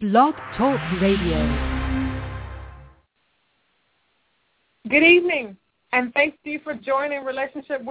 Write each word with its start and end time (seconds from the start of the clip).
Blog 0.00 0.36
Talk 0.56 0.78
Radio. 1.00 1.38
Good 4.88 5.02
evening, 5.02 5.56
and 5.92 6.14
thanks 6.14 6.38
to 6.44 6.50
you 6.50 6.60
for 6.62 6.74
joining 6.74 7.24
Relationship 7.24 7.82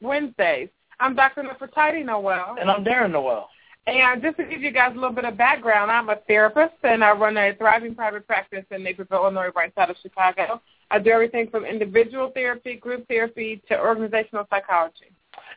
Wednesdays. 0.00 0.68
I'm 1.00 1.16
Dr. 1.16 1.42
Nefertiti 1.42 2.04
Noel. 2.04 2.54
And 2.60 2.70
I'm 2.70 2.84
Darren 2.84 3.10
Noel. 3.10 3.48
And 3.88 4.22
just 4.22 4.36
to 4.36 4.44
give 4.44 4.62
you 4.62 4.70
guys 4.70 4.92
a 4.92 4.94
little 4.94 5.10
bit 5.10 5.24
of 5.24 5.36
background, 5.36 5.90
I'm 5.90 6.08
a 6.08 6.20
therapist, 6.28 6.76
and 6.84 7.02
I 7.02 7.10
run 7.10 7.36
a 7.36 7.52
thriving 7.58 7.96
private 7.96 8.28
practice 8.28 8.64
in 8.70 8.84
Naperville, 8.84 9.24
Illinois, 9.24 9.50
right 9.56 9.74
side 9.74 9.90
of 9.90 9.96
Chicago. 10.00 10.62
I 10.92 11.00
do 11.00 11.10
everything 11.10 11.50
from 11.50 11.64
individual 11.64 12.30
therapy, 12.32 12.76
group 12.76 13.08
therapy, 13.08 13.60
to 13.68 13.76
organizational 13.76 14.46
psychology. 14.50 15.10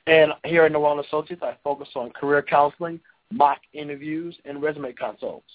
And 0.07 0.31
here 0.43 0.63
at 0.63 0.71
Noel 0.71 1.01
Associates, 1.01 1.43
I 1.43 1.55
focus 1.63 1.89
on 1.93 2.09
career 2.13 2.41
counseling, 2.41 2.99
mock 3.31 3.59
interviews, 3.73 4.35
and 4.45 4.59
resume 4.59 4.91
consults. 4.93 5.45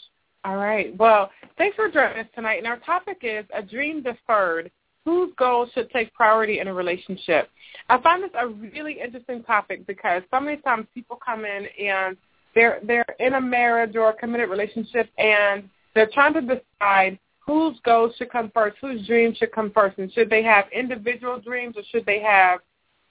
All 0.44 0.56
right. 0.56 0.94
Well, 0.98 1.30
thanks 1.56 1.74
for 1.74 1.88
joining 1.88 2.18
us 2.18 2.26
tonight. 2.34 2.58
And 2.58 2.66
our 2.66 2.78
topic 2.78 3.18
is 3.22 3.46
a 3.54 3.62
dream 3.62 4.02
deferred. 4.02 4.70
Whose 5.06 5.32
goals 5.38 5.68
should 5.74 5.90
take 5.90 6.14
priority 6.14 6.60
in 6.60 6.68
a 6.68 6.72
relationship? 6.72 7.50
I 7.90 8.00
find 8.00 8.22
this 8.22 8.30
a 8.38 8.48
really 8.48 8.98
interesting 9.00 9.42
topic 9.42 9.86
because 9.86 10.22
so 10.30 10.40
many 10.40 10.56
times 10.58 10.86
people 10.94 11.16
come 11.16 11.44
in 11.44 11.66
and 11.78 12.16
they're 12.54 12.80
they're 12.82 13.04
in 13.18 13.34
a 13.34 13.40
marriage 13.40 13.96
or 13.96 14.08
a 14.10 14.14
committed 14.14 14.48
relationship 14.48 15.10
and 15.18 15.68
they're 15.94 16.08
trying 16.12 16.32
to 16.34 16.40
decide 16.40 17.18
whose 17.46 17.78
goals 17.84 18.14
should 18.16 18.30
come 18.30 18.50
first, 18.54 18.76
whose 18.80 19.06
dreams 19.06 19.36
should 19.36 19.52
come 19.52 19.70
first, 19.72 19.98
and 19.98 20.10
should 20.12 20.30
they 20.30 20.42
have 20.42 20.64
individual 20.72 21.38
dreams 21.38 21.76
or 21.76 21.82
should 21.90 22.06
they 22.06 22.20
have 22.20 22.60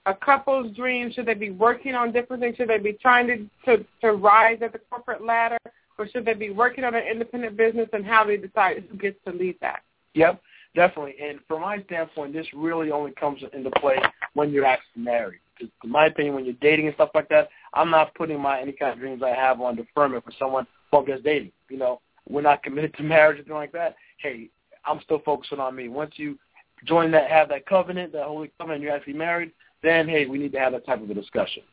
a 0.07 0.15
couple's 0.15 0.75
dreams? 0.75 1.13
Should 1.13 1.27
they 1.27 1.35
be 1.35 1.51
working 1.51 1.93
on 1.93 2.11
different 2.11 2.41
things? 2.41 2.57
Should 2.57 2.69
they 2.69 2.79
be 2.79 2.93
trying 2.93 3.27
to, 3.27 3.77
to, 3.77 3.85
to 4.01 4.13
rise 4.13 4.59
at 4.61 4.73
the 4.73 4.79
corporate 4.89 5.23
ladder? 5.23 5.59
Or 5.97 6.07
should 6.07 6.25
they 6.25 6.33
be 6.33 6.49
working 6.49 6.83
on 6.83 6.95
an 6.95 7.03
independent 7.03 7.55
business 7.57 7.89
and 7.93 8.05
how 8.05 8.23
they 8.23 8.37
decide 8.37 8.83
who 8.89 8.97
gets 8.97 9.17
to 9.25 9.31
lead 9.31 9.57
that? 9.61 9.81
Yep, 10.15 10.41
definitely. 10.75 11.15
And 11.21 11.39
from 11.47 11.61
my 11.61 11.81
standpoint, 11.83 12.33
this 12.33 12.47
really 12.53 12.91
only 12.91 13.11
comes 13.11 13.41
into 13.53 13.71
play 13.79 13.97
when 14.33 14.51
you're 14.51 14.65
actually 14.65 15.03
married. 15.03 15.39
Because 15.57 15.71
in 15.83 15.91
my 15.91 16.07
opinion, 16.07 16.35
when 16.35 16.45
you're 16.45 16.55
dating 16.61 16.87
and 16.87 16.95
stuff 16.95 17.11
like 17.13 17.29
that, 17.29 17.49
I'm 17.73 17.89
not 17.89 18.13
putting 18.15 18.39
my 18.39 18.59
any 18.59 18.71
kind 18.71 18.93
of 18.93 18.99
dreams 18.99 19.21
I 19.23 19.29
have 19.29 19.61
on 19.61 19.75
deferment 19.75 20.23
for 20.23 20.31
someone 20.39 20.67
just 21.07 21.23
dating. 21.23 21.51
You 21.69 21.77
know, 21.77 22.01
we're 22.29 22.41
not 22.41 22.63
committed 22.63 22.93
to 22.95 23.03
marriage 23.03 23.37
or 23.37 23.39
anything 23.39 23.55
like 23.55 23.71
that. 23.71 23.95
Hey, 24.17 24.49
I'm 24.85 24.99
still 25.01 25.21
focusing 25.25 25.59
on 25.59 25.75
me. 25.75 25.89
Once 25.89 26.13
you 26.17 26.37
join 26.85 27.11
that, 27.11 27.31
have 27.31 27.49
that 27.49 27.65
covenant, 27.65 28.13
that 28.13 28.25
holy 28.25 28.51
covenant, 28.59 28.83
you're 28.83 28.95
actually 28.95 29.13
married, 29.13 29.51
then 29.81 30.07
hey, 30.07 30.25
we 30.25 30.37
need 30.37 30.51
to 30.53 30.59
have 30.59 30.73
that 30.73 30.85
type 30.85 31.01
of 31.01 31.09
a 31.09 31.13
discussion. 31.13 31.63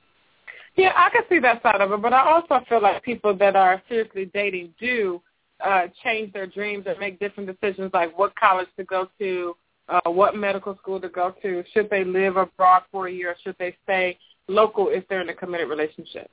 Yeah, 0.81 0.95
I 0.97 1.11
can 1.11 1.25
see 1.29 1.39
that 1.41 1.63
side 1.63 1.83
of 1.83 1.93
it, 1.93 2.01
but 2.01 2.15
I 2.15 2.33
also 2.33 2.65
feel 2.67 2.81
like 2.81 3.03
people 3.03 3.37
that 3.37 3.55
are 3.55 3.83
seriously 3.87 4.31
dating 4.33 4.73
do 4.81 5.21
uh, 5.63 5.89
change 6.03 6.33
their 6.33 6.47
dreams 6.47 6.87
and 6.89 6.99
make 6.99 7.21
different 7.21 7.51
decisions, 7.51 7.91
like 7.93 8.19
what 8.19 8.35
college 8.35 8.69
to 8.79 8.85
go 8.85 9.07
to, 9.19 9.55
uh, 9.91 10.11
what 10.11 10.35
medical 10.37 10.75
school 10.79 10.99
to 10.99 11.11
go 11.11 11.35
to, 11.43 11.63
should 11.75 11.91
they 11.91 12.03
live 12.03 12.39
abroad 12.39 12.85
for 12.91 13.09
a 13.09 13.13
year, 13.13 13.37
should 13.45 13.57
they 13.59 13.77
stay 13.85 14.19
local 14.49 14.89
if 14.89 15.07
they're 15.09 15.21
in 15.21 15.29
a 15.29 15.35
committed 15.35 15.69
relationship. 15.69 16.31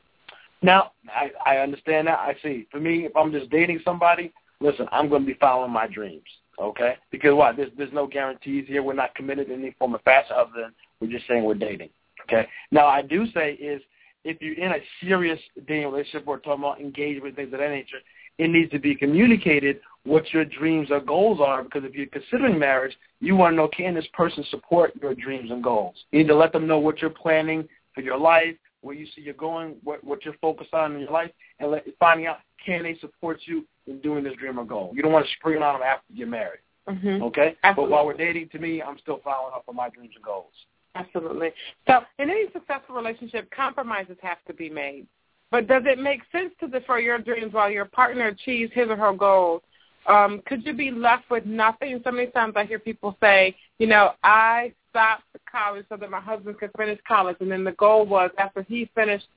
Now, 0.62 0.94
I, 1.10 1.32
I 1.46 1.58
understand 1.58 2.08
that. 2.08 2.18
I 2.18 2.34
see. 2.42 2.68
For 2.72 2.80
me, 2.80 3.06
if 3.06 3.14
I'm 3.18 3.34
just 3.34 3.50
dating 3.50 3.82
somebody, 3.84 4.32
listen, 4.62 4.88
I'm 4.94 5.10
going 5.10 5.24
to 5.24 5.28
be 5.28 5.38
following 5.42 5.74
my 5.74 5.88
dreams, 5.88 6.24
okay? 6.58 6.96
Because 7.12 7.34
why? 7.34 7.52
There's, 7.52 7.72
there's 7.78 7.92
no 7.92 8.08
guarantees 8.08 8.64
here. 8.66 8.82
We're 8.82 8.94
not 8.94 9.14
committed 9.14 9.50
in 9.50 9.60
any 9.60 9.76
form 9.78 9.94
of 9.94 10.02
fashion 10.04 10.38
other 10.40 10.52
than 10.56 10.74
we're 11.02 11.12
just 11.12 11.28
saying 11.28 11.44
we're 11.44 11.54
dating, 11.56 11.90
okay? 12.24 12.48
Now, 12.72 12.88
I 12.88 13.02
do 13.02 13.26
say 13.34 13.56
is 13.56 13.82
if 14.28 14.42
you're 14.42 14.56
in 14.56 14.72
a 14.74 14.80
serious 15.02 15.40
dating 15.68 15.86
relationship 15.86 16.28
or 16.28 16.38
talking 16.38 16.64
about 16.64 16.82
engagement, 16.82 17.36
things 17.36 17.54
of 17.54 17.60
that 17.60 17.70
nature, 17.70 18.00
it 18.38 18.50
needs 18.50 18.70
to 18.72 18.80
be 18.80 18.94
communicated 18.94 19.80
what 20.04 20.32
your 20.34 20.46
dreams 20.46 20.90
or 20.92 21.00
goals 21.00 21.40
are 21.42 21.64
because 21.64 21.84
if 21.84 21.96
you're 21.96 22.08
considering 22.08 22.60
marriage, 22.60 22.96
you 23.20 23.36
want 23.36 23.54
to 23.54 23.56
know 23.58 23.70
can 23.70 23.96
this 23.96 24.06
person 24.14 24.44
support 24.50 24.94
your 25.02 25.16
dreams 25.16 25.50
and 25.50 25.64
goals. 25.64 25.96
You 26.12 26.20
need 26.20 26.28
to 26.28 26.36
let 26.36 26.52
them 26.52 26.68
know 26.68 26.78
what 26.78 27.00
you're 27.02 27.10
planning 27.10 27.68
for 27.96 28.02
your 28.02 28.18
life, 28.18 28.56
where 28.82 28.96
you 28.96 29.06
see 29.16 29.22
you're 29.22 29.34
going, 29.34 29.78
what, 29.84 30.04
what 30.04 30.24
you're 30.26 30.36
focused 30.42 30.74
on 30.74 30.94
in 30.94 31.02
your 31.02 31.12
life, 31.12 31.32
and 31.60 31.72
let, 31.72 31.86
finding 31.98 32.28
out 32.28 32.40
can 32.64 32.84
they 32.84 32.98
support 33.00 33.40
you 33.46 33.66
in 33.88 34.00
doing 34.02 34.24
this 34.24 34.34
dream 34.36 34.60
or 34.60 34.66
goal. 34.66 34.92
You 34.94 35.02
don't 35.02 35.14
want 35.14 35.26
to 35.26 35.32
spring 35.40 35.64
on 35.64 35.76
them 35.76 35.84
after 35.84 36.06
you're 36.14 36.28
married. 36.28 36.60
Mm-hmm. 36.88 37.24
Okay? 37.24 37.56
Absolutely. 37.64 37.90
But 37.90 37.90
while 37.90 38.06
we're 38.06 38.18
dating, 38.18 38.50
to 38.50 38.60
me, 38.60 38.82
I'm 38.82 39.00
still 39.00 39.20
following 39.24 39.54
up 39.56 39.64
on 39.68 39.76
my 39.76 39.90
dreams 39.90 40.14
and 40.16 40.24
goals. 40.24 40.52
Absolutely. 40.98 41.52
So 41.88 42.00
in 42.20 42.30
any 42.30 42.46
successful 42.54 42.96
relationship, 42.96 43.50
compromises 43.52 44.18
have 44.22 44.38
to 44.48 44.54
be 44.54 44.70
made. 44.70 45.08
But 45.52 45.68
does 45.68 45.84
it 45.86 46.00
make 46.00 46.22
sense 46.32 46.52
to 46.60 46.68
defer 46.68 47.00
your 47.00 47.20
dreams 47.20 47.54
while 47.54 47.70
your 47.70 47.86
partner 47.86 48.28
achieves 48.28 48.72
his 48.74 48.90
or 48.90 48.98
her 48.98 49.14
goals? 49.14 49.62
Um, 50.08 50.42
could 50.46 50.66
you 50.66 50.74
be 50.74 50.92
left 50.92 51.30
with 51.30 51.46
nothing? 51.46 52.02
So 52.04 52.12
many 52.12 52.28
times 52.32 52.54
I 52.56 52.66
hear 52.66 52.80
people 52.80 53.18
say, 53.22 53.56
you 53.78 53.88
know, 53.88 54.14
I 54.24 54.74
stopped 54.90 55.24
college 55.50 55.86
so 55.90 55.98
that 55.98 56.10
my 56.10 56.20
husband 56.20 56.58
could 56.60 56.72
finish 56.78 57.00
college, 57.08 57.38
and 57.40 57.52
then 57.52 57.64
the 57.64 57.74
goal 57.74 58.06
was 58.06 58.32
after 58.38 58.64
he 58.64 58.90
finished 58.96 59.28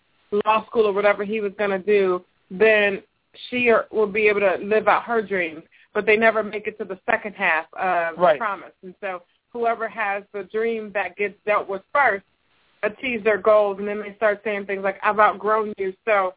law 0.45 0.65
school 0.67 0.87
or 0.87 0.93
whatever 0.93 1.25
he 1.25 1.41
was 1.41 1.53
going 1.59 1.71
to 1.71 1.79
do, 1.79 2.25
then 2.51 3.03
she 3.49 3.69
or, 3.69 3.87
will 3.91 4.07
be 4.07 4.29
able 4.29 4.41
to 4.41 4.59
live 4.63 4.89
out 4.89 5.05
her 5.05 5.23
dreams. 5.23 5.63
But 5.93 6.07
they 6.07 6.17
never 6.17 6.43
make 6.43 6.69
it 6.69 6.79
to 6.79 6.85
the 6.85 6.99
second 7.09 7.35
half 7.35 7.67
of 7.75 8.17
right. 8.17 8.35
the 8.35 8.39
promise. 8.39 8.73
And 8.85 8.95
so 9.01 9.23
whoever 9.53 9.89
has 9.89 10.23
the 10.33 10.45
dream 10.45 10.91
that 10.95 11.17
gets 11.17 11.35
dealt 11.45 11.69
with 11.69 11.83
first 11.93 12.25
achieves 12.83 13.25
their 13.25 13.39
goals, 13.39 13.79
and 13.79 13.87
then 13.87 14.01
they 14.01 14.15
start 14.17 14.41
saying 14.45 14.67
things 14.67 14.83
like, 14.83 14.99
"I've 15.03 15.19
outgrown 15.19 15.75
you, 15.77 15.95
so 16.05 16.35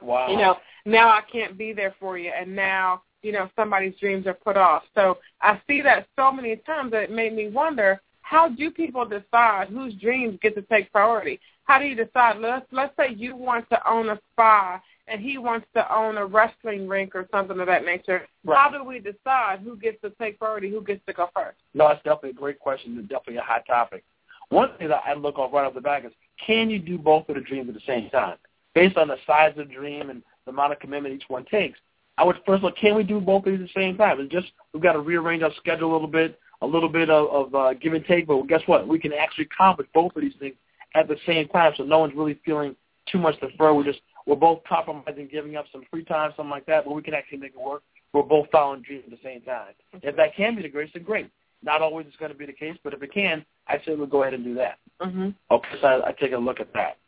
wow. 0.00 0.28
you 0.28 0.36
know 0.36 0.56
now 0.84 1.08
I 1.08 1.20
can't 1.30 1.58
be 1.58 1.72
there 1.72 1.94
for 2.00 2.18
you," 2.18 2.30
and 2.30 2.54
now 2.54 3.02
you 3.22 3.32
know 3.32 3.50
somebody's 3.56 3.98
dreams 3.98 4.26
are 4.26 4.34
put 4.34 4.56
off. 4.56 4.84
So 4.94 5.18
I 5.40 5.60
see 5.66 5.82
that 5.82 6.06
so 6.16 6.32
many 6.32 6.56
times 6.56 6.92
that 6.92 7.04
it 7.04 7.10
made 7.10 7.34
me 7.34 7.48
wonder 7.48 8.00
how 8.22 8.48
do 8.48 8.70
people 8.70 9.04
decide 9.04 9.68
whose 9.68 9.94
dreams 9.94 10.38
get 10.40 10.54
to 10.54 10.62
take 10.62 10.90
priority? 10.90 11.38
How 11.64 11.78
do 11.78 11.84
you 11.84 11.94
decide? 11.94 12.38
Let's 12.38 12.66
let's 12.72 12.96
say 12.96 13.12
you 13.14 13.36
want 13.36 13.68
to 13.70 13.90
own 13.90 14.08
a 14.08 14.18
spa 14.32 14.80
and 15.08 15.20
he 15.20 15.38
wants 15.38 15.66
to 15.74 15.94
own 15.94 16.16
a 16.16 16.24
wrestling 16.24 16.88
rink 16.88 17.14
or 17.14 17.26
something 17.30 17.58
of 17.58 17.66
that 17.66 17.84
nature. 17.84 18.26
Right. 18.44 18.56
How 18.56 18.70
do 18.70 18.84
we 18.84 18.98
decide 18.98 19.60
who 19.64 19.76
gets 19.76 20.00
to 20.02 20.10
take 20.20 20.38
priority, 20.38 20.70
who 20.70 20.82
gets 20.82 21.04
to 21.06 21.12
go 21.12 21.28
first? 21.34 21.58
No, 21.74 21.88
it's 21.88 22.02
definitely 22.02 22.30
a 22.30 22.34
great 22.34 22.58
question 22.58 22.98
and 22.98 23.08
definitely 23.08 23.36
a 23.36 23.42
hot 23.42 23.64
topic. 23.66 24.04
One 24.48 24.70
thing 24.78 24.88
that 24.88 25.02
I 25.04 25.14
look 25.14 25.38
off 25.38 25.52
right 25.52 25.64
off 25.64 25.74
the 25.74 25.80
back 25.80 26.04
is 26.04 26.12
can 26.44 26.70
you 26.70 26.78
do 26.78 26.98
both 26.98 27.28
of 27.28 27.36
the 27.36 27.40
dreams 27.40 27.68
at 27.68 27.74
the 27.74 27.80
same 27.86 28.10
time? 28.10 28.36
Based 28.74 28.96
on 28.96 29.08
the 29.08 29.16
size 29.26 29.52
of 29.56 29.68
the 29.68 29.74
dream 29.74 30.10
and 30.10 30.22
the 30.44 30.50
amount 30.50 30.72
of 30.72 30.78
commitment 30.78 31.14
each 31.14 31.28
one 31.28 31.44
takes, 31.46 31.78
I 32.18 32.24
would 32.24 32.36
first 32.46 32.62
look, 32.62 32.76
can 32.76 32.94
we 32.94 33.02
do 33.02 33.20
both 33.20 33.46
of 33.46 33.52
these 33.52 33.60
at 33.60 33.68
the 33.74 33.80
same 33.80 33.96
time? 33.96 34.20
It's 34.20 34.32
just 34.32 34.48
we've 34.72 34.82
got 34.82 34.92
to 34.92 35.00
rearrange 35.00 35.42
our 35.42 35.52
schedule 35.56 35.90
a 35.90 35.94
little 35.94 36.08
bit, 36.08 36.38
a 36.60 36.66
little 36.66 36.88
bit 36.88 37.10
of, 37.10 37.28
of 37.28 37.54
uh, 37.54 37.74
give 37.74 37.94
and 37.94 38.04
take, 38.04 38.26
but 38.26 38.42
guess 38.46 38.60
what? 38.66 38.86
We 38.86 38.98
can 38.98 39.12
actually 39.12 39.48
accomplish 39.52 39.88
both 39.94 40.14
of 40.14 40.22
these 40.22 40.34
things 40.38 40.54
at 40.94 41.08
the 41.08 41.16
same 41.26 41.48
time, 41.48 41.72
so 41.76 41.84
no 41.84 41.98
one's 41.98 42.14
really 42.14 42.38
feeling 42.44 42.76
too 43.10 43.18
much 43.18 43.40
defer. 43.40 43.72
We're 43.72 43.84
just 43.84 44.00
we're 44.26 44.36
both 44.36 44.62
compromising, 44.68 45.28
giving 45.30 45.56
up 45.56 45.66
some 45.72 45.82
free 45.90 46.04
time, 46.04 46.32
something 46.36 46.50
like 46.50 46.66
that, 46.66 46.84
but 46.84 46.94
we 46.94 47.02
can 47.02 47.14
actually 47.14 47.38
make 47.38 47.52
it 47.54 47.60
work. 47.60 47.82
We're 48.12 48.22
both 48.22 48.48
following 48.52 48.82
dreams 48.82 49.04
at 49.06 49.10
the 49.10 49.18
same 49.22 49.40
time. 49.42 49.72
If 50.02 50.16
that 50.16 50.36
can 50.36 50.54
be 50.56 50.62
the 50.62 50.68
case, 50.68 50.90
then 50.92 51.02
great. 51.02 51.30
Not 51.62 51.80
always 51.80 52.06
it's 52.06 52.16
going 52.16 52.32
to 52.32 52.36
be 52.36 52.46
the 52.46 52.52
case, 52.52 52.76
but 52.82 52.92
if 52.92 53.02
it 53.02 53.12
can, 53.12 53.44
I 53.68 53.76
say 53.84 53.94
we'll 53.94 54.06
go 54.06 54.22
ahead 54.22 54.34
and 54.34 54.44
do 54.44 54.54
that. 54.54 54.78
Mm-hmm. 55.00 55.30
Okay, 55.50 55.68
so 55.80 55.86
I, 55.86 56.08
I 56.08 56.12
take 56.12 56.32
a 56.32 56.36
look 56.36 56.60
at 56.60 56.72
that. 56.74 56.98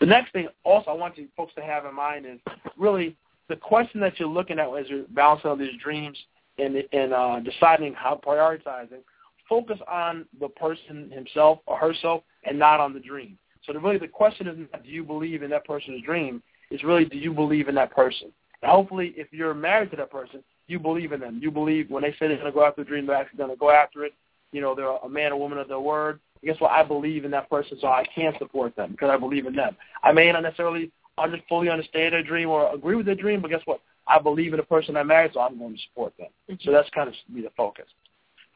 The 0.00 0.06
next 0.06 0.32
thing 0.32 0.48
also 0.64 0.90
I 0.90 0.94
want 0.94 1.16
you 1.16 1.28
folks 1.36 1.54
to 1.54 1.62
have 1.62 1.84
in 1.84 1.94
mind 1.94 2.26
is 2.26 2.40
really 2.76 3.16
the 3.48 3.56
question 3.56 4.00
that 4.00 4.18
you're 4.18 4.28
looking 4.28 4.58
at 4.58 4.68
as 4.68 4.88
you're 4.88 5.04
balancing 5.10 5.50
all 5.50 5.56
these 5.56 5.78
dreams 5.82 6.18
and, 6.58 6.76
and 6.92 7.12
uh, 7.12 7.40
deciding 7.40 7.94
how 7.94 8.20
prioritizing. 8.24 9.00
Focus 9.48 9.78
on 9.88 10.26
the 10.40 10.48
person 10.48 11.10
himself 11.10 11.58
or 11.66 11.76
herself 11.76 12.22
and 12.44 12.58
not 12.58 12.80
on 12.80 12.92
the 12.94 13.00
dream. 13.00 13.38
So 13.66 13.72
the, 13.72 13.78
really 13.78 13.98
the 13.98 14.08
question 14.08 14.46
is 14.48 14.58
not 14.72 14.82
do 14.82 14.90
you 14.90 15.04
believe 15.04 15.42
in 15.42 15.50
that 15.50 15.64
person's 15.64 16.02
dream? 16.02 16.42
It's 16.72 16.84
really 16.84 17.04
do 17.04 17.18
you 17.18 17.32
believe 17.32 17.68
in 17.68 17.74
that 17.74 17.94
person? 17.94 18.32
And 18.62 18.70
hopefully 18.70 19.12
if 19.16 19.28
you're 19.30 19.54
married 19.54 19.90
to 19.90 19.96
that 19.96 20.10
person, 20.10 20.42
you 20.66 20.78
believe 20.78 21.12
in 21.12 21.20
them. 21.20 21.38
You 21.42 21.50
believe 21.50 21.90
when 21.90 22.02
they 22.02 22.12
say 22.12 22.28
they're 22.28 22.36
going 22.36 22.46
to 22.46 22.52
go 22.52 22.64
after 22.64 22.80
a 22.80 22.84
dream, 22.84 23.06
they're 23.06 23.16
actually 23.16 23.38
going 23.38 23.50
to 23.50 23.56
go 23.56 23.70
after 23.70 24.04
it. 24.04 24.14
You 24.52 24.60
know, 24.60 24.74
they're 24.74 24.88
a 24.88 25.08
man 25.08 25.32
or 25.32 25.38
woman 25.38 25.58
of 25.58 25.68
their 25.68 25.80
word. 25.80 26.18
And 26.40 26.50
guess 26.50 26.60
what? 26.60 26.70
I 26.70 26.82
believe 26.82 27.24
in 27.24 27.30
that 27.32 27.50
person, 27.50 27.76
so 27.80 27.88
I 27.88 28.04
can 28.14 28.32
support 28.38 28.74
them 28.74 28.92
because 28.92 29.10
I 29.10 29.16
believe 29.18 29.46
in 29.46 29.54
them. 29.54 29.76
I 30.02 30.12
may 30.12 30.30
not 30.32 30.42
necessarily 30.42 30.90
under, 31.18 31.38
fully 31.48 31.68
understand 31.68 32.14
their 32.14 32.22
dream 32.22 32.48
or 32.48 32.74
agree 32.74 32.96
with 32.96 33.06
their 33.06 33.14
dream, 33.14 33.42
but 33.42 33.50
guess 33.50 33.62
what? 33.66 33.80
I 34.06 34.18
believe 34.18 34.52
in 34.52 34.56
the 34.58 34.64
person 34.64 34.96
I 34.96 35.02
married, 35.02 35.32
so 35.34 35.40
I'm 35.40 35.58
going 35.58 35.74
to 35.74 35.82
support 35.82 36.16
them. 36.16 36.28
Mm-hmm. 36.50 36.64
So 36.64 36.72
that's 36.72 36.88
kind 36.90 37.08
of 37.08 37.14
be 37.34 37.42
the 37.42 37.50
focus. 37.56 37.86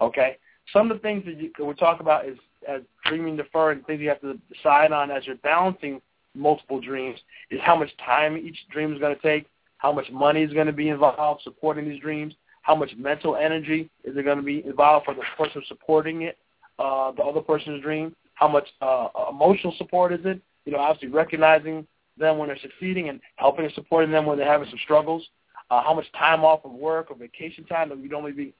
Okay? 0.00 0.38
Some 0.72 0.90
of 0.90 0.96
the 0.96 1.02
things 1.02 1.24
that, 1.26 1.38
you, 1.38 1.50
that 1.58 1.64
we 1.64 1.74
talk 1.74 2.00
about 2.00 2.26
is 2.26 2.38
as 2.66 2.82
dreaming 3.04 3.36
defer 3.36 3.72
and 3.72 3.86
things 3.86 4.00
you 4.00 4.08
have 4.08 4.20
to 4.22 4.38
decide 4.52 4.92
on 4.92 5.10
as 5.10 5.26
you're 5.26 5.36
balancing 5.36 6.00
multiple 6.36 6.80
dreams 6.80 7.18
is 7.50 7.60
how 7.62 7.76
much 7.76 7.90
time 8.04 8.36
each 8.36 8.58
dream 8.70 8.92
is 8.92 8.98
going 8.98 9.14
to 9.14 9.22
take, 9.22 9.46
how 9.78 9.92
much 9.92 10.10
money 10.10 10.42
is 10.42 10.52
going 10.52 10.66
to 10.66 10.72
be 10.72 10.88
involved 10.88 11.42
supporting 11.42 11.88
these 11.88 12.00
dreams, 12.00 12.34
how 12.62 12.74
much 12.74 12.90
mental 12.96 13.36
energy 13.36 13.88
is 14.04 14.16
it 14.16 14.24
going 14.24 14.38
to 14.38 14.42
be 14.42 14.64
involved 14.64 15.04
for 15.04 15.14
the 15.14 15.22
person 15.38 15.62
supporting 15.68 16.22
it, 16.22 16.38
uh, 16.78 17.12
the 17.12 17.22
other 17.22 17.40
person's 17.40 17.82
dream, 17.82 18.14
how 18.34 18.48
much 18.48 18.66
uh, 18.80 19.08
emotional 19.30 19.74
support 19.78 20.12
is 20.12 20.20
it, 20.24 20.40
you 20.64 20.72
know, 20.72 20.78
obviously 20.78 21.08
recognizing 21.08 21.86
them 22.18 22.38
when 22.38 22.48
they're 22.48 22.58
succeeding 22.58 23.08
and 23.08 23.20
helping 23.36 23.64
and 23.64 23.74
supporting 23.74 24.10
them 24.10 24.26
when 24.26 24.38
they're 24.38 24.50
having 24.50 24.68
some 24.68 24.78
struggles. 24.82 25.26
uh, 25.70 25.82
how 25.82 25.94
much 25.94 26.10
time 26.12 26.44
off 26.44 26.64
of 26.64 26.72
work 26.72 27.10
or 27.10 27.16
vacation 27.16 27.64
time 27.64 27.88
that 27.88 27.98
we 27.98 28.08
normally 28.08 28.32
be 28.32 28.54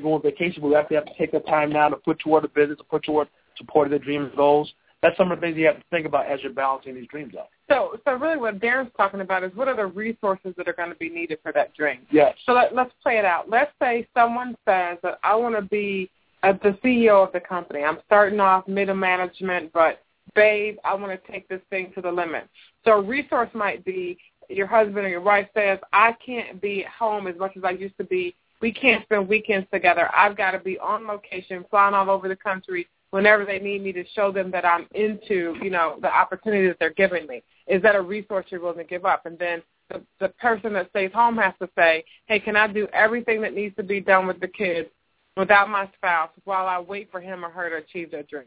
go 0.00 0.14
on 0.14 0.22
vacation, 0.22 0.62
but 0.62 0.68
we 0.68 0.74
actually 0.74 0.96
have 0.96 1.04
to 1.04 1.12
take 1.18 1.32
the 1.32 1.40
time 1.40 1.70
now 1.70 1.86
to 1.86 1.96
put 1.96 2.18
toward 2.20 2.42
the 2.42 2.48
business, 2.48 2.78
to 2.78 2.84
put 2.84 3.04
toward 3.04 3.28
supporting 3.58 3.92
the 3.92 3.98
dreams 3.98 4.26
and 4.28 4.36
goals. 4.36 4.72
That's 5.02 5.16
some 5.16 5.32
of 5.32 5.40
the 5.40 5.46
things 5.46 5.56
you 5.58 5.66
have 5.66 5.78
to 5.78 5.84
think 5.90 6.06
about 6.06 6.26
as 6.26 6.40
you're 6.42 6.52
balancing 6.52 6.94
these 6.94 7.08
dreams 7.08 7.34
out. 7.38 7.48
So, 7.68 7.98
so 8.04 8.12
really, 8.12 8.36
what 8.36 8.60
Darren's 8.60 8.92
talking 8.96 9.20
about 9.20 9.42
is 9.42 9.50
what 9.54 9.66
are 9.66 9.76
the 9.76 9.86
resources 9.86 10.54
that 10.56 10.68
are 10.68 10.72
going 10.72 10.90
to 10.90 10.96
be 10.96 11.08
needed 11.08 11.38
for 11.42 11.52
that 11.52 11.74
dream? 11.74 12.00
Yes. 12.10 12.36
So 12.46 12.52
let, 12.52 12.74
let's 12.74 12.92
play 13.02 13.18
it 13.18 13.24
out. 13.24 13.50
Let's 13.50 13.72
say 13.80 14.06
someone 14.14 14.56
says 14.64 14.98
that 15.02 15.18
I 15.24 15.34
want 15.34 15.56
to 15.56 15.62
be 15.62 16.08
uh, 16.44 16.52
the 16.62 16.78
CEO 16.84 17.26
of 17.26 17.32
the 17.32 17.40
company. 17.40 17.82
I'm 17.82 17.98
starting 18.06 18.38
off 18.38 18.68
middle 18.68 18.94
management, 18.94 19.72
but 19.72 20.02
babe, 20.34 20.76
I 20.84 20.94
want 20.94 21.12
to 21.12 21.32
take 21.32 21.48
this 21.48 21.60
thing 21.68 21.92
to 21.96 22.00
the 22.00 22.10
limit. 22.10 22.48
So 22.84 22.92
a 22.92 23.02
resource 23.02 23.50
might 23.54 23.84
be 23.84 24.18
your 24.48 24.66
husband 24.66 24.98
or 24.98 25.08
your 25.08 25.20
wife 25.20 25.48
says, 25.54 25.78
I 25.92 26.14
can't 26.24 26.60
be 26.60 26.84
at 26.84 26.90
home 26.90 27.26
as 27.26 27.36
much 27.36 27.56
as 27.56 27.64
I 27.64 27.70
used 27.70 27.96
to 27.98 28.04
be. 28.04 28.34
We 28.60 28.72
can't 28.72 29.02
spend 29.04 29.28
weekends 29.28 29.66
together. 29.72 30.08
I've 30.14 30.36
got 30.36 30.52
to 30.52 30.58
be 30.60 30.78
on 30.78 31.06
location, 31.06 31.64
flying 31.70 31.94
all 31.94 32.10
over 32.10 32.28
the 32.28 32.36
country 32.36 32.86
whenever 33.12 33.44
they 33.44 33.58
need 33.58 33.82
me 33.82 33.92
to 33.92 34.04
show 34.14 34.32
them 34.32 34.50
that 34.50 34.64
I'm 34.64 34.86
into, 34.94 35.54
you 35.62 35.70
know, 35.70 35.98
the 36.00 36.12
opportunity 36.12 36.66
that 36.66 36.78
they're 36.80 36.94
giving 36.94 37.26
me. 37.26 37.42
Is 37.66 37.82
that 37.82 37.94
a 37.94 38.00
resource 38.00 38.46
you're 38.48 38.60
willing 38.60 38.78
to 38.78 38.84
give 38.84 39.04
up? 39.04 39.26
And 39.26 39.38
then 39.38 39.62
the, 39.90 40.02
the 40.18 40.28
person 40.30 40.72
that 40.72 40.88
stays 40.90 41.12
home 41.12 41.36
has 41.36 41.52
to 41.60 41.68
say, 41.76 42.04
hey, 42.26 42.40
can 42.40 42.56
I 42.56 42.66
do 42.66 42.88
everything 42.92 43.42
that 43.42 43.54
needs 43.54 43.76
to 43.76 43.82
be 43.82 44.00
done 44.00 44.26
with 44.26 44.40
the 44.40 44.48
kids 44.48 44.88
without 45.36 45.68
my 45.68 45.88
spouse 45.96 46.30
while 46.44 46.66
I 46.66 46.80
wait 46.80 47.10
for 47.12 47.20
him 47.20 47.44
or 47.44 47.50
her 47.50 47.68
to 47.68 47.76
achieve 47.76 48.10
their 48.10 48.22
dream? 48.22 48.46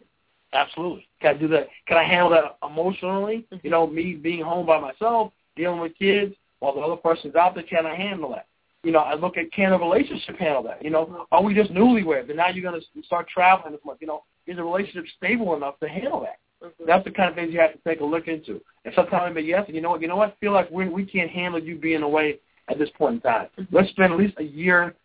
Absolutely. 0.52 1.08
Can 1.22 1.36
I 1.36 1.38
do 1.38 1.48
that? 1.50 1.68
Can 1.88 1.98
I 1.98 2.04
handle 2.04 2.32
that 2.32 2.58
emotionally? 2.68 3.46
Mm-hmm. 3.52 3.58
You 3.64 3.70
know, 3.70 3.86
me 3.86 4.16
being 4.16 4.42
home 4.42 4.66
by 4.66 4.80
myself, 4.80 5.32
dealing 5.56 5.80
with 5.80 5.98
kids, 5.98 6.34
while 6.60 6.74
the 6.74 6.82
other 6.82 6.96
person's 6.96 7.36
out 7.36 7.54
there, 7.54 7.64
can 7.64 7.86
I 7.86 7.96
handle 7.96 8.32
that? 8.32 8.48
You 8.84 8.92
know, 8.92 9.00
I 9.00 9.14
look 9.14 9.38
at 9.38 9.52
can 9.52 9.74
a 9.74 9.78
relationship 9.78 10.38
handle 10.38 10.64
that? 10.64 10.84
You 10.84 10.90
know, 10.90 11.28
are 11.32 11.44
we 11.44 11.54
just 11.54 11.72
newlyweds 11.72 12.30
and 12.30 12.38
now 12.38 12.50
you're 12.50 12.64
going 12.64 12.82
to 12.82 13.04
start 13.04 13.28
traveling 13.28 13.74
this 13.74 13.82
month? 13.86 14.00
You 14.02 14.08
know, 14.08 14.24
is 14.48 14.58
the 14.58 14.64
relationship 14.64 15.06
stable 15.18 15.56
enough 15.56 15.80
to 15.80 15.88
handle 15.88 16.22
that? 16.22 16.40
Mm-hmm. 16.64 16.86
That's 16.86 17.04
the 17.04 17.12
kind 17.12 17.30
of 17.30 17.36
things 17.36 17.54
you 17.54 17.60
have 17.60 17.74
to 17.74 17.80
take 17.88 18.02
a 18.02 18.06
look 18.06 18.28
into. 18.28 18.62
And 18.86 18.94
sometimes, 18.96 19.34
but 19.34 19.46
yes, 19.46 19.64
and 19.68 19.76
you 19.76 19.82
know 19.82 19.92
what? 19.92 20.02
You 20.02 20.08
know 20.08 20.18
what? 20.18 20.30
I 20.30 20.34
feel 20.40 20.54
like 20.54 20.70
we 20.72 20.88
we 20.88 21.06
can't 21.06 21.30
handle 21.30 21.62
you 21.62 21.78
being 21.78 22.04
away 22.04 22.40
at 22.70 22.80
this 22.80 22.90
point 22.98 23.16
in 23.16 23.22
time. 23.22 23.48
Mm-hmm. 23.60 23.76
Let's 23.76 23.90
spend 23.90 24.14
at 24.14 24.20
least 24.20 24.36
a 24.38 24.44
year 24.44 24.96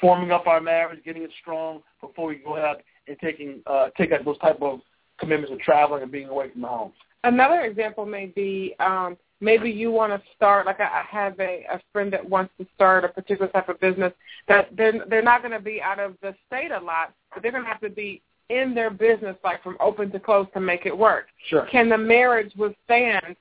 forming 0.00 0.32
up 0.32 0.46
our 0.46 0.60
marriage, 0.60 1.04
getting 1.04 1.22
it 1.22 1.30
strong 1.40 1.82
before 2.00 2.28
we 2.28 2.36
go 2.36 2.56
ahead 2.56 2.78
and 3.06 3.16
taking 3.20 3.62
uh, 3.66 3.88
take 3.96 4.12
out 4.12 4.24
those 4.24 4.38
type 4.38 4.60
of 4.60 4.80
commitments 5.18 5.52
of 5.52 5.58
traveling 5.60 6.02
and 6.02 6.12
being 6.12 6.28
away 6.28 6.50
from 6.50 6.62
the 6.62 6.68
home. 6.68 6.92
Another 7.24 7.62
example 7.62 8.06
may 8.06 8.26
be 8.26 8.74
um, 8.78 9.16
maybe 9.40 9.70
you 9.70 9.90
want 9.90 10.12
to 10.12 10.22
start. 10.36 10.66
Like 10.66 10.80
I 10.80 11.02
have 11.08 11.38
a, 11.40 11.64
a 11.70 11.80
friend 11.92 12.12
that 12.12 12.28
wants 12.28 12.52
to 12.58 12.66
start 12.74 13.04
a 13.04 13.08
particular 13.08 13.50
type 13.50 13.68
of 13.68 13.80
business 13.80 14.12
that 14.46 14.68
they're 14.76 15.04
they're 15.08 15.22
not 15.22 15.42
going 15.42 15.52
to 15.52 15.60
be 15.60 15.80
out 15.82 15.98
of 15.98 16.14
the 16.22 16.34
state 16.46 16.70
a 16.70 16.80
lot, 16.80 17.12
but 17.32 17.42
they're 17.42 17.52
going 17.52 17.64
to 17.64 17.68
have 17.68 17.80
to 17.80 17.90
be 17.90 18.22
in 18.48 18.74
their 18.74 18.90
business, 18.90 19.36
like 19.44 19.62
from 19.62 19.76
open 19.80 20.10
to 20.12 20.20
close, 20.20 20.46
to 20.54 20.60
make 20.60 20.86
it 20.86 20.96
work. 20.96 21.26
Sure. 21.48 21.66
Can 21.70 21.88
the 21.88 21.98
marriage 21.98 22.52
withstand 22.56 23.36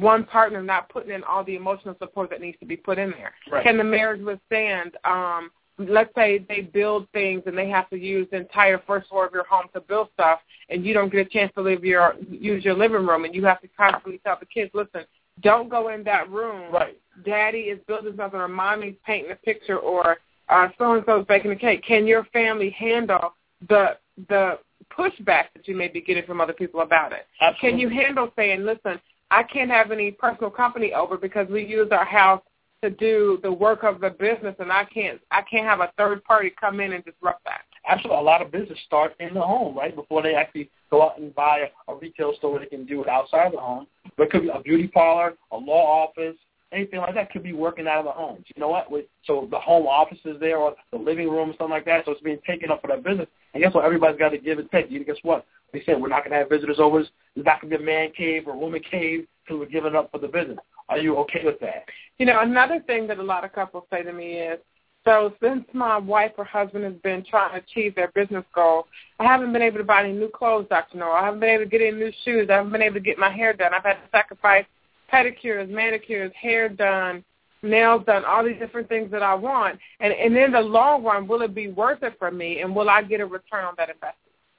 one 0.00 0.24
partner 0.24 0.62
not 0.62 0.88
putting 0.88 1.12
in 1.12 1.22
all 1.24 1.44
the 1.44 1.54
emotional 1.54 1.94
support 1.98 2.30
that 2.30 2.40
needs 2.40 2.58
to 2.60 2.66
be 2.66 2.76
put 2.76 2.98
in 2.98 3.10
there? 3.10 3.32
Right. 3.50 3.64
Can 3.64 3.76
the 3.76 3.84
marriage 3.84 4.22
withstand? 4.22 4.96
um 5.04 5.50
let's 5.78 6.14
say 6.14 6.44
they 6.48 6.60
build 6.60 7.08
things 7.12 7.42
and 7.46 7.56
they 7.56 7.68
have 7.68 7.88
to 7.90 7.96
use 7.96 8.28
the 8.30 8.36
entire 8.36 8.80
first 8.86 9.08
floor 9.08 9.26
of 9.26 9.32
your 9.32 9.44
home 9.44 9.66
to 9.74 9.80
build 9.80 10.08
stuff 10.14 10.40
and 10.68 10.84
you 10.84 10.94
don't 10.94 11.10
get 11.10 11.26
a 11.26 11.30
chance 11.30 11.52
to 11.54 11.62
live 11.62 11.84
your 11.84 12.14
use 12.30 12.64
your 12.64 12.74
living 12.74 13.06
room 13.06 13.24
and 13.24 13.34
you 13.34 13.44
have 13.44 13.60
to 13.60 13.68
constantly 13.68 14.20
tell 14.24 14.36
the 14.38 14.46
kids, 14.46 14.70
listen, 14.74 15.04
don't 15.40 15.68
go 15.68 15.88
in 15.88 16.04
that 16.04 16.30
room. 16.30 16.72
Right. 16.72 16.98
Daddy 17.24 17.60
is 17.60 17.78
building 17.86 18.14
something 18.16 18.38
or 18.38 18.48
mommy's 18.48 18.96
painting 19.04 19.32
a 19.32 19.36
picture 19.36 19.78
or 19.78 20.18
uh 20.48 20.68
so 20.78 20.94
and 20.94 21.04
so's 21.06 21.26
baking 21.26 21.52
a 21.52 21.56
cake. 21.56 21.82
Can 21.86 22.06
your 22.06 22.24
family 22.26 22.70
handle 22.70 23.34
the 23.68 23.96
the 24.28 24.58
pushback 24.96 25.44
that 25.54 25.66
you 25.66 25.76
may 25.76 25.88
be 25.88 26.00
getting 26.00 26.24
from 26.24 26.40
other 26.40 26.52
people 26.52 26.80
about 26.80 27.12
it? 27.12 27.26
Absolutely. 27.40 27.70
Can 27.70 27.78
you 27.78 27.88
handle 27.88 28.32
saying, 28.36 28.64
Listen, 28.64 29.00
I 29.30 29.42
can't 29.42 29.70
have 29.70 29.90
any 29.90 30.10
personal 30.10 30.50
company 30.50 30.92
over 30.92 31.16
because 31.16 31.48
we 31.48 31.64
use 31.64 31.88
our 31.90 32.04
house 32.04 32.42
to 32.82 32.90
do 32.90 33.38
the 33.42 33.52
work 33.52 33.84
of 33.84 34.00
the 34.00 34.10
business, 34.10 34.54
and 34.58 34.72
I 34.72 34.84
can't 34.84 35.20
I 35.30 35.42
can't 35.42 35.64
have 35.64 35.80
a 35.80 35.92
third 35.96 36.22
party 36.24 36.52
come 36.60 36.80
in 36.80 36.92
and 36.92 37.04
disrupt 37.04 37.44
that. 37.44 37.62
Absolutely, 37.88 38.18
a 38.18 38.22
lot 38.22 38.42
of 38.42 38.52
business 38.52 38.78
start 38.86 39.14
in 39.20 39.34
the 39.34 39.40
home, 39.40 39.76
right? 39.76 39.94
Before 39.94 40.22
they 40.22 40.34
actually 40.34 40.70
go 40.90 41.02
out 41.02 41.18
and 41.18 41.34
buy 41.34 41.70
a, 41.88 41.94
retail 41.94 42.34
store, 42.36 42.58
they 42.58 42.66
can 42.66 42.84
do 42.84 43.02
it 43.02 43.08
outside 43.08 43.52
the 43.52 43.58
home. 43.58 43.86
But 44.16 44.24
it 44.24 44.30
could 44.30 44.42
be 44.42 44.50
a 44.50 44.60
beauty 44.60 44.86
parlor, 44.88 45.34
a 45.50 45.56
law 45.56 46.04
office, 46.04 46.36
anything 46.72 47.00
like 47.00 47.14
that 47.14 47.30
could 47.30 47.42
be 47.42 47.52
working 47.52 47.86
out 47.86 47.98
of 47.98 48.04
the 48.04 48.12
home. 48.12 48.44
You 48.54 48.60
know 48.60 48.68
what? 48.68 48.88
So 49.24 49.48
the 49.50 49.58
home 49.58 49.86
office 49.86 50.18
is 50.24 50.40
there, 50.40 50.56
or 50.56 50.74
the 50.90 50.98
living 50.98 51.28
room, 51.28 51.50
or 51.50 51.52
something 51.52 51.70
like 51.70 51.84
that. 51.84 52.04
So 52.04 52.12
it's 52.12 52.20
being 52.20 52.40
taken 52.46 52.70
up 52.70 52.80
for 52.80 52.88
that 52.88 53.04
business. 53.04 53.28
And 53.54 53.62
guess 53.62 53.74
what? 53.74 53.84
Everybody's 53.84 54.18
got 54.18 54.30
to 54.30 54.38
give 54.38 54.58
and 54.58 54.70
take. 54.70 54.90
You 54.90 55.04
guess 55.04 55.16
what? 55.22 55.46
They 55.72 55.82
said 55.84 56.00
we're 56.00 56.08
not 56.08 56.24
going 56.24 56.32
to 56.32 56.38
have 56.38 56.48
visitors 56.48 56.78
over. 56.78 57.04
There's 57.34 57.46
not 57.46 57.60
going 57.60 57.70
to 57.70 57.78
be 57.78 57.82
a 57.82 57.86
man 57.86 58.10
cave 58.16 58.46
or 58.46 58.56
woman 58.56 58.82
cave 58.90 59.26
because 59.44 59.60
we're 59.60 59.66
giving 59.66 59.94
up 59.94 60.10
for 60.10 60.18
the 60.18 60.28
business. 60.28 60.58
Are 60.88 60.98
you 60.98 61.16
okay 61.18 61.42
with 61.44 61.60
that? 61.60 61.84
You 62.18 62.26
know, 62.26 62.40
another 62.40 62.80
thing 62.86 63.06
that 63.08 63.18
a 63.18 63.22
lot 63.22 63.44
of 63.44 63.52
couples 63.52 63.84
say 63.90 64.02
to 64.02 64.12
me 64.12 64.34
is, 64.34 64.58
so 65.04 65.32
since 65.42 65.64
my 65.72 65.96
wife 65.96 66.32
or 66.38 66.44
husband 66.44 66.84
has 66.84 66.94
been 67.02 67.24
trying 67.28 67.52
to 67.52 67.64
achieve 67.66 67.94
their 67.94 68.12
business 68.14 68.44
goal, 68.54 68.86
I 69.18 69.24
haven't 69.24 69.52
been 69.52 69.62
able 69.62 69.78
to 69.78 69.84
buy 69.84 70.04
any 70.04 70.12
new 70.12 70.28
clothes, 70.28 70.66
Dr. 70.70 70.98
Noel. 70.98 71.12
I 71.12 71.24
haven't 71.24 71.40
been 71.40 71.50
able 71.50 71.64
to 71.64 71.70
get 71.70 71.80
any 71.80 71.96
new 71.96 72.12
shoes. 72.24 72.48
I 72.48 72.54
haven't 72.54 72.70
been 72.70 72.82
able 72.82 72.94
to 72.94 73.00
get 73.00 73.18
my 73.18 73.30
hair 73.30 73.52
done. 73.52 73.74
I've 73.74 73.82
had 73.82 73.94
to 73.94 74.08
sacrifice 74.12 74.64
pedicures, 75.12 75.68
manicures, 75.68 76.32
hair 76.40 76.68
done, 76.68 77.24
nails 77.62 78.04
done, 78.06 78.24
all 78.24 78.44
these 78.44 78.58
different 78.58 78.88
things 78.88 79.10
that 79.10 79.22
I 79.22 79.34
want. 79.34 79.78
And, 80.00 80.12
and 80.12 80.36
in 80.36 80.52
the 80.52 80.60
long 80.60 81.04
run, 81.04 81.26
will 81.26 81.42
it 81.42 81.54
be 81.54 81.68
worth 81.68 82.02
it 82.02 82.14
for 82.18 82.30
me, 82.30 82.60
and 82.60 82.74
will 82.74 82.90
I 82.90 83.02
get 83.02 83.20
a 83.20 83.26
return 83.26 83.64
on 83.64 83.74
that 83.76 83.88
investment? 83.88 84.16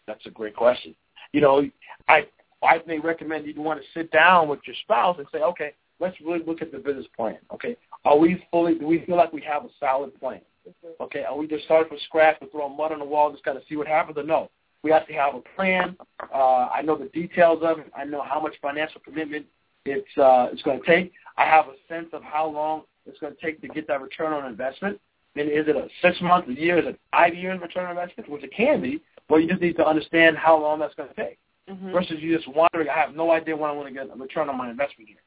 That's 0.08 0.26
a 0.26 0.30
great 0.30 0.56
question. 0.56 0.96
You 1.32 1.42
know, 1.42 1.64
I 2.08 2.28
I 2.62 2.82
may 2.88 3.00
recommend 3.00 3.46
you 3.46 3.62
want 3.62 3.82
to 3.82 4.00
sit 4.00 4.12
down 4.12 4.48
with 4.48 4.60
your 4.66 4.76
spouse 4.84 5.18
and 5.18 5.28
say, 5.32 5.40
okay, 5.40 5.74
let's 6.00 6.16
really 6.22 6.44
look 6.46 6.62
at 6.62 6.72
the 6.72 6.78
business 6.78 7.06
plan. 7.16 7.38
Okay, 7.54 7.76
are 8.06 8.18
we 8.18 8.46
fully? 8.52 8.76
Do 8.76 8.88
we 8.88 9.06
feel 9.06 9.18
like 9.18 9.34
we 9.34 9.42
have 9.42 9.66
a 9.66 9.70
solid 9.80 10.18
plan? 10.20 10.42
Mm-hmm. 10.68 11.04
Okay, 11.04 11.24
are 11.24 11.38
we 11.38 11.48
just 11.48 11.66
starting 11.66 11.90
from 11.90 11.98
scratch 12.06 12.38
and 12.42 12.52
throwing 12.52 12.78
mud 12.78 12.92
on 12.92 13.00
the 13.00 13.06
wall, 13.06 13.32
just 13.32 13.44
kind 13.44 13.58
of 13.58 13.64
see 13.68 13.76
what 13.76 13.88
happens? 13.88 14.18
Or 14.18 14.24
no, 14.24 14.50
we 14.84 14.92
have 14.92 15.08
to 15.08 15.14
have 15.14 15.36
a 15.36 15.42
plan. 15.56 15.98
Uh, 16.34 16.68
I 16.74 16.82
know 16.82 16.98
the 16.98 17.06
details 17.06 17.60
of 17.64 17.80
it. 17.80 17.92
I 17.98 18.06
know 18.06 18.22
how 18.22 18.40
much 18.40 18.56
financial 18.62 19.02
commitment 19.02 19.46
it's 19.86 20.18
uh, 20.18 20.50
it's 20.52 20.62
going 20.62 20.82
to 20.82 20.86
take. 20.86 21.12
I 21.38 21.46
have 21.46 21.66
a 21.66 21.76
sense 21.88 22.08
of 22.14 22.24
how 22.24 22.48
long 22.48 22.84
it's 23.06 23.20
going 23.20 23.36
to 23.36 23.42
take 23.42 23.62
to 23.62 23.68
get 23.68 23.88
that 23.88 24.02
return 24.02 24.34
on 24.34 24.46
investment. 24.46 25.00
Then 25.36 25.48
is 25.48 25.68
it 25.68 25.76
a 25.76 25.88
six 26.02 26.22
months, 26.22 26.48
a 26.50 26.54
year, 26.54 26.78
is 26.78 26.86
it 26.86 27.00
five 27.12 27.34
years 27.34 27.60
return 27.60 27.86
on 27.86 27.92
investment, 27.92 28.30
which 28.30 28.44
it 28.44 28.54
can 28.56 28.82
be, 28.82 29.02
but 29.28 29.38
you 29.38 29.48
just 29.48 29.62
need 29.62 29.76
to 29.78 29.86
understand 29.86 30.38
how 30.38 30.60
long 30.60 30.80
that's 30.80 30.94
going 30.96 31.10
to 31.10 31.16
take. 31.16 31.40
Mm-hmm. 31.70 31.92
Versus 31.92 32.18
you 32.20 32.36
just 32.36 32.48
wondering, 32.50 32.90
I 32.90 33.00
have 33.00 33.16
no 33.16 33.32
idea 33.32 33.56
when 33.56 33.70
I'm 33.70 33.78
going 33.78 33.94
to 33.94 34.00
get 34.00 34.14
a 34.14 34.20
return 34.20 34.50
on 34.50 34.58
my 34.58 34.70
investment 34.70 35.08
here. 35.08 35.18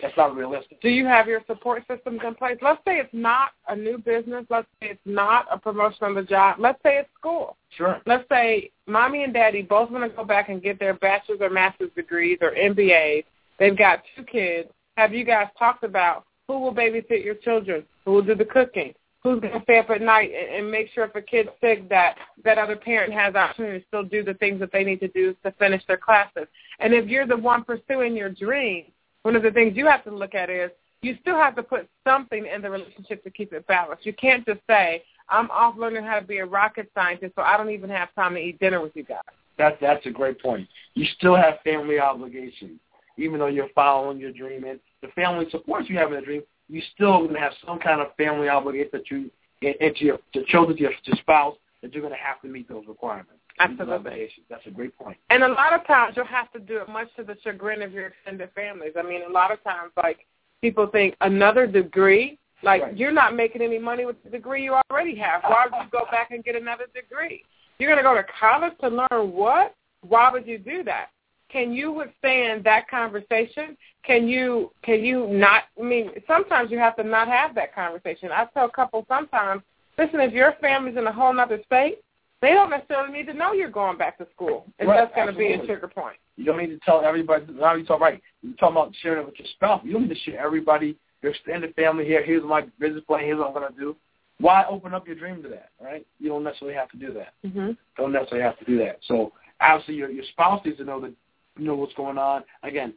That's 0.00 0.16
not 0.16 0.36
realistic. 0.36 0.80
Do 0.82 0.90
you 0.90 1.06
have 1.06 1.26
your 1.26 1.40
support 1.46 1.82
systems 1.88 2.20
in 2.24 2.34
place? 2.34 2.58
Let's 2.60 2.80
say 2.84 2.98
it's 2.98 3.12
not 3.14 3.52
a 3.68 3.74
new 3.74 3.96
business. 3.96 4.44
Let's 4.50 4.66
say 4.80 4.90
it's 4.90 5.00
not 5.06 5.46
a 5.50 5.58
promotion 5.58 6.04
on 6.04 6.14
the 6.14 6.22
job. 6.22 6.56
Let's 6.58 6.78
say 6.82 6.98
it's 6.98 7.08
school. 7.18 7.56
Sure. 7.76 8.02
Let's 8.04 8.28
say 8.28 8.70
mommy 8.86 9.24
and 9.24 9.32
daddy 9.32 9.62
both 9.62 9.90
want 9.90 10.04
to 10.10 10.14
go 10.14 10.24
back 10.24 10.50
and 10.50 10.62
get 10.62 10.78
their 10.78 10.94
bachelor's 10.94 11.40
or 11.40 11.48
master's 11.48 11.90
degrees 11.96 12.38
or 12.42 12.50
MBAs. 12.50 13.24
They've 13.58 13.76
got 13.76 14.02
two 14.16 14.24
kids. 14.24 14.68
Have 14.96 15.12
you 15.12 15.24
guys 15.24 15.48
talked 15.58 15.84
about 15.84 16.24
who 16.48 16.58
will 16.60 16.74
babysit 16.74 17.24
your 17.24 17.34
children? 17.34 17.84
Who 18.04 18.12
will 18.12 18.22
do 18.22 18.34
the 18.34 18.44
cooking? 18.44 18.94
Who's 19.22 19.40
going 19.40 19.54
to 19.54 19.62
stay 19.62 19.78
up 19.78 19.90
at 19.90 20.00
night 20.00 20.30
and, 20.30 20.56
and 20.56 20.70
make 20.70 20.88
sure 20.94 21.04
if 21.04 21.14
a 21.14 21.22
kid's 21.22 21.48
sick 21.60 21.88
that 21.88 22.16
that 22.44 22.58
other 22.58 22.76
parent 22.76 23.12
has 23.12 23.34
opportunity 23.34 23.80
to 23.80 23.86
still 23.86 24.04
do 24.04 24.22
the 24.22 24.34
things 24.34 24.60
that 24.60 24.70
they 24.72 24.84
need 24.84 25.00
to 25.00 25.08
do 25.08 25.34
to 25.44 25.50
finish 25.52 25.82
their 25.88 25.96
classes? 25.96 26.46
And 26.78 26.94
if 26.94 27.08
you're 27.08 27.26
the 27.26 27.36
one 27.36 27.64
pursuing 27.64 28.16
your 28.16 28.30
dream, 28.30 28.84
one 29.22 29.34
of 29.34 29.42
the 29.42 29.50
things 29.50 29.76
you 29.76 29.86
have 29.86 30.04
to 30.04 30.14
look 30.14 30.34
at 30.34 30.48
is 30.48 30.70
you 31.02 31.16
still 31.20 31.36
have 31.36 31.56
to 31.56 31.62
put 31.62 31.88
something 32.06 32.46
in 32.46 32.62
the 32.62 32.70
relationship 32.70 33.24
to 33.24 33.30
keep 33.30 33.52
it 33.52 33.66
balanced. 33.66 34.06
You 34.06 34.12
can't 34.12 34.46
just 34.46 34.60
say, 34.68 35.02
I'm 35.28 35.50
off 35.50 35.76
learning 35.76 36.04
how 36.04 36.20
to 36.20 36.26
be 36.26 36.38
a 36.38 36.46
rocket 36.46 36.90
scientist, 36.94 37.34
so 37.34 37.42
I 37.42 37.56
don't 37.56 37.70
even 37.70 37.90
have 37.90 38.14
time 38.14 38.34
to 38.34 38.40
eat 38.40 38.60
dinner 38.60 38.80
with 38.80 38.94
you 38.94 39.02
guys. 39.02 39.22
That's 39.58 39.76
that's 39.80 40.04
a 40.06 40.10
great 40.10 40.40
point. 40.40 40.68
You 40.94 41.06
still 41.16 41.34
have 41.34 41.54
family 41.64 41.98
obligations, 41.98 42.78
even 43.16 43.38
though 43.38 43.46
you're 43.46 43.68
following 43.74 44.18
your 44.18 44.32
dream, 44.32 44.64
and 44.64 44.80
the 45.02 45.08
family 45.08 45.46
supports 45.50 45.88
you 45.88 45.96
having 45.96 46.18
a 46.18 46.22
dream. 46.22 46.42
You 46.68 46.82
still 46.94 47.18
going 47.18 47.34
to 47.34 47.40
have 47.40 47.52
some 47.64 47.78
kind 47.78 48.00
of 48.00 48.08
family 48.16 48.48
obligation 48.48 48.90
that 48.92 49.10
you 49.10 49.30
and 49.62 49.96
to 49.96 50.04
your 50.04 50.18
to 50.34 50.44
children, 50.46 50.76
to 50.76 50.82
your 50.82 50.92
to 50.92 51.16
spouse, 51.16 51.56
that 51.82 51.92
you're 51.92 52.02
going 52.02 52.12
to 52.12 52.18
have 52.18 52.40
to 52.42 52.48
meet 52.48 52.68
those 52.68 52.84
requirements. 52.88 53.40
Absolutely. 53.58 54.28
That's 54.50 54.66
a 54.66 54.70
great 54.70 54.96
point. 54.98 55.16
And 55.30 55.42
a 55.42 55.48
lot 55.48 55.72
of 55.72 55.86
times 55.86 56.14
you'll 56.16 56.26
have 56.26 56.52
to 56.52 56.58
do 56.58 56.78
it 56.78 56.88
much 56.88 57.08
to 57.16 57.22
the 57.22 57.36
chagrin 57.42 57.82
of 57.82 57.92
your 57.92 58.08
extended 58.08 58.50
families. 58.54 58.92
I 58.98 59.02
mean, 59.02 59.22
a 59.26 59.32
lot 59.32 59.50
of 59.50 59.62
times, 59.64 59.92
like, 59.96 60.26
people 60.60 60.86
think 60.88 61.16
another 61.22 61.66
degree, 61.66 62.38
like, 62.62 62.82
right. 62.82 62.96
you're 62.96 63.12
not 63.12 63.34
making 63.34 63.62
any 63.62 63.78
money 63.78 64.04
with 64.04 64.22
the 64.24 64.30
degree 64.30 64.62
you 64.62 64.76
already 64.90 65.14
have. 65.16 65.42
Why 65.44 65.66
would 65.70 65.84
you 65.84 65.90
go 65.90 66.04
back 66.10 66.32
and 66.32 66.44
get 66.44 66.54
another 66.54 66.84
degree? 66.94 67.44
You're 67.78 67.90
going 67.90 68.02
to 68.02 68.08
go 68.08 68.14
to 68.14 68.26
college 68.38 68.74
to 68.80 68.88
learn 68.88 69.32
what? 69.32 69.74
Why 70.06 70.30
would 70.30 70.46
you 70.46 70.58
do 70.58 70.84
that? 70.84 71.08
Can 71.56 71.72
you 71.72 71.90
withstand 71.90 72.64
that 72.64 72.86
conversation? 72.86 73.78
Can 74.04 74.28
you 74.28 74.72
can 74.82 75.02
you 75.02 75.26
not? 75.26 75.62
I 75.80 75.82
mean, 75.82 76.10
sometimes 76.26 76.70
you 76.70 76.78
have 76.78 76.96
to 76.96 77.02
not 77.02 77.28
have 77.28 77.54
that 77.54 77.74
conversation. 77.74 78.30
I 78.30 78.46
tell 78.52 78.68
couples 78.68 79.06
sometimes, 79.08 79.62
listen, 79.96 80.20
if 80.20 80.34
your 80.34 80.54
family's 80.60 80.98
in 80.98 81.06
a 81.06 81.12
whole 81.12 81.40
other 81.40 81.58
state, 81.64 82.00
they 82.42 82.50
don't 82.50 82.68
necessarily 82.68 83.10
need 83.10 83.26
to 83.28 83.32
know 83.32 83.54
you're 83.54 83.70
going 83.70 83.96
back 83.96 84.18
to 84.18 84.26
school, 84.34 84.66
and 84.78 84.86
Right, 84.86 84.96
that's 84.96 85.14
going 85.14 85.28
to 85.28 85.32
be 85.32 85.54
a 85.54 85.64
trigger 85.64 85.88
point. 85.88 86.16
You 86.36 86.44
don't 86.44 86.58
need 86.58 86.66
to 86.66 86.78
tell 86.80 87.02
everybody. 87.02 87.46
Now 87.50 87.74
you 87.74 87.86
talk 87.86 88.00
right. 88.00 88.20
You 88.42 88.52
talk 88.56 88.72
about 88.72 88.92
sharing 89.00 89.22
it 89.22 89.26
with 89.26 89.38
your 89.38 89.48
spouse. 89.54 89.80
You 89.82 89.94
don't 89.94 90.02
need 90.02 90.14
to 90.14 90.30
share 90.30 90.38
everybody, 90.38 90.98
your 91.22 91.32
extended 91.32 91.74
family 91.74 92.04
here. 92.04 92.22
Here's 92.22 92.44
my 92.44 92.66
business 92.78 93.02
plan. 93.06 93.24
Here's 93.24 93.38
what 93.38 93.48
I'm 93.48 93.54
going 93.54 93.72
to 93.72 93.78
do. 93.78 93.96
Why 94.40 94.66
open 94.68 94.92
up 94.92 95.06
your 95.06 95.16
dream 95.16 95.42
to 95.42 95.48
that? 95.48 95.70
Right? 95.82 96.06
You 96.20 96.28
don't 96.28 96.44
necessarily 96.44 96.76
have 96.76 96.90
to 96.90 96.98
do 96.98 97.14
that. 97.14 97.32
Mm-hmm. 97.46 97.70
Don't 97.96 98.12
necessarily 98.12 98.44
have 98.44 98.58
to 98.58 98.64
do 98.66 98.76
that. 98.76 98.98
So 99.08 99.32
obviously 99.58 99.94
your 99.94 100.10
your 100.10 100.24
spouse 100.32 100.60
needs 100.66 100.76
to 100.76 100.84
know 100.84 101.00
that 101.00 101.08
you 101.08 101.16
know 101.58 101.74
what's 101.74 101.94
going 101.94 102.18
on. 102.18 102.44
Again, 102.62 102.94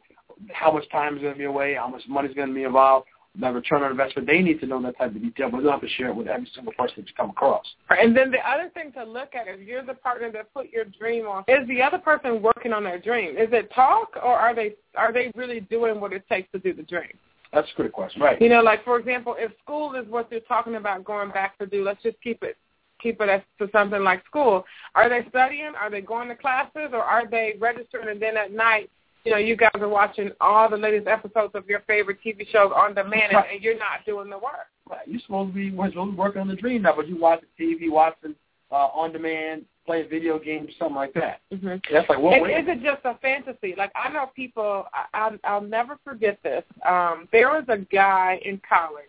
how 0.52 0.72
much 0.72 0.88
time 0.90 1.16
is 1.16 1.22
going 1.22 1.34
to 1.34 1.38
be 1.38 1.44
away, 1.44 1.74
how 1.74 1.88
much 1.88 2.02
money 2.08 2.28
is 2.28 2.34
going 2.34 2.48
to 2.48 2.54
be 2.54 2.64
involved, 2.64 3.06
the 3.38 3.50
return 3.50 3.82
on 3.82 3.90
investment. 3.90 4.26
They 4.26 4.40
need 4.40 4.60
to 4.60 4.66
know 4.66 4.82
that 4.82 4.98
type 4.98 5.14
of 5.14 5.22
detail, 5.22 5.50
but 5.50 5.58
they 5.58 5.64
don't 5.64 5.72
have 5.72 5.80
to 5.80 5.88
share 5.88 6.08
it 6.08 6.16
with 6.16 6.26
every 6.26 6.50
single 6.54 6.72
person 6.72 6.94
that 6.98 7.08
you 7.08 7.14
come 7.16 7.30
across. 7.30 7.64
And 7.90 8.16
then 8.16 8.30
the 8.30 8.38
other 8.38 8.70
thing 8.74 8.92
to 8.92 9.04
look 9.04 9.34
at 9.34 9.46
is 9.46 9.60
you're 9.60 9.84
the 9.84 9.94
partner 9.94 10.32
that 10.32 10.52
put 10.52 10.70
your 10.70 10.84
dream 10.84 11.26
on. 11.26 11.44
Is 11.46 11.66
the 11.68 11.80
other 11.80 11.98
person 11.98 12.42
working 12.42 12.72
on 12.72 12.82
their 12.82 12.98
dream? 12.98 13.36
Is 13.36 13.48
it 13.52 13.72
talk 13.72 14.16
or 14.16 14.34
are 14.34 14.54
they 14.54 14.74
are 14.96 15.12
they 15.12 15.30
really 15.36 15.60
doing 15.60 16.00
what 16.00 16.12
it 16.12 16.24
takes 16.28 16.50
to 16.52 16.58
do 16.58 16.74
the 16.74 16.82
dream? 16.82 17.12
That's 17.52 17.68
a 17.76 17.82
good 17.82 17.92
question, 17.92 18.22
right? 18.22 18.40
You 18.40 18.48
know, 18.48 18.62
like 18.62 18.84
for 18.84 18.98
example, 18.98 19.36
if 19.38 19.52
school 19.62 19.94
is 19.94 20.06
what 20.08 20.30
they're 20.30 20.40
talking 20.40 20.76
about 20.76 21.04
going 21.04 21.30
back 21.30 21.58
to 21.58 21.66
do, 21.66 21.84
let's 21.84 22.02
just 22.02 22.16
keep 22.22 22.42
it 22.42 22.56
keep 23.02 23.20
it 23.20 23.28
as 23.28 23.42
to 23.58 23.68
something 23.72 24.02
like 24.02 24.24
school. 24.26 24.64
Are 24.94 25.08
they 25.08 25.26
studying? 25.28 25.72
Are 25.78 25.90
they 25.90 26.00
going 26.00 26.28
to 26.28 26.36
classes 26.36 26.90
or 26.92 27.02
are 27.02 27.28
they 27.28 27.54
registering 27.58 28.08
and 28.08 28.20
then 28.20 28.36
at 28.36 28.52
night 28.52 28.90
you 29.24 29.32
know, 29.32 29.38
you 29.38 29.56
guys 29.56 29.70
are 29.74 29.88
watching 29.88 30.30
all 30.40 30.68
the 30.68 30.76
latest 30.76 31.06
episodes 31.06 31.54
of 31.54 31.68
your 31.68 31.80
favorite 31.80 32.18
TV 32.24 32.48
shows 32.50 32.72
on 32.74 32.94
demand, 32.94 33.32
and, 33.32 33.44
and 33.52 33.62
you're 33.62 33.78
not 33.78 34.04
doing 34.06 34.30
the 34.30 34.38
work. 34.38 34.68
Right. 34.88 35.06
You're 35.06 35.20
supposed 35.20 35.50
to 35.50 35.54
be 35.54 35.70
we're 35.70 35.90
supposed 35.90 36.08
to 36.08 36.12
be 36.12 36.18
working 36.18 36.40
on 36.40 36.48
the 36.48 36.56
dream 36.56 36.82
now, 36.82 36.96
but 36.96 37.06
you 37.06 37.18
watching 37.18 37.48
TV, 37.58 37.90
watching 37.90 38.34
uh, 38.72 38.74
on 38.74 39.12
demand, 39.12 39.66
playing 39.84 40.08
video 40.08 40.38
games, 40.38 40.70
something 40.78 40.96
like 40.96 41.12
that. 41.14 41.40
Mm-hmm. 41.52 41.76
That's 41.92 42.08
like 42.08 42.18
what? 42.18 42.34
And 42.34 42.68
is 42.68 42.76
it 42.76 42.82
just 42.82 43.04
a 43.04 43.18
fantasy? 43.18 43.74
Like 43.76 43.92
I 43.94 44.10
know 44.10 44.30
people. 44.34 44.84
I, 44.94 45.04
I'll, 45.12 45.38
I'll 45.44 45.60
never 45.60 45.98
forget 46.02 46.38
this. 46.42 46.64
Um, 46.88 47.28
there 47.30 47.48
was 47.48 47.64
a 47.68 47.78
guy 47.78 48.40
in 48.44 48.60
college 48.66 49.04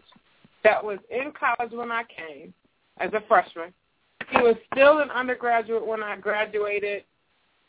that 0.64 0.84
was 0.84 1.00
in 1.10 1.32
college 1.32 1.72
when 1.72 1.92
I 1.92 2.04
came 2.04 2.54
as 3.00 3.12
a 3.14 3.24
freshman. 3.28 3.74
He 4.32 4.38
was 4.42 4.56
still 4.74 5.00
an 5.00 5.12
undergraduate 5.12 5.86
when 5.86 6.04
I 6.04 6.16
graduated 6.18 7.04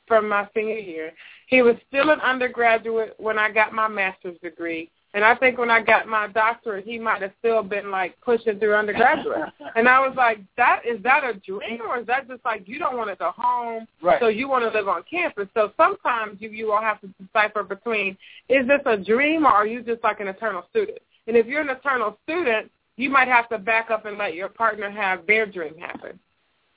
from 0.06 0.28
my 0.28 0.48
senior 0.54 0.78
year. 0.78 1.12
He 1.48 1.62
was 1.62 1.76
still 1.88 2.10
an 2.10 2.20
undergraduate 2.20 3.14
when 3.18 3.38
I 3.38 3.50
got 3.50 3.72
my 3.72 3.88
master's 3.88 4.38
degree. 4.42 4.90
And 5.14 5.24
I 5.24 5.34
think 5.34 5.58
when 5.58 5.70
I 5.70 5.82
got 5.82 6.08
my 6.08 6.28
doctorate, 6.28 6.86
he 6.86 6.98
might 6.98 7.20
have 7.20 7.32
still 7.38 7.62
been 7.62 7.90
like 7.90 8.18
pushing 8.22 8.58
through 8.58 8.74
undergraduate. 8.74 9.50
and 9.76 9.86
I 9.86 10.00
was 10.00 10.14
like, 10.16 10.38
that 10.56 10.82
is 10.88 11.02
that 11.02 11.22
a 11.22 11.34
dream 11.34 11.82
or 11.86 11.98
is 11.98 12.06
that 12.06 12.28
just 12.28 12.42
like 12.44 12.66
you 12.66 12.78
don't 12.78 12.96
want 12.96 13.10
to 13.10 13.16
go 13.16 13.30
home, 13.36 13.86
Right. 14.02 14.18
so 14.20 14.28
you 14.28 14.48
want 14.48 14.64
to 14.64 14.76
live 14.76 14.88
on 14.88 15.02
campus? 15.10 15.48
So 15.52 15.72
sometimes 15.76 16.38
you 16.40 16.48
you 16.48 16.72
all 16.72 16.80
have 16.80 17.00
to 17.02 17.08
decipher 17.22 17.62
between 17.62 18.16
is 18.48 18.66
this 18.66 18.80
a 18.86 18.96
dream 18.96 19.44
or 19.44 19.50
are 19.50 19.66
you 19.66 19.82
just 19.82 20.02
like 20.02 20.20
an 20.20 20.28
eternal 20.28 20.64
student? 20.70 20.98
And 21.26 21.36
if 21.36 21.46
you're 21.46 21.60
an 21.60 21.70
eternal 21.70 22.16
student, 22.24 22.70
you 22.96 23.10
might 23.10 23.28
have 23.28 23.48
to 23.50 23.58
back 23.58 23.90
up 23.90 24.06
and 24.06 24.16
let 24.16 24.34
your 24.34 24.48
partner 24.48 24.90
have 24.90 25.26
their 25.26 25.44
dream 25.44 25.76
happen. 25.78 26.18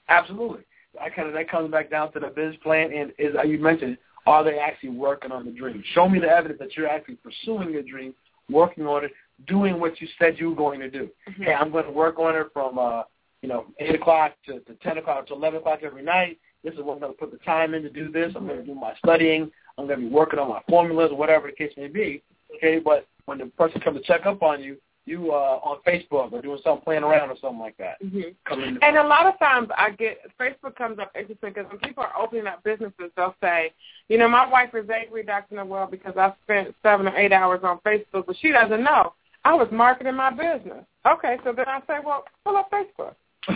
Absolutely. 0.09 0.61
I 1.01 1.09
kind 1.09 1.27
of 1.27 1.33
that 1.33 1.49
comes 1.49 1.71
back 1.71 1.89
down 1.89 2.11
to 2.13 2.19
the 2.19 2.27
business 2.27 2.57
plan, 2.63 2.91
and 2.93 3.11
is 3.17 3.35
you 3.45 3.59
mentioned, 3.59 3.97
are 4.25 4.43
they 4.43 4.57
actually 4.57 4.89
working 4.89 5.31
on 5.31 5.45
the 5.45 5.51
dream? 5.51 5.83
Show 5.93 6.07
me 6.07 6.19
the 6.19 6.27
evidence 6.27 6.59
that 6.59 6.75
you're 6.75 6.87
actually 6.87 7.15
pursuing 7.15 7.71
your 7.71 7.83
dream, 7.83 8.13
working 8.49 8.85
on 8.85 9.05
it, 9.05 9.11
doing 9.47 9.79
what 9.79 9.99
you 10.01 10.07
said 10.17 10.35
you 10.39 10.49
were 10.49 10.55
going 10.55 10.79
to 10.79 10.89
do. 10.89 11.09
Mm-hmm. 11.29 11.43
Hey, 11.43 11.53
I'm 11.53 11.71
going 11.71 11.85
to 11.85 11.91
work 11.91 12.17
on 12.17 12.35
it 12.35 12.47
from 12.53 12.79
uh, 12.79 13.03
you 13.41 13.49
know 13.49 13.65
eight 13.79 13.95
o'clock 13.95 14.33
to, 14.45 14.59
to 14.61 14.73
ten 14.75 14.97
o'clock 14.97 15.27
to 15.27 15.33
eleven 15.33 15.59
o'clock 15.59 15.79
every 15.83 16.03
night. 16.03 16.39
This 16.63 16.73
is 16.73 16.79
what 16.79 16.93
I'm 16.93 16.99
going 16.99 17.13
to 17.13 17.17
put 17.17 17.31
the 17.31 17.37
time 17.39 17.73
in 17.73 17.83
to 17.83 17.89
do 17.89 18.11
this. 18.11 18.33
I'm 18.35 18.47
going 18.47 18.59
to 18.59 18.65
do 18.65 18.73
my 18.73 18.93
studying. 18.97 19.51
I'm 19.77 19.87
going 19.87 19.99
to 19.99 20.05
be 20.07 20.11
working 20.11 20.39
on 20.39 20.49
my 20.49 20.61
formulas 20.69 21.11
or 21.11 21.17
whatever 21.17 21.47
the 21.47 21.55
case 21.55 21.73
may 21.77 21.87
be. 21.87 22.23
Okay, 22.55 22.79
but 22.79 23.07
when 23.25 23.37
the 23.37 23.45
person 23.47 23.81
comes 23.81 23.99
to 23.99 24.03
check 24.03 24.25
up 24.25 24.41
on 24.41 24.63
you, 24.63 24.77
you 25.05 25.31
uh, 25.31 25.59
on 25.63 25.77
Facebook 25.85 26.31
or 26.31 26.41
doing 26.41 26.59
something, 26.63 26.83
playing 26.83 27.03
around 27.03 27.29
or 27.29 27.35
something 27.39 27.59
like 27.59 27.77
that. 27.77 28.01
Mm-hmm. 28.03 28.77
And 28.81 28.97
a 28.97 29.03
lot 29.03 29.27
of 29.27 29.37
times 29.37 29.69
I 29.77 29.91
get 29.91 30.19
Facebook 30.39 30.75
comes 30.75 30.99
up 30.99 31.11
interesting 31.17 31.53
because 31.53 31.69
when 31.69 31.79
people 31.79 32.03
are 32.03 32.13
opening 32.19 32.47
up 32.47 32.63
businesses, 32.63 33.11
they'll 33.15 33.35
say, 33.41 33.71
you 34.09 34.17
know, 34.17 34.27
my 34.27 34.49
wife 34.49 34.73
is 34.73 34.89
angry, 34.89 35.23
Dr. 35.23 35.55
Noel, 35.55 35.87
because 35.87 36.15
I 36.17 36.33
spent 36.43 36.73
seven 36.81 37.07
or 37.07 37.15
eight 37.15 37.31
hours 37.31 37.61
on 37.63 37.79
Facebook, 37.85 38.25
but 38.25 38.35
she 38.41 38.51
doesn't 38.51 38.83
know. 38.83 39.13
I 39.43 39.53
was 39.53 39.67
marketing 39.71 40.15
my 40.15 40.31
business. 40.31 40.85
Okay, 41.05 41.37
so 41.43 41.53
then 41.53 41.67
I 41.67 41.79
say, 41.81 41.99
well, 42.03 42.25
pull 42.43 42.57
up 42.57 42.71
Facebook. 42.71 43.13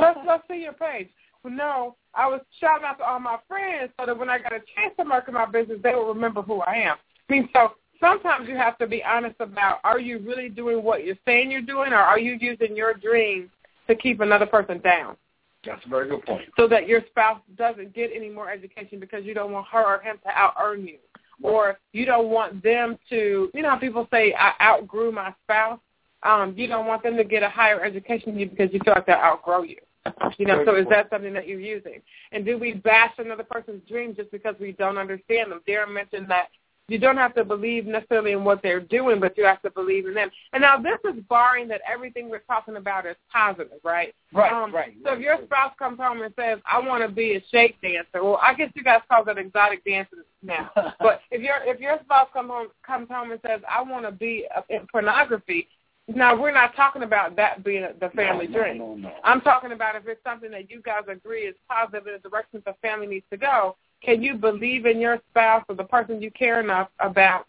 let's 0.00 0.20
let's 0.26 0.44
see 0.48 0.62
your 0.62 0.74
page. 0.74 1.08
Well, 1.42 1.52
no, 1.52 1.96
I 2.14 2.28
was 2.28 2.40
shouting 2.60 2.84
out 2.86 2.98
to 2.98 3.04
all 3.04 3.18
my 3.18 3.38
friends 3.48 3.90
so 3.98 4.06
that 4.06 4.16
when 4.16 4.30
I 4.30 4.38
got 4.38 4.52
a 4.52 4.60
chance 4.76 4.94
to 4.98 5.04
market 5.04 5.34
my 5.34 5.46
business, 5.46 5.78
they 5.82 5.92
will 5.92 6.06
remember 6.06 6.40
who 6.40 6.60
I 6.60 6.74
am. 6.76 6.96
I 7.28 7.32
mean, 7.32 7.48
so 7.52 7.72
sometimes 8.04 8.48
you 8.48 8.56
have 8.56 8.76
to 8.78 8.86
be 8.86 9.02
honest 9.02 9.36
about 9.40 9.78
are 9.84 9.98
you 9.98 10.18
really 10.18 10.48
doing 10.48 10.82
what 10.82 11.04
you're 11.04 11.16
saying 11.24 11.50
you're 11.50 11.62
doing, 11.62 11.92
or 11.92 11.96
are 11.96 12.18
you 12.18 12.36
using 12.40 12.76
your 12.76 12.94
dreams 12.94 13.48
to 13.88 13.94
keep 13.94 14.20
another 14.20 14.46
person 14.46 14.78
down 14.80 15.16
That's 15.64 15.84
a 15.86 15.88
very 15.88 16.08
good 16.08 16.24
point. 16.24 16.48
so 16.56 16.68
that 16.68 16.86
your 16.86 17.02
spouse 17.10 17.40
doesn't 17.56 17.94
get 17.94 18.10
any 18.14 18.28
more 18.28 18.50
education 18.50 19.00
because 19.00 19.24
you 19.24 19.34
don't 19.34 19.52
want 19.52 19.66
her 19.68 19.84
or 19.96 20.00
him 20.00 20.16
to 20.24 20.30
out 20.30 20.54
earn 20.62 20.86
you, 20.86 20.98
or 21.42 21.78
you 21.92 22.04
don't 22.04 22.28
want 22.28 22.62
them 22.62 22.98
to. 23.10 23.50
You 23.54 23.62
know 23.62 23.70
how 23.70 23.78
people 23.78 24.06
say 24.10 24.34
I 24.38 24.52
outgrew 24.60 25.10
my 25.12 25.34
spouse. 25.44 25.80
Um, 26.22 26.54
you 26.56 26.66
don't 26.66 26.86
want 26.86 27.02
them 27.02 27.16
to 27.18 27.24
get 27.24 27.42
a 27.42 27.50
higher 27.50 27.84
education 27.84 28.32
than 28.32 28.38
you 28.38 28.48
because 28.48 28.72
you 28.72 28.80
feel 28.82 28.94
like 28.94 29.06
they'll 29.06 29.16
outgrow 29.16 29.62
you. 29.62 29.76
You 30.38 30.46
know, 30.46 30.62
so 30.66 30.74
is 30.76 30.86
that 30.90 31.08
something 31.10 31.32
that 31.32 31.48
you're 31.48 31.60
using? 31.60 32.00
And 32.32 32.44
do 32.44 32.58
we 32.58 32.74
bash 32.74 33.12
another 33.18 33.44
person's 33.44 33.86
dream 33.88 34.14
just 34.14 34.30
because 34.30 34.54
we 34.60 34.72
don't 34.72 34.98
understand 34.98 35.50
them? 35.50 35.60
Darren 35.66 35.92
mentioned 35.92 36.26
that 36.28 36.48
you 36.88 36.98
don't 36.98 37.16
have 37.16 37.34
to 37.34 37.44
believe 37.44 37.86
necessarily 37.86 38.32
in 38.32 38.44
what 38.44 38.62
they're 38.62 38.80
doing, 38.80 39.18
but 39.18 39.36
you 39.38 39.44
have 39.44 39.62
to 39.62 39.70
believe 39.70 40.06
in 40.06 40.14
them. 40.14 40.30
And 40.52 40.60
now 40.60 40.78
this 40.78 40.98
is 41.04 41.20
barring 41.28 41.66
that 41.68 41.80
everything 41.90 42.28
we're 42.28 42.40
talking 42.40 42.76
about 42.76 43.06
is 43.06 43.16
positive, 43.32 43.78
right? 43.82 44.14
Right, 44.32 44.52
Um, 44.52 44.74
right. 44.74 44.94
So 45.04 45.14
if 45.14 45.20
your 45.20 45.38
spouse 45.44 45.72
comes 45.78 45.98
home 45.98 46.22
and 46.22 46.34
says, 46.34 46.60
"I 46.66 46.78
want 46.80 47.02
to 47.02 47.08
be 47.08 47.36
a 47.36 47.44
shake 47.50 47.80
dancer," 47.80 48.22
well, 48.22 48.38
I 48.42 48.54
guess 48.54 48.70
you 48.74 48.82
guys 48.82 49.00
call 49.08 49.24
that 49.24 49.38
exotic 49.38 49.82
dancing 49.84 50.20
now. 50.42 50.70
but 51.00 51.22
if 51.30 51.40
your 51.40 51.56
if 51.64 51.80
your 51.80 51.98
spouse 52.04 52.28
comes 52.32 52.50
home 52.50 52.68
comes 52.82 53.08
home 53.08 53.32
and 53.32 53.40
says, 53.46 53.62
"I 53.68 53.82
want 53.82 54.04
to 54.04 54.12
be 54.12 54.46
in 54.68 54.86
pornography," 54.88 55.68
now 56.06 56.38
we're 56.38 56.52
not 56.52 56.76
talking 56.76 57.02
about 57.02 57.34
that 57.36 57.64
being 57.64 57.86
the 57.98 58.10
family 58.10 58.46
no, 58.46 58.58
dream. 58.58 58.78
No, 58.78 58.94
no. 58.94 59.12
I'm 59.24 59.40
talking 59.40 59.72
about 59.72 59.96
if 59.96 60.06
it's 60.06 60.22
something 60.22 60.50
that 60.50 60.70
you 60.70 60.82
guys 60.82 61.04
agree 61.08 61.42
is 61.42 61.54
positive 61.68 62.06
in 62.06 62.14
the 62.22 62.28
direction 62.28 62.62
the 62.66 62.74
family 62.82 63.06
needs 63.06 63.26
to 63.30 63.38
go. 63.38 63.76
Can 64.04 64.22
you 64.22 64.34
believe 64.34 64.86
in 64.86 65.00
your 65.00 65.20
spouse 65.30 65.64
or 65.68 65.74
the 65.74 65.84
person 65.84 66.20
you 66.20 66.30
care 66.30 66.60
enough 66.60 66.88
about 67.00 67.46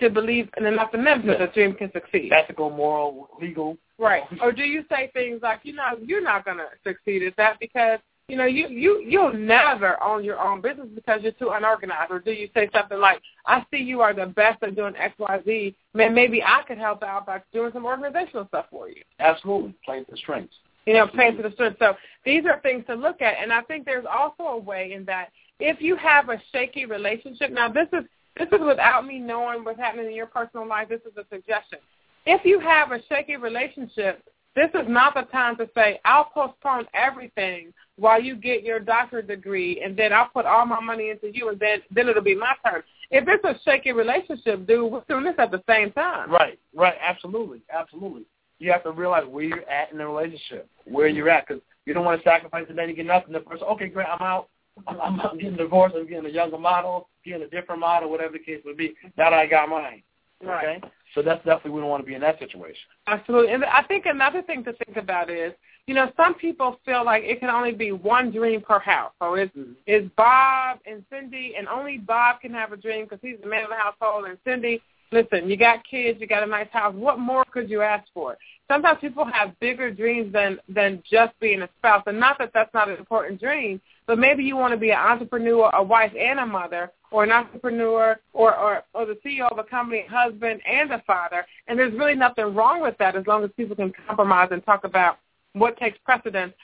to 0.00 0.10
believe 0.10 0.48
in 0.56 0.66
enough 0.66 0.94
in 0.94 1.04
them 1.04 1.22
so 1.26 1.36
the 1.38 1.50
dream 1.52 1.74
can 1.74 1.90
succeed? 1.92 2.32
Ethical, 2.32 2.70
moral, 2.70 3.28
legal. 3.40 3.76
Right. 3.98 4.24
Or 4.40 4.52
do 4.52 4.62
you 4.62 4.84
say 4.90 5.10
things 5.12 5.40
like, 5.42 5.60
you 5.62 5.74
know, 5.74 5.96
you're 6.02 6.22
not 6.22 6.44
going 6.44 6.58
to 6.58 6.66
succeed 6.84 7.22
at 7.22 7.36
that 7.36 7.60
because, 7.60 8.00
you 8.28 8.36
know, 8.36 8.46
you, 8.46 8.68
you, 8.68 9.00
you'll 9.06 9.32
never 9.32 10.02
own 10.02 10.24
your 10.24 10.40
own 10.40 10.60
business 10.60 10.88
because 10.94 11.20
you're 11.22 11.32
too 11.32 11.50
unorganized? 11.50 12.10
Or 12.10 12.18
do 12.18 12.32
you 12.32 12.48
say 12.54 12.68
something 12.72 12.98
like, 12.98 13.20
I 13.46 13.64
see 13.70 13.78
you 13.78 14.00
are 14.00 14.14
the 14.14 14.26
best 14.26 14.62
at 14.62 14.74
doing 14.74 14.96
X, 14.96 15.14
Y, 15.18 15.40
Z. 15.44 15.76
Man, 15.94 16.14
maybe 16.14 16.42
I 16.42 16.62
could 16.66 16.78
help 16.78 17.02
out 17.02 17.26
by 17.26 17.42
doing 17.52 17.70
some 17.72 17.84
organizational 17.84 18.48
stuff 18.48 18.66
for 18.70 18.88
you. 18.88 19.02
Absolutely. 19.20 19.74
Playing 19.84 20.04
to 20.06 20.12
the 20.12 20.16
strengths. 20.16 20.54
You 20.86 20.94
know, 20.94 21.06
paying 21.06 21.36
to 21.36 21.42
the 21.44 21.52
strength. 21.52 21.76
So 21.78 21.94
these 22.24 22.44
are 22.46 22.58
things 22.60 22.84
to 22.88 22.94
look 22.94 23.22
at. 23.22 23.34
And 23.40 23.52
I 23.52 23.60
think 23.62 23.84
there's 23.84 24.06
also 24.10 24.44
a 24.44 24.58
way 24.58 24.92
in 24.92 25.04
that 25.04 25.28
if 25.60 25.80
you 25.80 25.96
have 25.96 26.28
a 26.28 26.40
shaky 26.52 26.86
relationship, 26.86 27.50
now 27.50 27.68
this 27.68 27.88
is 27.92 28.04
this 28.38 28.48
is 28.48 28.60
without 28.66 29.06
me 29.06 29.18
knowing 29.18 29.64
what's 29.64 29.78
happening 29.78 30.06
in 30.06 30.14
your 30.14 30.26
personal 30.26 30.66
life. 30.66 30.88
This 30.88 31.02
is 31.02 31.16
a 31.16 31.24
suggestion. 31.30 31.78
If 32.24 32.44
you 32.44 32.60
have 32.60 32.90
a 32.92 33.00
shaky 33.08 33.36
relationship, 33.36 34.22
this 34.54 34.70
is 34.74 34.86
not 34.86 35.14
the 35.14 35.22
time 35.32 35.56
to 35.56 35.68
say, 35.74 36.00
I'll 36.04 36.24
postpone 36.24 36.86
everything 36.94 37.72
while 37.96 38.22
you 38.22 38.36
get 38.36 38.62
your 38.62 38.80
doctorate 38.80 39.26
degree 39.26 39.80
and 39.82 39.96
then 39.96 40.12
I'll 40.12 40.28
put 40.28 40.44
all 40.44 40.66
my 40.66 40.80
money 40.80 41.10
into 41.10 41.30
you 41.36 41.48
and 41.48 41.58
then, 41.58 41.80
then 41.90 42.08
it'll 42.08 42.22
be 42.22 42.34
my 42.34 42.54
turn. 42.64 42.82
If 43.10 43.24
it's 43.28 43.44
a 43.44 43.58
shaky 43.64 43.92
relationship, 43.92 44.66
dude, 44.66 44.90
we're 44.90 45.02
doing 45.08 45.24
this 45.24 45.34
at 45.38 45.50
the 45.50 45.62
same 45.68 45.92
time. 45.92 46.30
Right, 46.30 46.58
right. 46.74 46.94
Absolutely, 47.00 47.62
absolutely. 47.72 48.24
You 48.58 48.72
have 48.72 48.84
to 48.84 48.92
realize 48.92 49.24
where 49.26 49.44
you're 49.44 49.68
at 49.68 49.90
in 49.90 49.98
the 49.98 50.06
relationship, 50.06 50.68
where 50.84 51.08
you're 51.08 51.28
at, 51.28 51.46
because 51.46 51.62
you 51.84 51.94
don't 51.94 52.04
want 52.04 52.20
to 52.20 52.28
sacrifice 52.28 52.66
and 52.68 52.78
then 52.78 52.88
you 52.88 52.94
get 52.94 53.06
nothing. 53.06 53.32
The 53.32 53.40
person, 53.40 53.66
okay, 53.72 53.88
great, 53.88 54.06
I'm 54.06 54.22
out. 54.22 54.48
I'm, 54.86 55.20
I'm, 55.20 55.38
getting 55.38 55.56
divorced. 55.56 55.94
I'm 55.96 56.08
getting 56.08 56.26
a 56.26 56.32
younger 56.32 56.58
model, 56.58 57.08
getting 57.24 57.42
a 57.42 57.48
different 57.48 57.80
model, 57.80 58.10
whatever 58.10 58.32
the 58.32 58.38
case 58.38 58.60
would 58.64 58.76
be. 58.76 58.94
Now 59.16 59.30
that 59.30 59.38
I 59.38 59.46
got 59.46 59.68
mine. 59.68 60.02
Right. 60.42 60.78
Okay, 60.78 60.88
so 61.14 61.22
that's 61.22 61.44
definitely 61.44 61.70
we 61.70 61.80
don't 61.80 61.90
want 61.90 62.02
to 62.02 62.06
be 62.06 62.14
in 62.14 62.20
that 62.22 62.38
situation. 62.40 62.82
Absolutely. 63.06 63.52
And 63.52 63.64
I 63.64 63.82
think 63.82 64.06
another 64.06 64.42
thing 64.42 64.64
to 64.64 64.72
think 64.72 64.96
about 64.96 65.30
is, 65.30 65.52
you 65.86 65.94
know, 65.94 66.10
some 66.16 66.34
people 66.34 66.80
feel 66.84 67.04
like 67.04 67.22
it 67.22 67.38
can 67.38 67.48
only 67.48 67.72
be 67.72 67.92
one 67.92 68.32
dream 68.32 68.60
per 68.60 68.80
house. 68.80 69.12
So 69.20 69.34
it's 69.34 69.54
Mhm. 69.54 69.76
it's 69.86 70.08
Bob 70.16 70.80
and 70.84 71.04
Cindy, 71.10 71.54
and 71.56 71.68
only 71.68 71.98
Bob 71.98 72.40
can 72.40 72.52
have 72.54 72.72
a 72.72 72.76
dream 72.76 73.04
because 73.04 73.20
he's 73.22 73.40
the 73.40 73.46
man 73.46 73.62
of 73.62 73.70
the 73.70 73.76
household. 73.76 74.24
And 74.24 74.36
Cindy, 74.44 74.82
listen, 75.12 75.48
you 75.48 75.56
got 75.56 75.84
kids, 75.84 76.20
you 76.20 76.26
got 76.26 76.42
a 76.42 76.46
nice 76.46 76.70
house. 76.70 76.94
What 76.94 77.20
more 77.20 77.44
could 77.44 77.70
you 77.70 77.82
ask 77.82 78.04
for? 78.12 78.36
Sometimes 78.68 78.98
people 79.00 79.24
have 79.24 79.58
bigger 79.60 79.92
dreams 79.92 80.32
than 80.32 80.58
than 80.68 81.02
just 81.08 81.38
being 81.38 81.62
a 81.62 81.68
spouse, 81.78 82.02
and 82.06 82.18
not 82.18 82.38
that 82.38 82.52
that's 82.52 82.72
not 82.74 82.88
an 82.88 82.96
important 82.96 83.38
dream, 83.38 83.80
but 84.06 84.18
maybe 84.18 84.42
you 84.42 84.56
want 84.56 84.72
to 84.72 84.78
be 84.78 84.90
an 84.90 84.98
entrepreneur, 84.98 85.70
a 85.74 85.82
wife, 85.82 86.12
and 86.18 86.40
a 86.40 86.46
mother, 86.46 86.90
or 87.10 87.24
an 87.24 87.30
entrepreneur, 87.30 88.18
or 88.32 88.56
or 88.56 88.82
or 88.94 89.06
the 89.06 89.18
CEO 89.24 89.50
of 89.50 89.58
a 89.58 89.64
company, 89.64 90.04
husband, 90.10 90.60
and 90.66 90.90
a 90.92 91.02
father. 91.06 91.46
And 91.68 91.78
there's 91.78 91.92
really 91.94 92.14
nothing 92.14 92.54
wrong 92.54 92.80
with 92.80 92.96
that 92.98 93.16
as 93.16 93.26
long 93.26 93.44
as 93.44 93.50
people 93.56 93.76
can 93.76 93.92
compromise 94.06 94.48
and 94.50 94.64
talk 94.64 94.84
about 94.84 95.18
what 95.52 95.78
takes 95.78 95.98
precedence. 96.04 96.54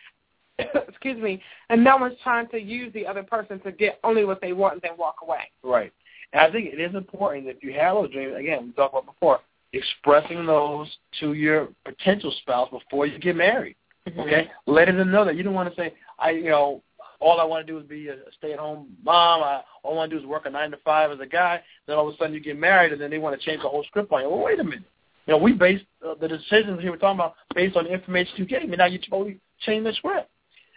excuse 0.88 1.22
me, 1.22 1.40
and 1.70 1.84
no 1.84 1.96
one's 1.96 2.18
trying 2.22 2.48
to 2.48 2.60
use 2.60 2.92
the 2.92 3.06
other 3.06 3.22
person 3.22 3.60
to 3.60 3.70
get 3.70 4.00
only 4.02 4.24
what 4.24 4.40
they 4.40 4.52
want 4.52 4.74
and 4.74 4.82
then 4.82 4.96
walk 4.98 5.16
away. 5.22 5.50
Right. 5.62 5.92
And 6.32 6.42
I 6.42 6.50
think 6.50 6.72
it 6.72 6.80
is 6.80 6.94
important 6.94 7.46
if 7.46 7.62
you 7.62 7.72
have 7.74 7.94
those 7.94 8.12
dreams. 8.12 8.34
Again, 8.36 8.66
we 8.66 8.72
talked 8.72 8.94
about 8.94 9.06
before 9.06 9.40
expressing 9.72 10.46
those 10.46 10.88
to 11.20 11.34
your 11.34 11.68
potential 11.84 12.32
spouse 12.40 12.70
before 12.70 13.06
you 13.06 13.18
get 13.18 13.36
married. 13.36 13.76
Mm-hmm. 14.08 14.20
Okay, 14.20 14.50
letting 14.66 14.96
them 14.96 15.10
know 15.10 15.24
that 15.24 15.36
you 15.36 15.42
don't 15.42 15.54
want 15.54 15.68
to 15.68 15.80
say, 15.80 15.94
I, 16.18 16.30
you 16.30 16.50
know, 16.50 16.82
all 17.20 17.40
I 17.40 17.44
want 17.44 17.66
to 17.66 17.72
do 17.72 17.78
is 17.78 17.84
be 17.86 18.08
a 18.08 18.16
stay-at-home 18.38 18.86
mom. 19.04 19.42
I, 19.42 19.62
all 19.82 19.94
I 19.94 19.96
want 19.96 20.10
to 20.10 20.16
do 20.16 20.22
is 20.22 20.26
work 20.26 20.46
a 20.46 20.50
nine 20.50 20.70
to 20.70 20.76
five 20.84 21.10
as 21.10 21.20
a 21.20 21.26
guy. 21.26 21.60
Then 21.86 21.96
all 21.96 22.08
of 22.08 22.14
a 22.14 22.16
sudden 22.16 22.34
you 22.34 22.40
get 22.40 22.58
married, 22.58 22.92
and 22.92 23.00
then 23.00 23.10
they 23.10 23.18
want 23.18 23.38
to 23.38 23.44
change 23.44 23.62
the 23.62 23.68
whole 23.68 23.84
script 23.84 24.12
on 24.12 24.22
you. 24.22 24.30
Well, 24.30 24.40
wait 24.40 24.60
a 24.60 24.64
minute. 24.64 24.84
You 25.26 25.34
know, 25.34 25.38
we 25.38 25.52
based 25.52 25.84
uh, 26.06 26.14
the 26.20 26.28
decisions 26.28 26.80
here 26.80 26.90
we're 26.90 26.96
talking 26.96 27.18
about 27.18 27.34
based 27.54 27.76
on 27.76 27.84
the 27.84 27.92
information 27.92 28.32
you 28.36 28.46
gave 28.46 28.68
me. 28.68 28.76
Now 28.76 28.86
you 28.86 28.98
totally 28.98 29.38
changed 29.60 29.86
the 29.86 29.92
script. 29.92 30.30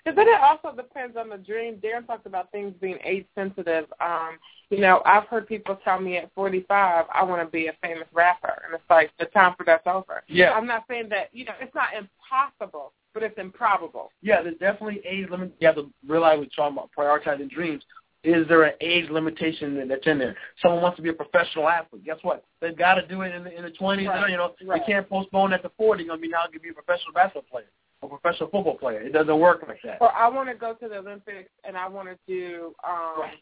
And 0.06 0.18
then 0.18 0.28
it 0.28 0.42
also 0.42 0.76
depends 0.76 1.16
on 1.16 1.30
the 1.30 1.38
dream. 1.38 1.76
Darren 1.76 2.08
talked 2.08 2.26
about 2.26 2.52
things 2.52 2.74
being 2.82 2.98
age 3.04 3.26
sensitive. 3.36 3.86
Um, 4.02 4.40
you 4.70 4.80
know, 4.80 5.02
I've 5.06 5.26
heard 5.26 5.48
people 5.48 5.78
tell 5.84 6.00
me 6.00 6.18
at 6.18 6.34
45, 6.34 7.06
I 7.14 7.24
want 7.24 7.46
to 7.46 7.52
be 7.52 7.68
a 7.68 7.74
famous 7.84 8.08
rapper, 8.12 8.64
and 8.66 8.74
it's 8.74 8.84
like 8.90 9.12
the 9.20 9.26
time 9.26 9.54
for 9.58 9.64
that's 9.64 9.86
over. 9.86 10.24
Yeah. 10.28 10.52
I'm 10.52 10.66
not 10.66 10.86
saying 10.90 11.10
that 11.10 11.30
you 11.34 11.46
know 11.46 11.54
it's 11.60 11.76
not 11.76 11.90
impossible, 11.94 12.94
but 13.14 13.24
it's 13.24 13.38
improbable. 13.38 14.12
Yeah, 14.22 14.42
there's 14.42 14.58
definitely 14.58 15.02
age 15.08 15.30
limit. 15.30 15.54
You 15.60 15.68
have 15.68 15.76
to 15.76 15.90
realize 16.08 16.40
we're 16.40 16.46
talking 16.56 16.78
about 16.78 16.90
prioritizing 16.98 17.50
dreams. 17.50 17.84
Is 18.24 18.48
there 18.48 18.64
an 18.64 18.74
age 18.82 19.10
limitation 19.10 19.88
that's 19.88 20.06
in 20.06 20.20
there? 20.20 20.36
Someone 20.62 20.82
wants 20.84 20.96
to 20.98 21.02
be 21.02 21.10
a 21.10 21.14
professional 21.14 21.68
athlete. 21.68 22.06
Guess 22.06 22.18
what? 22.22 22.44
They've 22.62 22.78
got 22.78 22.96
to 22.96 23.08
do 23.08 23.22
it 23.24 23.34
in 23.34 23.44
the 23.44 23.56
in 23.58 23.64
the 23.64 23.72
20s. 23.72 24.08
Right. 24.08 24.30
You 24.30 24.38
know, 24.38 24.54
Right. 24.66 24.78
you 24.80 24.84
can't 24.94 25.10
postpone 25.10 25.54
at 25.54 25.64
the 25.64 25.72
40. 25.76 26.04
You're 26.04 26.10
going 26.10 26.20
to 26.20 26.22
be 26.22 26.28
now 26.32 26.42
going 26.46 26.54
to 26.54 26.60
be 26.60 26.70
a 26.70 26.74
professional 26.74 27.14
basketball 27.14 27.44
player 27.50 27.66
or 28.02 28.10
professional 28.10 28.50
football 28.52 28.78
player. 28.78 29.02
It 29.02 29.12
doesn't 29.12 29.40
work 29.40 29.66
like 29.68 29.80
that. 29.84 29.98
Or 30.02 30.12
I 30.16 30.28
want 30.28 30.50
to 30.50 30.56
go 30.56 30.74
to 30.76 30.88
the 30.88 30.98
Olympics 30.98 31.50
and 31.64 31.76
I 31.76 31.88
want 31.88 32.10
to 32.10 32.18
do 32.28 32.76
um, 32.88 33.22
Right. 33.22 33.34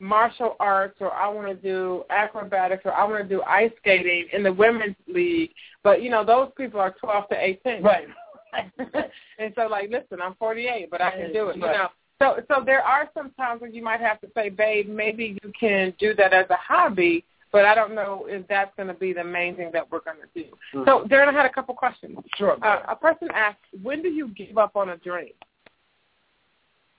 martial 0.00 0.56
arts, 0.58 0.96
or 1.00 1.12
I 1.12 1.28
want 1.28 1.46
to 1.48 1.54
do 1.54 2.04
acrobatics, 2.08 2.82
or 2.86 2.94
I 2.94 3.04
want 3.04 3.22
to 3.22 3.28
do 3.28 3.42
ice 3.42 3.70
skating 3.78 4.26
in 4.32 4.42
the 4.42 4.52
women's 4.54 4.96
league. 5.06 5.50
But 5.82 6.02
you 6.02 6.08
know, 6.08 6.24
those 6.24 6.50
people 6.56 6.80
are 6.80 6.94
12 6.98 7.28
to 7.28 7.36
18. 7.44 7.82
Right. 7.82 8.06
and 9.38 9.52
so 9.54 9.66
like, 9.66 9.90
listen, 9.90 10.20
I'm 10.22 10.34
48, 10.34 10.90
but 10.90 11.00
I 11.00 11.10
can 11.10 11.32
do 11.32 11.48
it. 11.48 11.56
You 11.56 11.62
know. 11.62 11.88
So 12.20 12.40
so 12.48 12.62
there 12.64 12.82
are 12.82 13.10
some 13.12 13.30
times 13.32 13.60
where 13.60 13.70
you 13.70 13.82
might 13.82 14.00
have 14.00 14.20
to 14.20 14.28
say, 14.34 14.48
babe, 14.48 14.88
maybe 14.88 15.36
you 15.42 15.52
can 15.58 15.92
do 15.98 16.14
that 16.14 16.32
as 16.32 16.46
a 16.50 16.56
hobby, 16.56 17.24
but 17.52 17.64
I 17.64 17.74
don't 17.74 17.94
know 17.94 18.26
if 18.28 18.46
that's 18.48 18.74
going 18.76 18.88
to 18.88 18.94
be 18.94 19.12
the 19.12 19.24
main 19.24 19.56
thing 19.56 19.70
that 19.72 19.90
we're 19.90 20.00
going 20.00 20.18
to 20.18 20.42
do. 20.42 20.50
Mhm. 20.74 20.84
So 20.86 21.06
Darren, 21.08 21.28
I 21.28 21.32
had 21.32 21.46
a 21.46 21.52
couple 21.52 21.74
questions. 21.74 22.18
Sure. 22.36 22.56
Uh, 22.62 22.82
a 22.88 22.96
person 22.96 23.28
asked, 23.34 23.58
when 23.82 24.02
do 24.02 24.08
you 24.08 24.28
give 24.28 24.58
up 24.58 24.76
on 24.76 24.90
a 24.90 24.96
dream? 24.96 25.32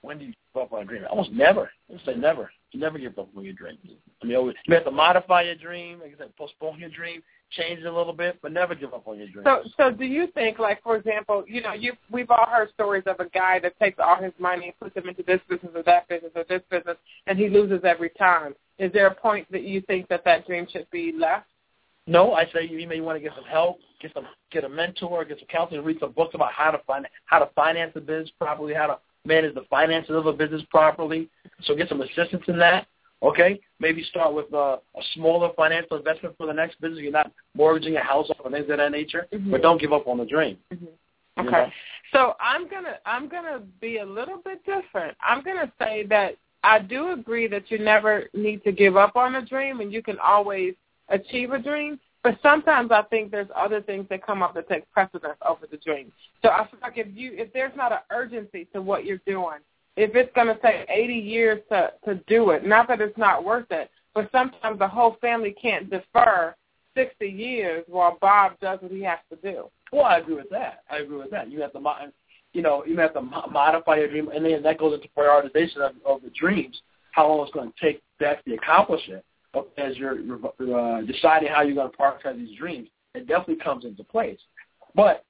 When 0.06 0.18
do 0.18 0.24
you 0.24 0.32
give 0.54 0.62
up 0.62 0.72
on 0.72 0.82
a 0.82 0.84
dream? 0.84 1.02
Almost 1.10 1.32
never. 1.32 1.70
I 1.90 2.04
say 2.06 2.14
never. 2.14 2.50
You 2.70 2.80
never 2.80 2.98
give 2.98 3.18
up 3.18 3.28
on 3.36 3.44
your 3.44 3.54
dreams. 3.54 3.78
I 4.22 4.26
mean, 4.26 4.36
always, 4.36 4.54
you 4.66 4.74
have 4.74 4.84
to 4.84 4.90
modify 4.90 5.42
your 5.42 5.56
dream. 5.56 6.00
Like 6.00 6.14
I 6.14 6.18
said, 6.18 6.36
postpone 6.36 6.78
your 6.78 6.90
dream, 6.90 7.22
change 7.50 7.80
it 7.80 7.86
a 7.86 7.92
little 7.92 8.12
bit, 8.12 8.38
but 8.40 8.52
never 8.52 8.74
give 8.74 8.94
up 8.94 9.08
on 9.08 9.18
your 9.18 9.28
dream. 9.28 9.44
So, 9.44 9.62
so 9.76 9.90
do 9.90 10.04
you 10.04 10.28
think, 10.28 10.58
like, 10.58 10.82
for 10.82 10.96
example, 10.96 11.44
you 11.48 11.60
know, 11.60 11.72
you 11.72 11.94
we've 12.10 12.30
all 12.30 12.46
heard 12.46 12.70
stories 12.74 13.02
of 13.06 13.18
a 13.18 13.28
guy 13.30 13.58
that 13.60 13.78
takes 13.80 13.98
all 13.98 14.22
his 14.22 14.32
money 14.38 14.66
and 14.66 14.78
puts 14.78 14.94
them 14.94 15.08
into 15.08 15.24
this 15.24 15.40
business 15.48 15.72
or 15.74 15.82
that 15.82 16.08
business 16.08 16.32
or 16.36 16.44
this 16.48 16.62
business, 16.70 16.96
and 17.26 17.38
he 17.38 17.48
loses 17.48 17.80
every 17.84 18.10
time. 18.10 18.54
Is 18.78 18.92
there 18.92 19.06
a 19.06 19.14
point 19.14 19.50
that 19.50 19.62
you 19.62 19.80
think 19.82 20.08
that 20.08 20.24
that 20.24 20.46
dream 20.46 20.66
should 20.70 20.88
be 20.90 21.12
left? 21.18 21.46
No, 22.06 22.34
I 22.34 22.44
say 22.54 22.68
you 22.68 22.86
may 22.86 23.00
want 23.00 23.16
to 23.16 23.20
get 23.20 23.32
some 23.34 23.44
help, 23.44 23.78
get 24.00 24.12
some 24.14 24.26
get 24.52 24.64
a 24.64 24.68
mentor, 24.68 25.24
get 25.24 25.38
some 25.38 25.48
counseling, 25.48 25.82
read 25.82 25.98
some 25.98 26.12
books 26.12 26.34
about 26.34 26.52
how 26.52 26.70
to 26.70 26.78
find 26.86 27.06
how 27.24 27.40
to 27.40 27.48
finance 27.54 27.92
a 27.96 28.00
business 28.00 28.30
properly, 28.38 28.74
how 28.74 28.86
to 28.86 28.98
manage 29.26 29.54
the 29.54 29.64
finances 29.68 30.14
of 30.14 30.26
a 30.26 30.32
business 30.32 30.62
properly. 30.70 31.28
So 31.64 31.74
get 31.74 31.88
some 31.88 32.00
assistance 32.00 32.44
in 32.48 32.58
that. 32.58 32.86
Okay, 33.22 33.58
maybe 33.80 34.04
start 34.04 34.34
with 34.34 34.52
uh, 34.52 34.76
a 34.76 35.02
smaller 35.14 35.50
financial 35.56 35.96
investment 35.96 36.36
for 36.36 36.46
the 36.46 36.52
next 36.52 36.80
business. 36.80 37.00
You're 37.00 37.12
not 37.12 37.32
mortgaging 37.54 37.96
a 37.96 38.02
house 38.02 38.28
or 38.38 38.50
things 38.50 38.68
of 38.70 38.76
that 38.76 38.92
nature, 38.92 39.26
Mhm. 39.32 39.50
but 39.50 39.62
don't 39.62 39.80
give 39.80 39.92
up 39.92 40.06
on 40.06 40.18
the 40.18 40.26
dream. 40.26 40.58
Mm-hmm. 40.72 40.84
You 40.84 41.48
Okay. 41.48 41.50
know? 41.50 41.72
So 42.12 42.36
I'm 42.40 42.68
gonna 42.68 42.98
I'm 43.06 43.28
gonna 43.28 43.60
be 43.80 43.98
a 43.98 44.04
little 44.04 44.38
bit 44.38 44.64
different. 44.64 45.16
I'm 45.26 45.42
gonna 45.42 45.72
say 45.78 46.04
that 46.04 46.36
I 46.62 46.78
do 46.78 47.12
agree 47.12 47.46
that 47.48 47.70
you 47.70 47.78
never 47.78 48.28
need 48.34 48.62
to 48.64 48.72
give 48.72 48.96
up 48.96 49.16
on 49.16 49.36
a 49.36 49.44
dream, 49.44 49.80
and 49.80 49.92
you 49.92 50.02
can 50.02 50.18
always 50.18 50.74
achieve 51.08 51.52
a 51.52 51.58
dream. 51.58 51.98
But 52.26 52.40
sometimes 52.42 52.90
I 52.90 53.02
think 53.02 53.30
there's 53.30 53.46
other 53.54 53.80
things 53.80 54.06
that 54.10 54.26
come 54.26 54.42
up 54.42 54.52
that 54.54 54.68
take 54.68 54.90
precedence 54.90 55.38
over 55.48 55.64
the 55.70 55.76
dream. 55.76 56.10
So 56.42 56.48
I 56.48 56.66
feel 56.68 56.80
like 56.82 56.98
if 56.98 57.06
you 57.14 57.30
if 57.34 57.52
there's 57.52 57.70
not 57.76 57.92
an 57.92 58.00
urgency 58.10 58.66
to 58.74 58.82
what 58.82 59.04
you're 59.04 59.20
doing, 59.28 59.58
if 59.96 60.16
it's 60.16 60.34
going 60.34 60.48
to 60.48 60.60
take 60.60 60.86
80 60.88 61.14
years 61.14 61.60
to 61.70 61.92
to 62.04 62.16
do 62.26 62.50
it, 62.50 62.66
not 62.66 62.88
that 62.88 63.00
it's 63.00 63.16
not 63.16 63.44
worth 63.44 63.70
it, 63.70 63.92
but 64.12 64.28
sometimes 64.32 64.80
the 64.80 64.88
whole 64.88 65.16
family 65.20 65.52
can't 65.52 65.88
defer 65.88 66.56
60 66.96 67.28
years 67.28 67.84
while 67.86 68.18
Bob 68.20 68.58
does 68.58 68.80
what 68.82 68.90
he 68.90 69.04
has 69.04 69.20
to 69.30 69.36
do. 69.36 69.70
Well, 69.92 70.06
I 70.06 70.18
agree 70.18 70.34
with 70.34 70.50
that. 70.50 70.80
I 70.90 70.96
agree 70.96 71.18
with 71.18 71.30
that. 71.30 71.48
You 71.48 71.60
have 71.60 71.74
to, 71.74 71.80
you 72.54 72.62
know, 72.62 72.84
you 72.84 72.98
have 72.98 73.14
to 73.14 73.22
mo- 73.22 73.46
modify 73.52 73.98
your 73.98 74.08
dream, 74.08 74.30
and 74.34 74.44
then 74.44 74.64
that 74.64 74.78
goes 74.78 74.94
into 74.94 75.06
prioritization 75.16 75.76
of, 75.76 75.92
of 76.04 76.22
the 76.22 76.30
dreams. 76.36 76.76
How 77.12 77.28
long 77.28 77.46
it's 77.46 77.54
going 77.54 77.70
to 77.70 77.80
take 77.80 78.02
to 78.18 78.26
actually 78.26 78.54
accomplish 78.54 79.02
it, 79.06 79.24
as 79.78 79.96
you're, 79.96 80.14
uh, 80.14 81.02
deciding 81.02 81.48
how 81.48 81.62
you're 81.62 81.74
going 81.74 81.90
to 81.90 81.96
prioritize 81.96 82.36
these 82.36 82.56
dreams. 82.58 82.88
It 83.14 83.26
definitely 83.26 83.62
comes 83.62 83.84
into 83.84 84.04
place. 84.04 84.38
But 84.94 85.24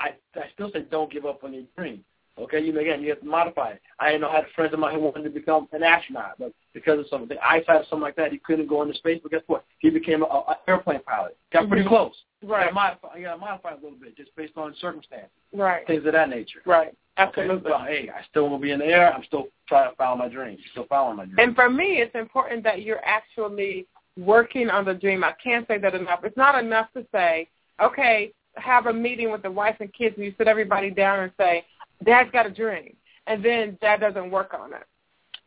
I, 0.00 0.10
I 0.34 0.44
still 0.52 0.70
say 0.72 0.84
don't 0.90 1.10
give 1.10 1.26
up 1.26 1.44
on 1.44 1.54
your 1.54 1.64
dream. 1.76 2.04
Okay, 2.36 2.58
you 2.60 2.72
know, 2.72 2.80
again, 2.80 3.00
you 3.00 3.10
have 3.10 3.20
to 3.20 3.26
modify 3.26 3.70
it. 3.70 3.82
I 4.00 4.16
know 4.16 4.28
I 4.28 4.36
had 4.36 4.46
friends 4.56 4.72
of 4.74 4.80
mine 4.80 4.94
who 4.94 5.00
wanted 5.00 5.22
to 5.22 5.30
become 5.30 5.68
an 5.72 5.84
astronaut, 5.84 6.34
but 6.38 6.52
because 6.72 6.98
of 6.98 7.06
something, 7.08 7.36
eyesight 7.40 7.82
or 7.82 7.84
something 7.84 8.00
like 8.00 8.16
that, 8.16 8.32
he 8.32 8.38
couldn't 8.38 8.66
go 8.66 8.82
into 8.82 8.94
space. 8.94 9.20
But 9.22 9.30
guess 9.30 9.42
what? 9.46 9.64
He 9.78 9.88
became 9.88 10.24
an 10.24 10.28
airplane 10.66 11.00
pilot. 11.06 11.36
Got 11.52 11.68
pretty 11.68 11.84
Mhm. 11.84 11.88
close. 11.88 12.24
Right. 12.42 12.68
You 12.68 12.74
modify, 12.74 13.16
you 13.16 13.22
gotta 13.24 13.38
modify 13.38 13.70
it 13.70 13.78
a 13.78 13.82
little 13.84 13.98
bit 13.98 14.16
just 14.16 14.34
based 14.34 14.56
on 14.58 14.74
circumstances, 14.74 15.30
Right. 15.52 15.86
things 15.86 16.04
of 16.06 16.12
that 16.12 16.28
nature. 16.28 16.60
Right. 16.66 16.88
Okay? 16.88 17.42
Absolutely. 17.42 17.70
Well, 17.70 17.84
hey, 17.84 18.10
I 18.10 18.22
still 18.24 18.48
want 18.48 18.60
to 18.60 18.66
be 18.66 18.72
in 18.72 18.80
the 18.80 18.86
air. 18.86 19.14
I'm 19.14 19.22
still 19.24 19.48
trying 19.68 19.90
to 19.90 19.96
follow 19.96 20.16
my 20.16 20.28
dreams. 20.28 20.60
Still 20.72 20.84
following 20.84 21.16
my 21.16 21.24
dreams. 21.26 21.38
And 21.38 21.54
for 21.54 21.70
me, 21.70 22.00
it's 22.00 22.14
important 22.16 22.64
that 22.64 22.82
you're 22.82 23.04
actually 23.04 23.86
working 24.16 24.70
on 24.70 24.84
the 24.84 24.94
dream. 24.94 25.22
I 25.22 25.32
can't 25.42 25.66
say 25.68 25.78
that 25.78 25.94
enough. 25.94 26.24
It's 26.24 26.36
not 26.36 26.56
enough 26.62 26.92
to 26.94 27.06
say, 27.12 27.48
okay, 27.80 28.32
have 28.56 28.86
a 28.86 28.92
meeting 28.92 29.30
with 29.32 29.42
the 29.42 29.50
wife 29.50 29.76
and 29.80 29.92
kids, 29.92 30.16
and 30.16 30.24
you 30.24 30.34
sit 30.38 30.46
everybody 30.46 30.90
down 30.90 31.20
and 31.20 31.32
say, 31.36 31.64
Dad's 32.02 32.30
got 32.30 32.46
a 32.46 32.50
dream, 32.50 32.96
and 33.26 33.44
then 33.44 33.78
Dad 33.80 34.00
doesn't 34.00 34.30
work 34.30 34.54
on 34.58 34.72
it. 34.72 34.86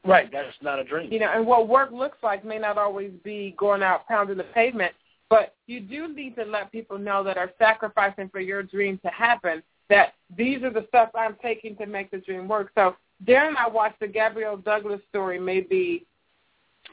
right, 0.06 0.32
that's 0.32 0.56
not 0.62 0.80
a 0.80 0.84
dream. 0.84 1.12
You 1.12 1.20
know, 1.20 1.32
and 1.34 1.46
what 1.46 1.68
work 1.68 1.92
looks 1.92 2.18
like 2.24 2.46
may 2.46 2.58
not 2.58 2.78
always 2.78 3.12
be 3.24 3.56
going 3.58 3.84
out 3.84 4.08
pounding 4.08 4.38
the 4.38 4.44
pavement, 4.44 4.94
but 5.30 5.56
you 5.66 5.82
do 5.82 6.14
need 6.14 6.36
to 6.36 6.46
let 6.46 6.72
people 6.72 6.98
know 6.98 7.24
that 7.24 7.38
are 7.38 7.52
sacrificing 7.60 8.30
for 8.30 8.40
your 8.40 8.64
dream 8.64 9.00
to 9.04 9.10
happen 9.10 9.62
that 9.90 10.14
these 10.36 10.64
are 10.64 10.72
the 10.72 10.86
steps 10.90 11.12
I'm 11.16 11.36
taking 11.42 11.76
to 11.78 11.86
make 11.86 12.12
the 12.12 12.18
dream 12.18 12.48
work. 12.48 12.72
So 12.76 12.96
Darren 13.26 13.50
and 13.50 13.58
I 13.58 13.68
watched 13.68 14.00
the 14.00 14.08
Gabrielle 14.08 14.58
Douglas 14.58 15.02
story 15.10 15.40
maybe 15.40 16.06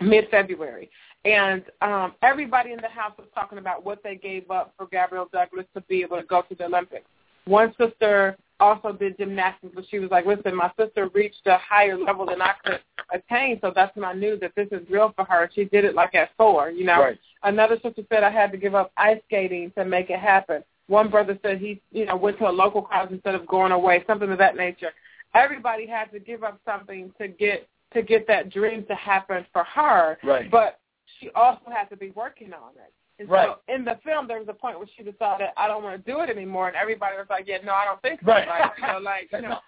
mid-February, 0.01 0.91
and 1.25 1.63
um, 1.81 2.15
everybody 2.23 2.73
in 2.73 2.81
the 2.81 2.89
house 2.89 3.13
was 3.17 3.29
talking 3.35 3.59
about 3.59 3.85
what 3.85 4.03
they 4.03 4.17
gave 4.17 4.51
up 4.51 4.75
for 4.77 4.87
Gabrielle 4.87 5.29
Douglas 5.33 5.67
to 5.75 5.81
be 5.83 6.03
able 6.03 6.21
to 6.21 6.27
go 6.27 6.43
to 6.43 6.55
the 6.55 6.65
Olympics. 6.65 7.07
One 7.47 7.75
sister 7.79 8.37
also 8.61 8.93
did 8.93 9.17
gymnastics, 9.19 9.73
but 9.75 9.85
she 9.91 9.99
was 9.99 10.11
like, 10.11 10.27
listen, 10.27 10.55
my 10.55 10.71
sister 10.79 11.09
reached 11.15 11.47
a 11.47 11.59
higher 11.59 11.99
level 11.99 12.27
than 12.27 12.41
I 12.41 12.53
could 12.65 12.81
attain, 13.13 13.59
so 13.61 13.73
that's 13.75 13.95
when 13.97 14.05
I 14.05 14.13
knew 14.13 14.39
that 14.39 14.53
this 14.55 14.69
is 14.71 14.89
real 14.89 15.13
for 15.17 15.25
her. 15.25 15.51
She 15.55 15.65
did 15.65 15.85
it 15.85 15.95
like 15.95 16.15
at 16.15 16.31
four, 16.37 16.71
you 16.71 16.85
know. 16.85 17.01
Right. 17.01 17.19
Another 17.43 17.79
sister 17.83 18.03
said 18.09 18.23
I 18.23 18.31
had 18.31 18.53
to 18.53 18.59
give 18.59 18.75
up 18.75 18.93
ice 18.97 19.21
skating 19.27 19.73
to 19.77 19.85
make 19.85 20.11
it 20.11 20.21
happen. 20.21 20.63
One 20.87 21.11
brother 21.11 21.39
said 21.43 21.59
he, 21.59 21.81
you 21.93 22.07
know, 22.07 22.17
went 22.17 22.39
to 22.39 22.49
a 22.49 22.51
local 22.51 22.83
college 22.83 23.11
instead 23.11 23.35
of 23.35 23.47
going 23.47 23.73
away, 23.73 24.05
something 24.07 24.31
of 24.31 24.39
that 24.39 24.57
nature. 24.57 24.91
Everybody 25.35 25.87
had 25.87 26.13
to 26.13 26.21
give 26.21 26.45
up 26.45 26.61
something 26.65 27.13
to 27.19 27.29
get 27.29 27.69
to 27.93 28.03
get 28.03 28.27
that 28.27 28.51
dream 28.51 28.85
to 28.87 28.95
happen 28.95 29.47
for 29.53 29.65
her. 29.65 30.19
Right. 30.23 30.51
But 30.51 30.81
she 31.21 31.31
also 31.31 31.71
had 31.71 31.89
to 31.91 31.97
be 31.97 32.11
working 32.11 32.53
on 32.53 32.71
it. 32.77 32.93
And 33.19 33.29
Right. 33.29 33.49
so 33.49 33.73
in 33.73 33.85
the 33.85 33.97
film, 34.05 34.27
there 34.27 34.39
was 34.39 34.49
a 34.49 34.55
point 34.55 34.79
where 34.79 34.89
she 34.97 35.03
decided 35.05 35.49
I 35.57 35.69
don't 35.69 35.83
want 35.85 36.05
to 36.05 36.11
do 36.13 36.21
it 36.21 36.31
anymore, 36.31 36.67
and 36.69 36.77
everybody 36.77 37.17
was 37.17 37.27
like, 37.31 37.47
"Yeah, 37.47 37.59
no, 37.65 37.73
I 37.73 37.85
don't 37.85 38.03
think 38.03 38.21
so." 38.21 38.27
Right. 38.27 38.49
Like, 38.49 38.73
you 38.79 38.87
know, 38.87 38.99
like 39.03 39.29
you 39.33 39.43
know, 39.43 39.59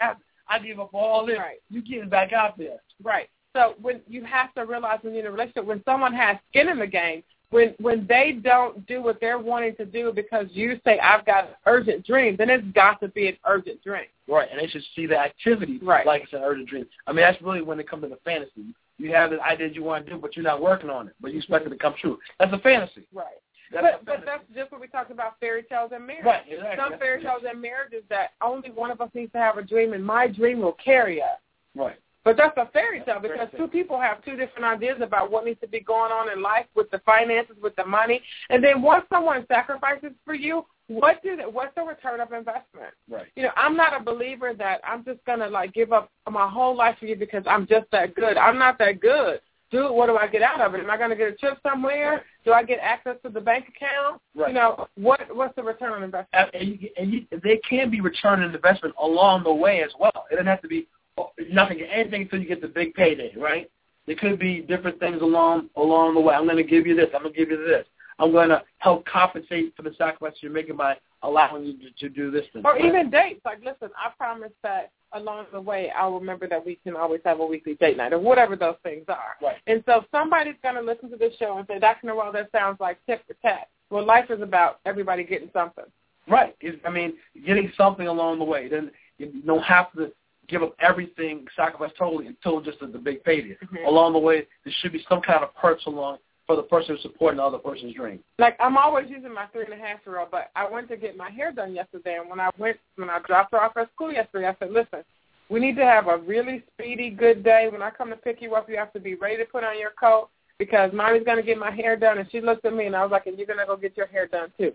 I 0.49 0.59
give 0.59 0.81
up 0.81 0.95
all 0.95 1.25
this. 1.27 1.39
Right. 1.39 1.59
You 1.71 1.83
getting 1.83 2.09
back 2.09 2.33
out 2.33 2.59
there. 2.59 2.79
Right. 3.03 3.29
So 3.55 3.75
when 3.81 4.01
you 4.09 4.25
have 4.25 4.53
to 4.55 4.63
realize 4.67 4.99
when 5.03 5.15
you're 5.15 5.23
in 5.23 5.29
a 5.29 5.31
relationship, 5.33 5.65
when 5.65 5.83
someone 5.85 6.13
has 6.13 6.37
skin 6.51 6.69
in 6.69 6.79
the 6.79 6.87
game, 6.87 7.23
when 7.51 7.75
when 7.79 8.05
they 8.09 8.33
don't 8.43 8.85
do 8.87 9.01
what 9.01 9.21
they're 9.21 9.39
wanting 9.39 9.77
to 9.77 9.87
do 9.87 10.13
because 10.13 10.47
you 10.51 10.79
say 10.85 10.99
I've 10.99 11.25
got 11.25 11.45
an 11.45 11.55
urgent 11.67 12.05
dream, 12.05 12.35
then 12.37 12.51
it's 12.51 12.67
got 12.75 13.01
to 13.01 13.09
be 13.09 13.29
an 13.29 13.37
urgent 13.47 13.83
dream. 13.83 14.07
Right, 14.29 14.49
and 14.51 14.61
they 14.61 14.67
should 14.67 14.83
see 14.97 15.07
the 15.07 15.17
activity 15.17 15.79
Right. 15.81 16.05
like 16.05 16.25
it's 16.25 16.33
an 16.33 16.43
urgent 16.43 16.69
dream. 16.69 16.87
I 17.07 17.13
mean, 17.13 17.23
that's 17.23 17.41
really 17.41 17.63
when 17.63 17.79
it 17.79 17.89
comes 17.89 18.03
to 18.03 18.09
the 18.09 18.17
fantasy. 18.25 18.75
You 18.99 19.13
have 19.13 19.31
the 19.31 19.41
idea 19.43 19.69
you 19.69 19.83
want 19.83 20.07
to 20.07 20.13
do, 20.13 20.19
but 20.19 20.37
you're 20.37 20.45
not 20.45 20.61
working 20.61 20.91
on 20.91 21.09
it, 21.09 21.15
but 21.21 21.33
you 21.33 21.39
expect 21.39 21.67
it 21.67 21.71
to 21.71 21.77
come 21.77 21.95
true. 22.01 22.19
That's 22.39 22.53
a 22.53 22.59
fantasy. 22.59 23.07
Right. 23.13 23.27
That's 23.73 23.99
but 24.05 24.05
but 24.05 24.25
that's 24.25 24.45
just 24.55 24.71
what 24.71 24.81
we 24.81 24.87
talked 24.87 25.11
about 25.11 25.39
fairy 25.41 25.65
tales 25.65 25.91
and 25.93 26.07
marriage. 26.07 26.25
Right, 26.25 26.43
exactly. 26.49 26.77
Some 26.79 26.99
fairy 26.99 27.23
tales 27.23 27.43
and 27.49 27.61
marriages 27.61 28.05
that 28.11 28.31
only 28.41 28.71
one 28.71 28.91
of 28.91 29.01
us 29.01 29.11
needs 29.13 29.33
to 29.33 29.39
have 29.39 29.59
a 29.59 29.63
dream, 29.63 29.93
and 29.93 30.05
my 30.05 30.29
dream 30.29 30.61
will 30.61 30.77
carry 30.83 31.21
us. 31.21 31.39
Right. 31.75 31.97
But 32.25 32.37
that's 32.37 32.57
a 32.57 32.69
fairy 32.73 33.01
tale 33.01 33.21
That's 33.21 33.23
because 33.23 33.49
fairy 33.51 33.63
two 33.63 33.69
people 33.69 34.01
have 34.01 34.25
two 34.25 34.37
different 34.37 34.65
ideas 34.65 34.99
about 35.01 35.31
what 35.31 35.45
needs 35.45 35.61
to 35.61 35.69
be 35.69 35.81
going 35.81 36.13
on 36.13 36.31
in 36.31 36.43
life 36.43 36.67
with 36.75 36.91
the 36.91 37.01
finances, 37.01 37.57
with 37.63 37.75
the 37.77 37.85
money, 37.85 38.21
and 38.51 38.63
then 38.63 38.83
once 38.83 39.05
someone 39.13 39.45
sacrifices 39.49 40.13
for 40.25 40.35
you, 40.35 40.65
what 40.89 41.23
do 41.23 41.37
they, 41.37 41.45
what's 41.45 41.75
the 41.75 41.83
return 41.83 42.21
of 42.21 42.33
investment? 42.33 42.95
Right. 43.11 43.27
You 43.35 43.45
know, 43.45 43.51
I'm 43.57 43.77
not 43.77 44.01
a 44.01 44.05
believer 44.05 44.55
that 44.55 44.81
I'm 44.85 45.05
just 45.05 45.25
gonna 45.25 45.49
like 45.49 45.73
give 45.73 45.93
up 45.93 46.11
my 46.31 46.49
whole 46.49 46.77
life 46.77 46.97
for 46.99 47.07
you 47.07 47.17
because 47.17 47.43
I'm 47.47 47.67
just 47.67 47.87
that 47.93 48.15
good. 48.15 48.37
I'm 48.37 48.59
not 48.59 48.79
that 48.79 49.01
good. 49.01 49.41
Dude, 49.73 49.91
what 49.91 50.07
do 50.07 50.17
I 50.17 50.29
get 50.29 50.43
out 50.43 50.61
of 50.61 50.75
it? 50.75 50.81
Am 50.81 50.91
I 50.91 50.97
gonna 50.97 51.17
get 51.17 51.29
a 51.29 51.33
trip 51.33 51.59
somewhere? 51.63 52.25
Do 52.45 52.53
I 52.53 52.63
get 52.63 52.79
access 52.81 53.17
to 53.25 53.31
the 53.31 53.41
bank 53.41 53.67
account? 53.69 54.21
Right. 54.37 54.49
You 54.49 54.55
know, 54.55 54.87
what 54.95 55.21
what's 55.35 55.57
the 55.57 55.63
return 55.63 55.93
on 55.93 56.05
investment? 56.05 56.51
And, 56.55 56.63
and, 56.63 56.81
you, 56.81 56.89
and 56.97 57.13
you, 57.13 57.27
they 57.43 57.61
can 57.69 57.91
be 57.91 58.01
return 58.01 58.43
on 58.43 58.55
investment 58.55 58.95
along 59.03 59.43
the 59.43 59.53
way 59.53 59.83
as 59.83 59.91
well. 59.99 60.27
It 60.31 60.37
doesn't 60.37 60.47
have 60.47 60.63
to 60.63 60.69
be 60.69 60.87
oh, 61.19 61.31
nothing, 61.51 61.81
anything 61.81 62.23
until 62.23 62.41
you 62.41 62.47
get 62.47 62.61
the 62.61 62.69
big 62.69 62.95
payday, 62.95 63.35
right? 63.37 63.69
There 64.07 64.15
could 64.15 64.39
be 64.39 64.61
different 64.61 65.01
things 65.01 65.21
along 65.21 65.69
along 65.75 66.15
the 66.15 66.21
way. 66.21 66.35
I'm 66.35 66.45
going 66.45 66.59
to 66.59 66.63
give 66.63 66.87
you 66.87 66.95
this. 66.95 67.07
I'm 67.13 67.23
going 67.23 67.35
to 67.35 67.39
give 67.39 67.51
you 67.51 67.67
this. 67.67 67.87
I'm 68.19 68.33
going 68.33 68.49
to 68.49 68.63
help 68.79 69.05
compensate 69.07 69.75
for 69.77 69.83
the 69.83 69.95
sacrifice 69.99 70.35
you're 70.41 70.53
making 70.53 70.77
by 70.77 70.97
allowing 71.23 71.65
you 71.65 71.75
to, 71.79 71.91
to 72.01 72.09
do 72.09 72.31
this. 72.31 72.45
Thing. 72.53 72.63
Or 72.65 72.79
even 72.79 73.11
dates. 73.11 73.41
Like, 73.45 73.59
listen, 73.65 73.91
I 73.97 74.11
promise 74.17 74.53
that 74.63 74.91
along 75.13 75.47
the 75.53 75.61
way 75.61 75.91
I'll 75.91 76.19
remember 76.19 76.49
that 76.49 76.65
we 76.65 76.77
can 76.77 76.97
always 76.97 77.21
have 77.25 77.41
a 77.41 77.47
weekly 77.47 77.75
date 77.75 77.97
night 77.97 78.13
or 78.13 78.19
whatever 78.19 78.57
those 78.57 78.77
things 78.83 79.05
are. 79.09 79.37
Right. 79.43 79.57
And 79.67 79.83
so 79.87 80.05
somebody's 80.11 80.57
going 80.63 80.77
to 80.77 80.83
listen 80.83 81.11
to 81.11 81.17
this 81.17 81.35
show 81.39 81.59
and 81.59 81.67
say, 81.67 81.79
Dr. 81.79 82.07
Noel, 82.07 82.33
that 82.33 82.51
sounds 82.53 82.81
like 82.81 82.99
tip 83.07 83.27
for 83.27 83.35
tat. 83.43 83.69
Well, 83.91 84.05
life 84.05 84.31
is 84.31 84.41
about 84.41 84.81
everybody 84.87 85.25
getting 85.25 85.51
something. 85.53 85.85
Right. 86.29 86.57
It's, 86.61 86.79
I 86.85 86.91
mean, 86.91 87.15
getting 87.47 87.71
something 87.77 88.09
along 88.09 88.39
the 88.39 88.45
way. 88.45 88.69
Then 88.69 88.91
you 89.19 89.43
don't 89.47 89.63
have 89.63 89.93
to 89.93 90.13
give 90.49 90.63
up 90.63 90.75
everything, 90.81 91.47
sacrifice 91.57 91.91
totally 91.99 92.27
until 92.27 92.61
just 92.61 92.83
at 92.83 92.93
the 92.93 92.99
big 92.99 93.23
payday. 93.25 93.57
Mhm. 93.65 93.87
Along 93.87 94.13
the 94.13 94.19
way, 94.19 94.47
there 94.65 94.73
should 94.81 94.93
be 94.93 95.05
some 95.09 95.21
kind 95.21 95.43
of 95.43 95.55
perks 95.57 95.87
along 95.87 96.19
for 96.47 96.57
the 96.57 96.63
person 96.63 96.95
who's 96.95 97.03
supporting 97.03 97.39
the 97.39 97.43
other 97.43 97.59
person's 97.59 97.95
dream. 97.95 98.21
Like 98.39 98.57
I'm 98.61 98.77
always 98.77 99.11
using 99.11 99.35
my 99.35 99.47
three 99.47 99.65
and 99.65 99.73
a 99.73 99.77
half 99.77 100.01
year 100.07 100.21
old, 100.21 100.31
but 100.31 100.51
I 100.55 100.69
went 100.69 100.89
to 100.89 100.97
get 100.97 101.17
my 101.17 101.31
hair 101.31 101.53
done 101.53 101.75
yesterday, 101.75 102.19
and 102.21 102.31
when 102.31 102.41
I 102.41 102.51
went, 102.59 102.77
when 102.97 103.11
I 103.11 103.19
dropped 103.27 103.53
her 103.53 103.61
off 103.61 103.77
at 103.77 103.91
school 103.93 104.13
yesterday, 104.13 104.47
I 104.47 104.57
said, 104.59 104.73
"Listen, 104.73 105.05
we 105.49 105.61
need 105.61 105.77
to 105.77 105.85
have 105.85 106.09
a 106.09 106.19
really 106.19 106.63
speedy, 106.73 107.11
good 107.11 107.43
day. 107.43 107.69
When 107.71 107.83
I 107.83 107.91
come 107.91 108.11
to 108.11 108.17
pick 108.17 108.41
you 108.41 108.55
up, 108.55 108.69
you 108.69 108.77
have 108.77 108.93
to 108.93 109.01
be 109.01 109.15
ready 109.15 109.37
to 109.39 109.45
put 109.45 109.65
on 109.65 109.79
your 109.79 109.93
coat 109.99 110.29
because 110.59 110.93
mommy's 110.93 111.25
gonna 111.25 111.43
get 111.43 111.59
my 111.59 111.71
hair 111.71 111.97
done." 111.97 112.19
And 112.19 112.31
she 112.31 112.41
looked 112.41 112.65
at 112.65 112.75
me, 112.75 112.87
and 112.87 112.97
I 112.97 113.03
was 113.03 113.11
like, 113.11 113.27
"And 113.27 113.37
you're 113.37 113.47
gonna 113.47 113.67
go 113.67 113.77
get 113.77 113.97
your 113.97 114.07
hair 114.07 114.27
done 114.27 114.53
too." 114.59 114.73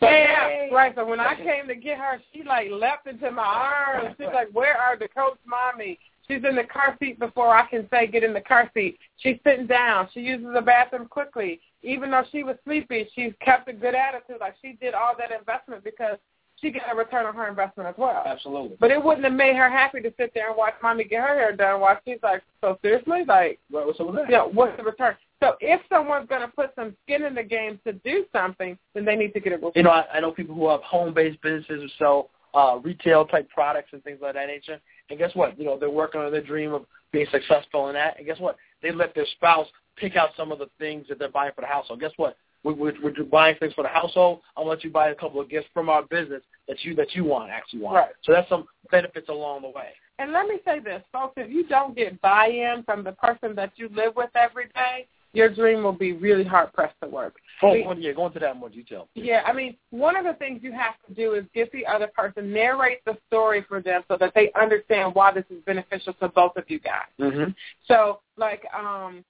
So 0.00 0.08
yeah, 0.08 0.68
right. 0.72 0.94
So 0.94 1.06
when 1.06 1.20
I 1.20 1.36
came 1.36 1.66
to 1.68 1.74
get 1.74 1.98
her, 1.98 2.20
she 2.32 2.42
like 2.42 2.68
leapt 2.70 3.06
into 3.06 3.30
my 3.30 3.42
arms. 3.42 4.14
She's 4.18 4.26
like, 4.34 4.48
"Where 4.52 4.76
are 4.76 4.98
the 4.98 5.08
coats, 5.08 5.38
mommy?" 5.46 5.98
She's 6.28 6.42
in 6.48 6.56
the 6.56 6.64
car 6.64 6.96
seat 7.00 7.18
before 7.18 7.54
I 7.54 7.66
can 7.68 7.86
say 7.90 8.06
get 8.06 8.24
in 8.24 8.32
the 8.32 8.40
car 8.40 8.70
seat. 8.74 8.98
She's 9.18 9.36
sitting 9.44 9.66
down. 9.66 10.08
She 10.14 10.20
uses 10.20 10.48
the 10.54 10.62
bathroom 10.62 11.06
quickly. 11.06 11.60
Even 11.82 12.10
though 12.10 12.24
she 12.32 12.42
was 12.42 12.56
sleepy, 12.64 13.08
she's 13.14 13.32
kept 13.40 13.68
a 13.68 13.72
good 13.72 13.94
attitude. 13.94 14.36
Like 14.40 14.54
she 14.62 14.72
did 14.80 14.94
all 14.94 15.14
that 15.18 15.30
investment 15.38 15.84
because 15.84 16.16
she 16.60 16.70
got 16.70 16.90
a 16.90 16.96
return 16.96 17.26
on 17.26 17.34
her 17.34 17.48
investment 17.48 17.88
as 17.88 17.94
well. 17.98 18.22
Absolutely. 18.24 18.76
But 18.80 18.90
it 18.90 19.02
wouldn't 19.02 19.24
have 19.24 19.34
made 19.34 19.56
her 19.56 19.68
happy 19.68 20.00
to 20.00 20.12
sit 20.18 20.32
there 20.34 20.48
and 20.48 20.56
watch 20.56 20.74
mommy 20.82 21.04
get 21.04 21.20
her 21.20 21.34
hair 21.34 21.54
done 21.54 21.80
while 21.80 21.98
she's 22.06 22.18
like, 22.22 22.42
so 22.60 22.78
seriously? 22.80 23.24
Like, 23.26 23.58
Right, 23.70 23.86
what's 23.86 24.00
up 24.00 24.06
with 24.06 24.16
that? 24.16 24.28
you 24.28 24.36
know, 24.36 24.48
what's 24.52 24.76
the 24.76 24.84
return? 24.84 25.16
So 25.42 25.56
if 25.60 25.80
someone's 25.90 26.28
going 26.28 26.40
to 26.40 26.48
put 26.48 26.70
some 26.74 26.96
skin 27.04 27.24
in 27.24 27.34
the 27.34 27.42
game 27.42 27.78
to 27.86 27.92
do 27.92 28.24
something, 28.32 28.78
then 28.94 29.04
they 29.04 29.16
need 29.16 29.34
to 29.34 29.40
get 29.40 29.52
it 29.52 29.60
You 29.74 29.82
know, 29.82 29.90
I, 29.90 30.04
I 30.14 30.20
know 30.20 30.30
people 30.30 30.54
who 30.54 30.70
have 30.70 30.80
home-based 30.82 31.42
businesses 31.42 31.82
who 31.82 31.88
sell 31.98 32.30
uh, 32.54 32.78
retail-type 32.82 33.48
products 33.50 33.90
and 33.92 34.02
things 34.04 34.18
like 34.22 34.34
that 34.34 34.46
nature. 34.46 34.80
And 35.10 35.18
guess 35.18 35.34
what? 35.34 35.58
You 35.58 35.64
know, 35.64 35.78
they're 35.78 35.90
working 35.90 36.20
on 36.20 36.32
their 36.32 36.42
dream 36.42 36.72
of 36.72 36.86
being 37.12 37.26
successful 37.30 37.88
in 37.88 37.94
that. 37.94 38.16
And 38.18 38.26
guess 38.26 38.38
what? 38.38 38.56
They 38.82 38.92
let 38.92 39.14
their 39.14 39.26
spouse 39.36 39.66
pick 39.96 40.16
out 40.16 40.30
some 40.36 40.52
of 40.52 40.58
the 40.58 40.68
things 40.78 41.06
that 41.08 41.18
they're 41.18 41.28
buying 41.28 41.52
for 41.54 41.60
the 41.60 41.66
household. 41.66 42.00
Guess 42.00 42.12
what? 42.16 42.36
We're, 42.62 42.72
we're, 42.72 42.94
we're 43.02 43.24
buying 43.24 43.56
things 43.56 43.74
for 43.74 43.82
the 43.82 43.88
household. 43.88 44.40
I'll 44.56 44.66
let 44.66 44.82
you 44.84 44.90
buy 44.90 45.10
a 45.10 45.14
couple 45.14 45.40
of 45.40 45.50
gifts 45.50 45.68
from 45.74 45.88
our 45.88 46.02
business 46.02 46.42
that 46.66 46.82
you 46.82 46.94
that 46.94 47.14
you 47.14 47.24
want 47.24 47.50
actually 47.50 47.80
want. 47.80 47.96
Right. 47.96 48.10
So 48.22 48.32
that's 48.32 48.48
some 48.48 48.66
benefits 48.90 49.28
along 49.28 49.62
the 49.62 49.68
way. 49.68 49.88
And 50.18 50.32
let 50.32 50.46
me 50.46 50.58
say 50.64 50.78
this, 50.78 51.02
folks, 51.12 51.34
if 51.36 51.50
you 51.50 51.66
don't 51.66 51.94
get 51.94 52.20
buy-in 52.22 52.84
from 52.84 53.04
the 53.04 53.12
person 53.12 53.54
that 53.56 53.72
you 53.76 53.90
live 53.94 54.16
with 54.16 54.30
every 54.34 54.66
day, 54.66 55.06
your 55.34 55.48
dream 55.48 55.82
will 55.82 55.92
be 55.92 56.12
really 56.12 56.44
hard-pressed 56.44 56.94
to 57.02 57.08
work. 57.08 57.36
Oh, 57.62 57.72
We- 57.72 57.84
yeah, 57.98 58.12
go 58.12 58.26
into 58.26 58.38
that 58.38 58.52
in 58.52 58.58
more 58.58 58.68
detail. 58.68 59.08
Yeah, 59.14 59.42
I 59.46 59.52
mean, 59.52 59.76
one 59.90 60.16
of 60.16 60.24
the 60.24 60.34
things 60.34 60.62
you 60.62 60.72
have 60.72 60.94
to 61.06 61.14
do 61.14 61.34
is 61.34 61.44
get 61.54 61.70
the 61.72 61.84
other 61.86 62.06
person, 62.06 62.52
narrate 62.52 63.04
the 63.04 63.18
story 63.26 63.62
for 63.68 63.80
them 63.80 64.02
so 64.08 64.16
that 64.16 64.32
they 64.34 64.50
understand 64.52 65.14
why 65.14 65.32
this 65.32 65.44
is 65.50 65.62
beneficial 65.64 66.14
to 66.14 66.28
both 66.28 66.56
of 66.56 66.64
you 66.68 66.78
guys. 66.78 67.02
Mm-hmm. 67.20 67.50
So, 67.86 68.20
like, 68.36 68.64
um, 68.74 69.24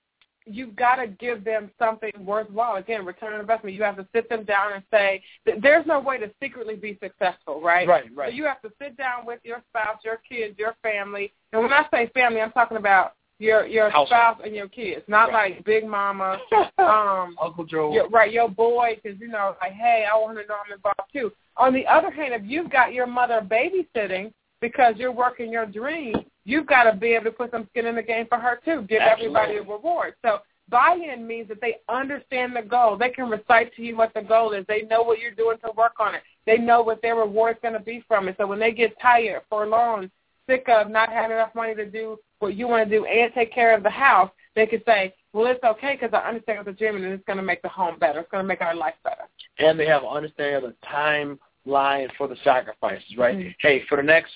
you've 0.47 0.77
got 0.77 0.97
to 0.97 1.07
give 1.07 1.45
them 1.45 1.71
something 1.79 2.12
worthwhile. 2.19 2.77
Again, 2.77 3.05
return 3.05 3.33
on 3.33 3.40
investment. 3.40 3.75
You 3.75 3.83
have 3.83 3.97
to 3.97 4.07
sit 4.14 4.29
them 4.29 4.45
down 4.45 4.75
and 4.75 4.83
say, 4.90 5.23
there's 5.62 5.87
no 5.87 6.01
way 6.01 6.19
to 6.19 6.31
secretly 6.43 6.77
be 6.77 6.99
successful, 7.03 7.61
right? 7.62 7.88
Right, 7.88 8.05
right. 8.14 8.31
So 8.31 8.37
you 8.37 8.45
have 8.45 8.61
to 8.62 8.71
sit 8.81 8.97
down 8.97 9.25
with 9.27 9.40
your 9.43 9.62
spouse, 9.71 9.99
your 10.05 10.21
kids, 10.29 10.59
your 10.59 10.75
family. 10.83 11.33
And 11.53 11.62
when 11.62 11.73
I 11.73 11.87
say 11.90 12.11
family, 12.12 12.40
I'm 12.40 12.53
talking 12.53 12.77
about 12.77 13.14
your 13.38 13.66
your 13.66 13.90
spouse 13.90 14.40
and 14.44 14.55
your 14.55 14.68
kids, 14.68 15.03
not 15.09 15.31
Right. 15.31 15.57
like 15.57 15.64
Big 15.64 15.87
Mama, 15.87 16.38
um, 16.79 17.37
Uncle 17.42 17.64
Joe. 17.64 17.92
your, 17.92 18.09
right, 18.09 18.33
your 18.33 18.49
boy, 18.49 18.99
because 19.03 19.18
you 19.20 19.29
know, 19.29 19.57
like, 19.61 19.73
hey, 19.73 20.07
I 20.11 20.16
want 20.16 20.38
to 20.38 20.47
know 20.47 20.57
I'm 20.66 20.73
involved 20.73 21.01
too. 21.12 21.33
On 21.57 21.73
the 21.73 21.87
other 21.87 22.11
hand, 22.11 22.35
if 22.35 22.42
you've 22.44 22.70
got 22.70 22.92
your 22.92 23.07
mother 23.07 23.40
babysitting 23.47 24.33
because 24.61 24.94
you're 24.97 25.12
working 25.12 25.53
your 25.53 25.66
dream, 25.66 26.14
you've 26.44 26.66
got 26.66 26.85
to 26.85 26.97
be 26.97 27.09
able 27.14 27.25
to 27.27 27.31
put 27.33 27.51
some 27.51 27.66
skin 27.70 27.87
in 27.87 27.97
the 27.97 28.03
game 28.03 28.27
for 28.29 28.38
her 28.38 28.61
too. 28.64 28.83
Give 28.88 29.01
Absolutely. 29.01 29.37
everybody 29.40 29.57
a 29.59 29.62
reward. 29.73 30.14
So 30.25 30.38
buy-in 30.68 31.27
means 31.27 31.49
that 31.49 31.61
they 31.61 31.77
understand 31.88 32.57
the 32.57 32.62
goal. 32.62 32.97
They 32.97 33.11
can 33.11 33.29
recite 33.29 33.75
to 33.77 33.83
you 33.83 33.97
what 33.97 34.14
the 34.14 34.23
goal 34.23 34.53
is. 34.53 34.64
They 34.66 34.83
know 34.83 35.03
what 35.03 35.18
you're 35.18 35.31
doing 35.33 35.59
to 35.64 35.70
work 35.77 35.94
on 36.01 36.14
it. 36.14 36.23
They 36.47 36.57
know 36.59 36.83
what 36.83 37.03
their 37.03 37.16
reward's 37.16 37.59
going 37.62 37.75
to 37.75 37.81
be 37.81 38.03
from 38.09 38.29
it. 38.29 38.37
So 38.38 38.47
when 38.47 38.59
they 38.59 38.73
get 38.73 38.99
tired, 39.01 39.42
forlorn, 39.51 40.11
sick 40.49 40.66
of 40.68 40.90
not 40.90 41.11
having 41.11 41.33
enough 41.33 41.55
money 41.55 41.75
to 41.75 41.87
do 41.90 42.18
what 42.44 42.54
you 42.57 42.68
want 42.68 42.88
to 42.88 42.98
do 42.98 43.04
and 43.07 43.33
take 43.35 43.52
care 43.52 43.74
of 43.76 43.83
the 43.83 43.90
house, 43.90 44.30
they 44.54 44.66
can 44.66 44.83
say, 44.87 45.14
well, 45.33 45.46
it's 45.46 45.62
okay 45.64 45.98
because 45.98 46.14
I 46.14 46.28
understand 46.28 46.59
what 46.59 46.66
the 46.66 46.72
dream 46.72 46.96
and 46.96 47.04
it's 47.07 47.24
going 47.26 47.38
to 47.38 47.42
make 47.42 47.61
the 47.62 47.68
home 47.68 47.98
better. 47.98 48.20
It's 48.20 48.30
going 48.30 48.44
to 48.44 48.46
make 48.48 48.61
our 48.61 48.74
life 48.74 48.94
better. 49.02 49.24
and 49.59 49.78
they 49.78 49.87
have 49.87 50.02
an 50.02 50.09
understanding 50.09 50.57
of 50.57 50.62
the 50.62 50.74
timeline 50.87 52.09
for 52.16 52.28
the 52.28 52.37
sacrifices, 52.44 53.16
right? 53.16 53.37
Mhm. 53.37 53.54
Hey, 53.61 53.83
for 53.88 53.96
the 53.96 54.02
next 54.02 54.33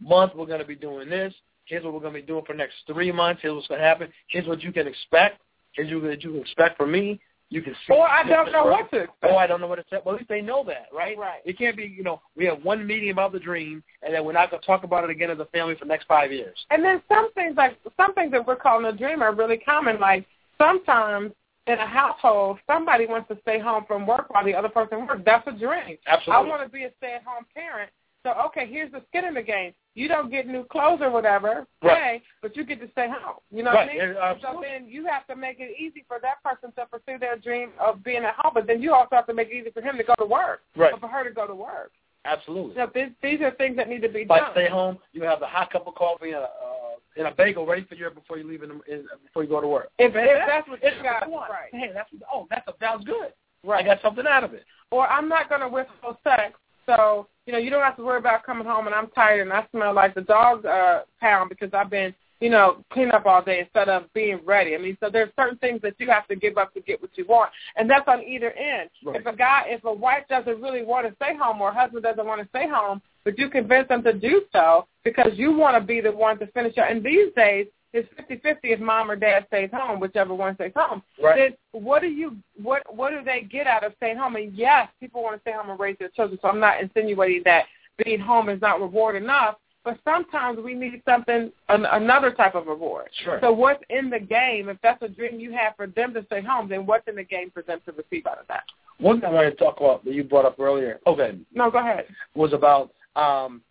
month, 0.00 0.34
we're 0.34 0.46
going 0.46 0.60
to 0.60 0.66
be 0.66 0.74
doing 0.74 1.08
this. 1.08 1.32
Here's 1.66 1.84
what 1.84 1.92
we're 1.94 2.00
going 2.00 2.14
to 2.14 2.20
be 2.20 2.26
doing 2.26 2.44
for 2.44 2.52
the 2.52 2.58
next 2.58 2.76
three 2.86 3.12
months. 3.12 3.42
Here's 3.42 3.54
what's 3.54 3.68
going 3.68 3.80
to 3.80 3.86
happen. 3.86 4.12
Here's 4.28 4.46
what 4.46 4.62
you 4.62 4.72
can 4.72 4.86
expect. 4.88 5.40
Here's 5.72 5.92
what 5.92 6.22
you 6.24 6.30
can 6.32 6.40
expect 6.40 6.76
from 6.76 6.90
me. 6.90 7.20
You 7.52 7.62
can 7.62 7.74
see. 7.86 7.92
Or 7.92 8.08
I 8.08 8.22
don't 8.22 8.52
know 8.52 8.64
what 8.64 8.90
to 8.92 9.00
expect. 9.00 9.24
Oh, 9.24 9.36
I 9.36 9.48
don't 9.48 9.60
know 9.60 9.66
what 9.66 9.76
to 9.76 9.84
say. 9.90 9.98
Well, 10.04 10.14
at 10.14 10.20
least 10.20 10.28
they 10.28 10.40
know 10.40 10.62
that, 10.64 10.86
right? 10.94 11.18
Right. 11.18 11.40
It 11.44 11.58
can't 11.58 11.76
be, 11.76 11.84
you 11.84 12.04
know, 12.04 12.22
we 12.36 12.44
have 12.44 12.62
one 12.62 12.86
meeting 12.86 13.10
about 13.10 13.32
the 13.32 13.40
dream, 13.40 13.82
and 14.02 14.14
then 14.14 14.24
we're 14.24 14.32
not 14.32 14.50
going 14.50 14.60
to 14.60 14.66
talk 14.66 14.84
about 14.84 15.02
it 15.02 15.10
again 15.10 15.30
as 15.30 15.38
a 15.40 15.46
family 15.46 15.74
for 15.74 15.84
the 15.84 15.88
next 15.88 16.06
five 16.06 16.30
years. 16.30 16.56
And 16.70 16.84
then 16.84 17.02
some 17.08 17.32
things 17.32 17.56
like 17.56 17.76
some 17.96 18.14
things 18.14 18.30
that 18.30 18.46
we're 18.46 18.54
calling 18.56 18.86
a 18.86 18.96
dream 18.96 19.20
are 19.20 19.34
really 19.34 19.58
common. 19.58 19.98
Like 19.98 20.26
sometimes 20.58 21.32
in 21.66 21.78
a 21.78 21.86
household, 21.86 22.58
somebody 22.66 23.06
wants 23.06 23.28
to 23.28 23.38
stay 23.42 23.58
home 23.58 23.84
from 23.86 24.06
work 24.06 24.30
while 24.30 24.44
the 24.44 24.54
other 24.54 24.68
person 24.68 25.06
works. 25.06 25.22
That's 25.24 25.46
a 25.46 25.52
dream. 25.52 25.98
Absolutely. 26.06 26.46
I 26.46 26.48
want 26.48 26.62
to 26.62 26.68
be 26.68 26.84
a 26.84 26.90
stay-at-home 26.98 27.46
parent. 27.54 27.90
So 28.24 28.32
okay, 28.46 28.66
here's 28.70 28.92
the 28.92 29.02
skin 29.08 29.24
in 29.24 29.34
the 29.34 29.42
game. 29.42 29.72
You 29.94 30.06
don't 30.08 30.30
get 30.30 30.46
new 30.46 30.64
clothes 30.64 31.00
or 31.02 31.10
whatever, 31.10 31.66
Right. 31.82 31.92
okay, 31.92 32.22
but 32.42 32.54
you 32.56 32.64
get 32.64 32.80
to 32.80 32.90
stay 32.92 33.08
home. 33.08 33.36
You 33.50 33.62
know 33.64 33.72
Right, 33.72 33.88
what 33.88 34.02
I 34.02 34.06
mean? 34.06 34.14
yeah, 34.14 34.34
So 34.40 34.46
absolutely. 34.48 34.68
then 34.68 34.88
you 34.88 35.06
have 35.06 35.26
to 35.26 35.36
make 35.36 35.56
it 35.58 35.74
easy 35.78 36.04
for 36.06 36.18
that 36.22 36.42
person 36.44 36.70
to 36.76 36.86
pursue 36.86 37.18
their 37.18 37.36
dream 37.36 37.70
of 37.80 38.04
being 38.04 38.22
at 38.24 38.34
home, 38.36 38.52
but 38.54 38.66
then 38.66 38.80
you 38.82 38.94
also 38.94 39.16
have 39.16 39.26
to 39.26 39.34
make 39.34 39.48
it 39.48 39.54
easy 39.54 39.70
for 39.70 39.80
him 39.82 39.96
to 39.96 40.04
go 40.04 40.14
to 40.18 40.24
work, 40.26 40.60
Right. 40.76 40.92
or 40.92 40.98
for 41.00 41.08
her 41.08 41.24
to 41.24 41.30
go 41.30 41.46
to 41.46 41.54
work. 41.54 41.92
Absolutely. 42.24 42.74
So 42.76 42.90
these, 42.94 43.08
these 43.22 43.40
are 43.40 43.50
things 43.52 43.76
that 43.78 43.88
need 43.88 44.02
to 44.02 44.08
be 44.08 44.26
I 44.30 44.38
done. 44.38 44.50
stay 44.52 44.68
home, 44.68 44.98
you 45.12 45.22
have 45.22 45.40
a 45.42 45.46
hot 45.46 45.72
cup 45.72 45.86
of 45.88 45.94
coffee 45.94 46.32
and 46.32 46.42
a, 46.42 46.42
uh, 46.44 46.96
and 47.16 47.26
a 47.26 47.32
bagel 47.32 47.66
ready 47.66 47.84
for 47.84 47.94
you 47.94 48.08
before 48.10 48.36
you 48.38 48.46
leave 48.46 48.62
in, 48.62 48.68
the, 48.68 48.80
in 48.92 49.06
before 49.24 49.42
you 49.42 49.48
go 49.48 49.60
to 49.60 49.66
work. 49.66 49.88
If, 49.98 50.12
if 50.14 50.46
that's 50.46 50.68
what 50.68 50.82
you 50.82 51.02
got, 51.02 51.28
want. 51.28 51.50
right? 51.50 51.70
Hey, 51.72 51.90
that's 51.92 52.10
oh, 52.32 52.46
that's 52.50 52.66
a, 52.68 52.74
sounds 52.80 53.04
good. 53.04 53.32
Right. 53.64 53.84
I 53.84 53.88
got 53.94 54.02
something 54.02 54.26
out 54.28 54.44
of 54.44 54.54
it. 54.54 54.64
Or 54.90 55.06
I'm 55.08 55.28
not 55.28 55.48
going 55.48 55.60
to 55.62 55.68
withhold 55.68 56.16
sex, 56.22 56.54
so 56.90 57.28
you 57.46 57.52
know 57.52 57.58
you 57.58 57.70
don't 57.70 57.82
have 57.82 57.96
to 57.96 58.04
worry 58.04 58.18
about 58.18 58.44
coming 58.44 58.66
home 58.66 58.86
and 58.86 58.94
I'm 58.94 59.08
tired 59.08 59.42
and 59.42 59.52
I 59.52 59.66
smell 59.70 59.94
like 59.94 60.14
the 60.14 60.22
dog 60.22 60.66
uh, 60.66 61.00
pound 61.20 61.48
because 61.48 61.70
I've 61.72 61.90
been 61.90 62.14
you 62.40 62.48
know, 62.48 62.82
clean 62.90 63.10
up 63.10 63.26
all 63.26 63.42
day 63.42 63.60
instead 63.60 63.88
of 63.88 64.10
being 64.14 64.40
ready. 64.44 64.74
I 64.74 64.78
mean, 64.78 64.96
so 64.98 65.10
there's 65.10 65.30
certain 65.38 65.58
things 65.58 65.80
that 65.82 65.94
you 65.98 66.08
have 66.08 66.26
to 66.28 66.36
give 66.36 66.56
up 66.56 66.72
to 66.74 66.80
get 66.80 67.00
what 67.00 67.10
you 67.16 67.26
want, 67.26 67.50
and 67.76 67.88
that's 67.88 68.08
on 68.08 68.22
either 68.22 68.50
end. 68.52 68.88
Right. 69.04 69.20
If 69.20 69.26
a 69.26 69.36
guy, 69.36 69.64
if 69.66 69.84
a 69.84 69.92
wife 69.92 70.24
doesn't 70.28 70.60
really 70.60 70.82
want 70.82 71.06
to 71.06 71.14
stay 71.16 71.36
home, 71.36 71.60
or 71.60 71.68
a 71.68 71.74
husband 71.74 72.02
doesn't 72.02 72.26
want 72.26 72.40
to 72.40 72.48
stay 72.48 72.66
home, 72.66 73.02
but 73.24 73.38
you 73.38 73.50
convince 73.50 73.88
them 73.88 74.02
to 74.04 74.14
do 74.14 74.42
so 74.52 74.86
because 75.04 75.32
you 75.34 75.52
want 75.52 75.76
to 75.76 75.86
be 75.86 76.00
the 76.00 76.10
one 76.10 76.38
to 76.38 76.46
finish 76.48 76.72
it. 76.76 76.84
And 76.88 77.04
these 77.04 77.32
days, 77.36 77.66
it's 77.92 78.08
fifty 78.16 78.36
fifty 78.36 78.72
if 78.72 78.80
mom 78.80 79.10
or 79.10 79.16
dad 79.16 79.46
stays 79.48 79.70
home, 79.72 80.00
whichever 80.00 80.34
one 80.34 80.54
stays 80.54 80.72
home. 80.76 81.02
Right. 81.22 81.36
Then 81.72 81.82
what 81.82 82.02
do 82.02 82.08
you 82.08 82.36
what 82.62 82.82
what 82.94 83.10
do 83.10 83.24
they 83.24 83.42
get 83.42 83.66
out 83.66 83.84
of 83.84 83.92
staying 83.96 84.16
home? 84.16 84.36
And 84.36 84.54
yes, 84.54 84.88
people 85.00 85.22
want 85.22 85.36
to 85.36 85.40
stay 85.40 85.52
home 85.52 85.70
and 85.70 85.80
raise 85.80 85.96
their 85.98 86.08
children. 86.08 86.38
So 86.42 86.48
I'm 86.48 86.60
not 86.60 86.80
insinuating 86.80 87.42
that 87.44 87.64
being 88.02 88.20
home 88.20 88.48
is 88.48 88.60
not 88.60 88.80
reward 88.80 89.16
enough. 89.16 89.56
But 89.82 89.98
sometimes 90.04 90.58
we 90.62 90.74
need 90.74 91.00
something, 91.06 91.50
an, 91.70 91.86
another 91.86 92.32
type 92.32 92.54
of 92.54 92.66
reward. 92.66 93.08
Sure. 93.24 93.38
So 93.40 93.50
what's 93.50 93.82
in 93.88 94.10
the 94.10 94.18
game? 94.20 94.68
If 94.68 94.76
that's 94.82 95.00
a 95.00 95.08
dream 95.08 95.40
you 95.40 95.52
have 95.52 95.74
for 95.74 95.86
them 95.86 96.12
to 96.12 96.22
stay 96.26 96.42
home, 96.42 96.68
then 96.68 96.84
what's 96.84 97.08
in 97.08 97.16
the 97.16 97.24
game 97.24 97.50
for 97.50 97.62
them 97.62 97.80
to 97.86 97.92
receive 97.92 98.26
out 98.26 98.38
of 98.38 98.46
that? 98.48 98.64
One 98.98 99.22
thing 99.22 99.30
I 99.30 99.32
wanted 99.32 99.52
to 99.52 99.56
talk 99.56 99.78
about 99.78 100.04
that 100.04 100.12
you 100.12 100.22
brought 100.22 100.44
up 100.44 100.60
earlier. 100.60 101.00
Okay. 101.06 101.38
No, 101.54 101.70
go 101.70 101.78
ahead. 101.78 102.04
Was 102.34 102.52
about 102.52 102.92
um, 103.16 103.62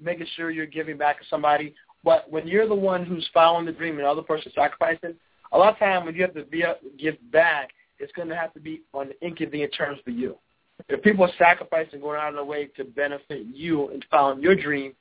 making 0.00 0.26
sure 0.36 0.50
you're 0.50 0.64
giving 0.64 0.96
back 0.96 1.18
to 1.20 1.26
somebody. 1.28 1.74
But 2.08 2.30
when 2.30 2.48
you're 2.48 2.66
the 2.66 2.74
one 2.74 3.04
who's 3.04 3.28
following 3.34 3.66
the 3.66 3.72
dream 3.72 3.96
and 3.96 4.04
the 4.04 4.08
other 4.08 4.22
person 4.22 4.50
sacrificing, 4.54 5.12
a 5.52 5.58
lot 5.58 5.74
of 5.74 5.78
time 5.78 6.06
when 6.06 6.14
you 6.14 6.22
have 6.22 6.32
to 6.32 6.42
be, 6.42 6.64
give 6.98 7.16
back, 7.30 7.68
it's 7.98 8.10
going 8.12 8.28
to 8.28 8.34
have 8.34 8.54
to 8.54 8.60
be 8.60 8.80
on 8.94 9.10
inconvenient 9.20 9.74
terms 9.76 9.98
for 10.02 10.08
you. 10.08 10.38
If 10.88 11.02
people 11.02 11.26
are 11.26 11.32
sacrificing, 11.36 12.00
going 12.00 12.18
out 12.18 12.30
of 12.30 12.36
their 12.36 12.44
way 12.46 12.70
to 12.78 12.84
benefit 12.84 13.44
you 13.52 13.88
and 13.88 14.02
following 14.10 14.40
your 14.40 14.56
dream, 14.56 14.94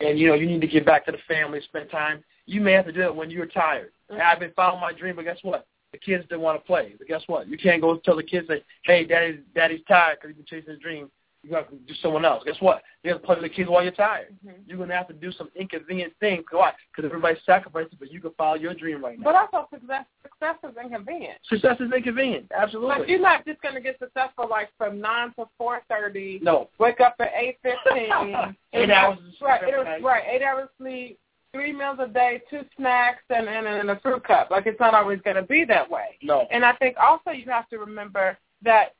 and 0.00 0.18
you 0.18 0.26
know 0.26 0.34
you 0.34 0.46
need 0.46 0.60
to 0.60 0.66
get 0.66 0.84
back 0.84 1.06
to 1.06 1.12
the 1.12 1.18
family, 1.28 1.60
spend 1.60 1.92
time. 1.92 2.24
You 2.46 2.60
may 2.60 2.72
have 2.72 2.86
to 2.86 2.92
do 2.92 3.02
it 3.02 3.14
when 3.14 3.30
you're 3.30 3.46
tired. 3.46 3.92
Mm-hmm. 4.10 4.20
I've 4.20 4.40
been 4.40 4.50
following 4.56 4.80
my 4.80 4.92
dream, 4.92 5.14
but 5.14 5.26
guess 5.26 5.38
what? 5.42 5.64
The 5.92 5.98
kids 5.98 6.24
didn't 6.24 6.40
want 6.40 6.60
to 6.60 6.66
play. 6.66 6.94
But 6.98 7.06
guess 7.06 7.22
what? 7.28 7.46
You 7.46 7.56
can't 7.56 7.80
go 7.80 7.98
tell 7.98 8.16
the 8.16 8.24
kids 8.24 8.48
that, 8.48 8.64
hey, 8.82 9.04
daddy's 9.04 9.38
daddy's 9.54 9.82
tired 9.86 10.18
because 10.20 10.34
he's 10.34 10.44
been 10.44 10.58
chasing 10.60 10.72
his 10.72 10.82
dream 10.82 11.08
you 11.42 11.54
have 11.54 11.68
to 11.68 11.76
do 11.76 11.94
someone 12.02 12.24
else. 12.24 12.42
Guess 12.44 12.56
what? 12.60 12.82
You 13.04 13.12
have 13.12 13.20
to 13.20 13.26
play 13.26 13.36
with 13.36 13.44
the 13.44 13.48
kids 13.48 13.70
while 13.70 13.82
you're 13.82 13.92
tired. 13.92 14.36
Mm-hmm. 14.44 14.62
You're 14.66 14.76
going 14.76 14.88
to 14.88 14.96
have 14.96 15.08
to 15.08 15.14
do 15.14 15.30
some 15.32 15.48
inconvenient 15.54 16.12
things. 16.20 16.44
Why? 16.50 16.72
Because 16.90 17.08
everybody's 17.08 17.42
sacrificing, 17.46 17.96
but 17.98 18.12
you 18.12 18.20
can 18.20 18.32
follow 18.36 18.56
your 18.56 18.74
dream 18.74 19.04
right 19.04 19.18
now. 19.18 19.24
But 19.24 19.34
also 19.36 19.68
success, 19.72 20.04
success 20.22 20.56
is 20.68 20.76
inconvenient. 20.82 21.38
Success 21.48 21.76
is 21.80 21.90
inconvenient. 21.94 22.50
Absolutely. 22.56 22.96
But 22.98 23.08
you're 23.08 23.20
not 23.20 23.46
just 23.46 23.62
going 23.62 23.74
to 23.74 23.80
get 23.80 23.98
successful 23.98 24.48
like 24.50 24.70
from 24.76 25.00
9 25.00 25.34
to 25.38 25.48
4.30. 25.60 26.42
No. 26.42 26.68
Wake 26.78 27.00
up 27.00 27.16
at 27.20 27.32
8.15. 27.64 28.54
eight 28.72 28.90
hours 28.90 29.18
of 29.18 29.24
Right, 29.40 29.62
eight, 29.64 30.02
right. 30.02 30.24
Eight 30.28 30.42
hours 30.42 30.68
sleep, 30.78 31.18
three 31.52 31.72
meals 31.72 31.98
a 32.00 32.08
day, 32.08 32.42
two 32.50 32.62
snacks, 32.76 33.22
and, 33.30 33.48
and, 33.48 33.66
and 33.66 33.90
a 33.90 34.00
fruit 34.00 34.24
cup. 34.24 34.50
Like 34.50 34.66
it's 34.66 34.80
not 34.80 34.94
always 34.94 35.20
going 35.22 35.36
to 35.36 35.42
be 35.42 35.64
that 35.64 35.88
way. 35.88 36.18
No. 36.22 36.46
And 36.50 36.64
I 36.64 36.74
think 36.74 36.96
also 37.00 37.30
you 37.30 37.50
have 37.50 37.68
to 37.68 37.78
remember 37.78 38.36
that 38.62 38.94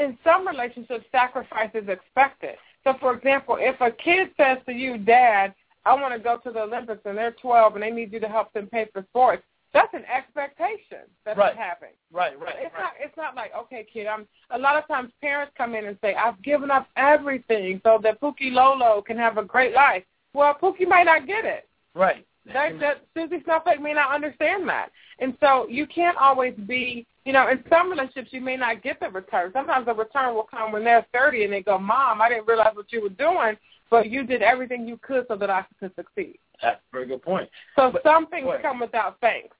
in 0.00 0.18
some 0.24 0.48
relationships, 0.48 1.04
sacrifice 1.12 1.70
is 1.74 1.88
expected. 1.88 2.56
So, 2.84 2.94
for 2.98 3.14
example, 3.14 3.58
if 3.60 3.80
a 3.80 3.90
kid 3.90 4.30
says 4.36 4.58
to 4.66 4.72
you, 4.72 4.96
Dad, 4.96 5.54
I 5.84 5.94
want 5.94 6.14
to 6.14 6.20
go 6.20 6.38
to 6.38 6.50
the 6.50 6.62
Olympics 6.62 7.02
and 7.04 7.16
they're 7.16 7.32
12 7.32 7.74
and 7.74 7.82
they 7.82 7.90
need 7.90 8.12
you 8.12 8.20
to 8.20 8.28
help 8.28 8.52
them 8.52 8.66
pay 8.66 8.88
for 8.92 9.04
sports, 9.10 9.42
that's 9.72 9.92
an 9.94 10.04
expectation 10.04 11.06
that's 11.24 11.38
right. 11.38 11.56
happening. 11.56 11.92
Right, 12.12 12.38
right. 12.40 12.56
It's 12.58 12.74
right. 12.74 12.82
not. 12.82 12.92
It's 12.98 13.16
not 13.16 13.36
like 13.36 13.52
okay, 13.56 13.86
kid. 13.92 14.08
I'm. 14.08 14.26
A 14.50 14.58
lot 14.58 14.76
of 14.76 14.88
times, 14.88 15.12
parents 15.20 15.52
come 15.56 15.76
in 15.76 15.86
and 15.86 15.96
say, 16.02 16.14
"I've 16.14 16.42
given 16.42 16.72
up 16.72 16.88
everything 16.96 17.80
so 17.84 18.00
that 18.02 18.20
Pookie 18.20 18.52
Lolo 18.52 19.00
can 19.00 19.16
have 19.16 19.38
a 19.38 19.44
great 19.44 19.72
life." 19.72 20.02
Well, 20.34 20.56
Pookie 20.60 20.88
might 20.88 21.04
not 21.04 21.26
get 21.26 21.44
it. 21.44 21.68
Right. 21.94 22.26
That, 22.52 22.80
that 22.80 23.04
Susie 23.14 23.42
Snowflake 23.44 23.80
may 23.80 23.92
not 23.92 24.12
understand 24.12 24.68
that, 24.68 24.90
and 25.20 25.36
so 25.38 25.68
you 25.68 25.86
can't 25.86 26.16
always 26.16 26.54
be 26.66 27.06
you 27.24 27.32
know, 27.32 27.48
in 27.48 27.62
some 27.68 27.90
relationships 27.90 28.28
you 28.32 28.40
may 28.40 28.56
not 28.56 28.82
get 28.82 29.00
the 29.00 29.08
return. 29.08 29.50
Sometimes 29.52 29.86
the 29.86 29.94
return 29.94 30.34
will 30.34 30.48
come 30.50 30.72
when 30.72 30.84
they're 30.84 31.06
30 31.12 31.44
and 31.44 31.52
they 31.52 31.62
go, 31.62 31.78
Mom, 31.78 32.20
I 32.20 32.28
didn't 32.28 32.46
realize 32.46 32.74
what 32.74 32.92
you 32.92 33.02
were 33.02 33.10
doing, 33.10 33.56
but 33.90 34.08
you 34.08 34.24
did 34.24 34.42
everything 34.42 34.86
you 34.86 34.98
could 35.02 35.26
so 35.28 35.36
that 35.36 35.50
I 35.50 35.64
could 35.78 35.94
succeed. 35.96 36.38
That's 36.62 36.80
a 36.80 36.92
very 36.92 37.06
good 37.06 37.22
point. 37.22 37.48
So 37.76 37.90
but, 37.92 38.02
some 38.02 38.26
things 38.28 38.48
come 38.62 38.80
without 38.80 39.18
thanks. 39.20 39.56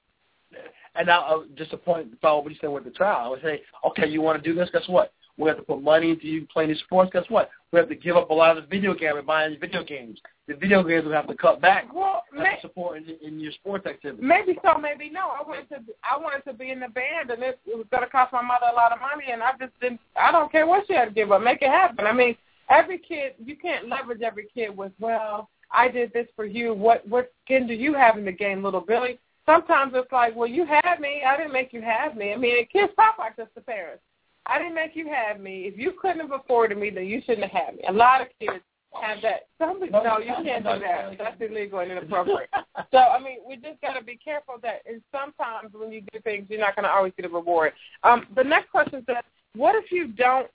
And 0.95 1.07
now, 1.07 1.23
uh, 1.23 1.43
just 1.55 1.71
a 1.73 1.77
point, 1.77 2.09
follow 2.21 2.41
what 2.41 2.51
you 2.51 2.57
said 2.59 2.67
with 2.67 2.83
the 2.83 2.91
trial. 2.91 3.25
I 3.25 3.29
would 3.29 3.41
say, 3.41 3.61
okay, 3.87 4.07
you 4.07 4.21
want 4.21 4.41
to 4.41 4.49
do 4.49 4.57
this? 4.57 4.69
Guess 4.73 4.87
what? 4.87 5.13
We 5.37 5.47
have 5.47 5.57
to 5.57 5.63
put 5.63 5.81
money 5.81 6.11
into 6.11 6.27
you 6.27 6.45
playing 6.51 6.69
these 6.69 6.79
sports. 6.79 7.11
Guess 7.13 7.23
what? 7.29 7.49
We 7.71 7.79
have 7.79 7.87
to 7.89 7.95
give 7.95 8.17
up 8.17 8.29
a 8.29 8.33
lot 8.33 8.57
of 8.57 8.63
the 8.63 8.69
video 8.69 8.93
game 8.93 9.15
and 9.17 9.25
buying 9.25 9.51
any 9.51 9.57
video 9.57 9.83
games. 9.83 10.19
The 10.51 10.57
video 10.57 10.83
games 10.83 11.05
will 11.05 11.13
have 11.13 11.27
to 11.27 11.35
cut 11.35 11.61
back. 11.61 11.93
Well, 11.93 12.23
may, 12.33 12.57
support 12.61 12.97
in, 12.97 13.05
in, 13.25 13.39
your 13.39 13.53
sports 13.53 13.85
activity. 13.85 14.21
Maybe 14.21 14.59
so, 14.61 14.77
maybe 14.77 15.09
no. 15.09 15.29
I 15.29 15.47
wanted 15.47 15.69
to. 15.69 15.75
I 16.03 16.17
wanted 16.19 16.43
to 16.43 16.53
be 16.53 16.71
in 16.71 16.81
the 16.81 16.89
band, 16.89 17.29
and 17.29 17.41
it, 17.41 17.57
it 17.65 17.77
was 17.77 17.85
going 17.89 18.03
to 18.03 18.09
cost 18.09 18.33
my 18.33 18.41
mother 18.41 18.65
a 18.69 18.75
lot 18.75 18.91
of 18.91 18.99
money, 18.99 19.31
and 19.31 19.41
I 19.41 19.51
just 19.57 19.71
didn't. 19.79 20.01
I 20.19 20.29
don't 20.29 20.51
care 20.51 20.67
what 20.67 20.85
she 20.87 20.93
had 20.93 21.05
to 21.05 21.11
give 21.11 21.31
up. 21.31 21.41
Make 21.41 21.61
it 21.61 21.69
happen. 21.69 22.05
I 22.05 22.11
mean, 22.11 22.35
every 22.69 22.97
kid. 22.97 23.35
You 23.41 23.55
can't 23.55 23.87
leverage 23.87 24.21
every 24.21 24.47
kid 24.53 24.75
with. 24.75 24.91
Well, 24.99 25.49
I 25.71 25.87
did 25.87 26.11
this 26.11 26.27
for 26.35 26.45
you. 26.45 26.73
What 26.73 27.07
what 27.07 27.31
skin 27.45 27.65
do 27.65 27.73
you 27.73 27.93
have 27.93 28.17
in 28.17 28.25
the 28.25 28.33
game, 28.33 28.61
little 28.61 28.81
Billy? 28.81 29.19
Sometimes 29.45 29.93
it's 29.95 30.11
like, 30.11 30.35
well, 30.35 30.49
you 30.49 30.65
had 30.65 30.99
me. 30.99 31.21
I 31.25 31.37
didn't 31.37 31.53
make 31.53 31.71
you 31.71 31.81
have 31.81 32.17
me. 32.17 32.33
I 32.33 32.35
mean, 32.35 32.67
kids 32.67 32.91
talk 32.97 33.17
like 33.17 33.37
this 33.37 33.47
to 33.55 33.61
parents. 33.61 34.03
I 34.47 34.57
didn't 34.57 34.75
make 34.75 34.97
you 34.97 35.07
have 35.07 35.39
me. 35.39 35.61
If 35.61 35.77
you 35.77 35.93
couldn't 36.01 36.19
have 36.19 36.31
afforded 36.31 36.77
me, 36.77 36.89
then 36.89 37.05
you 37.05 37.21
shouldn't 37.25 37.49
have 37.49 37.67
had 37.67 37.75
me. 37.75 37.83
A 37.87 37.93
lot 37.93 38.21
of 38.21 38.27
kids 38.37 38.63
have 38.99 39.21
that. 39.21 39.47
Somebody, 39.57 39.91
no, 39.91 40.19
you 40.19 40.33
can't 40.43 40.63
do 40.63 40.79
that. 40.79 41.17
That's 41.17 41.41
illegal 41.41 41.79
and 41.79 41.91
inappropriate. 41.91 42.49
so, 42.91 42.97
I 42.97 43.19
mean, 43.19 43.37
we 43.47 43.55
just 43.55 43.79
got 43.81 43.93
to 43.93 44.03
be 44.03 44.17
careful 44.17 44.55
that 44.63 44.81
and 44.87 45.01
sometimes 45.11 45.73
when 45.73 45.91
you 45.91 46.01
do 46.11 46.19
things, 46.21 46.47
you're 46.49 46.59
not 46.59 46.75
going 46.75 46.83
to 46.83 46.91
always 46.91 47.13
get 47.15 47.25
a 47.25 47.29
reward. 47.29 47.73
Um, 48.03 48.27
the 48.35 48.43
next 48.43 48.69
question 48.71 49.03
says, 49.05 49.23
what 49.55 49.75
if 49.75 49.91
you 49.91 50.07
don't 50.07 50.47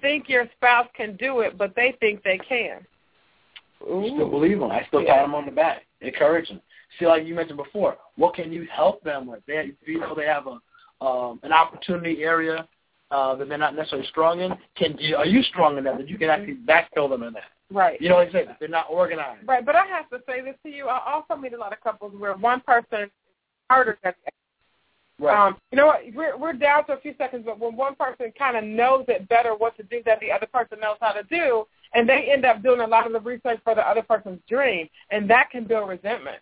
think 0.00 0.28
your 0.28 0.46
spouse 0.56 0.88
can 0.94 1.16
do 1.16 1.40
it, 1.40 1.56
but 1.56 1.74
they 1.76 1.94
think 2.00 2.22
they 2.22 2.38
can? 2.38 2.86
Ooh. 3.82 4.10
Still 4.14 4.30
believe 4.30 4.58
them. 4.58 4.70
I 4.70 4.84
still 4.88 5.02
yeah. 5.02 5.14
pat 5.14 5.24
them 5.24 5.34
on 5.34 5.46
the 5.46 5.52
back, 5.52 5.82
encourage 6.00 6.48
them. 6.48 6.60
See, 6.98 7.06
like 7.06 7.26
you 7.26 7.34
mentioned 7.34 7.58
before, 7.58 7.96
what 8.16 8.34
can 8.34 8.52
you 8.52 8.66
help 8.74 9.02
them 9.04 9.26
with? 9.26 9.40
They, 9.46 9.72
you 9.86 10.00
know, 10.00 10.14
they 10.14 10.26
have 10.26 10.46
a 10.46 10.58
um, 11.00 11.38
an 11.42 11.52
opportunity 11.52 12.22
area 12.22 12.66
uh, 13.10 13.34
that 13.36 13.48
they're 13.48 13.58
not 13.58 13.74
necessarily 13.74 14.06
strong 14.08 14.40
in, 14.40 14.52
can 14.76 14.96
you, 14.98 15.16
are 15.16 15.26
you 15.26 15.42
strong 15.44 15.78
enough 15.78 15.98
that 15.98 16.08
you 16.08 16.18
can 16.18 16.30
actually 16.30 16.56
backfill 16.56 17.08
them 17.08 17.22
in 17.22 17.32
that? 17.32 17.44
Right. 17.70 18.00
You 18.00 18.08
know 18.08 18.16
what 18.16 18.28
I'm 18.28 18.32
saying? 18.32 18.46
They're 18.60 18.68
not 18.68 18.86
organized. 18.88 19.46
Right, 19.46 19.64
but 19.64 19.76
I 19.76 19.84
have 19.86 20.08
to 20.10 20.20
say 20.26 20.40
this 20.40 20.54
to 20.64 20.70
you. 20.70 20.88
I 20.88 21.00
also 21.06 21.36
meet 21.40 21.52
a 21.52 21.58
lot 21.58 21.72
of 21.72 21.80
couples 21.82 22.14
where 22.16 22.34
one 22.34 22.60
person 22.60 23.02
is 23.02 23.10
harder 23.68 23.98
than 24.02 24.14
the 24.24 24.32
Right. 25.20 25.48
Um, 25.48 25.56
you 25.72 25.76
know 25.76 25.86
what? 25.86 26.02
We're 26.14 26.36
we're 26.36 26.52
down 26.52 26.86
to 26.86 26.92
a 26.92 27.00
few 27.00 27.12
seconds, 27.18 27.42
but 27.44 27.58
when 27.58 27.74
one 27.74 27.96
person 27.96 28.32
kind 28.38 28.56
of 28.56 28.62
knows 28.62 29.04
it 29.08 29.28
better 29.28 29.52
what 29.52 29.76
to 29.76 29.82
do 29.82 30.00
that 30.06 30.20
the 30.20 30.30
other 30.30 30.46
person 30.46 30.78
knows 30.78 30.96
how 31.00 31.10
to 31.10 31.24
do, 31.24 31.66
and 31.92 32.08
they 32.08 32.30
end 32.32 32.44
up 32.44 32.62
doing 32.62 32.80
a 32.80 32.86
lot 32.86 33.04
of 33.04 33.12
the 33.12 33.20
research 33.20 33.58
for 33.64 33.74
the 33.74 33.80
other 33.80 34.02
person's 34.02 34.40
dream, 34.48 34.88
and 35.10 35.28
that 35.28 35.50
can 35.50 35.64
build 35.64 35.88
resentment. 35.88 36.38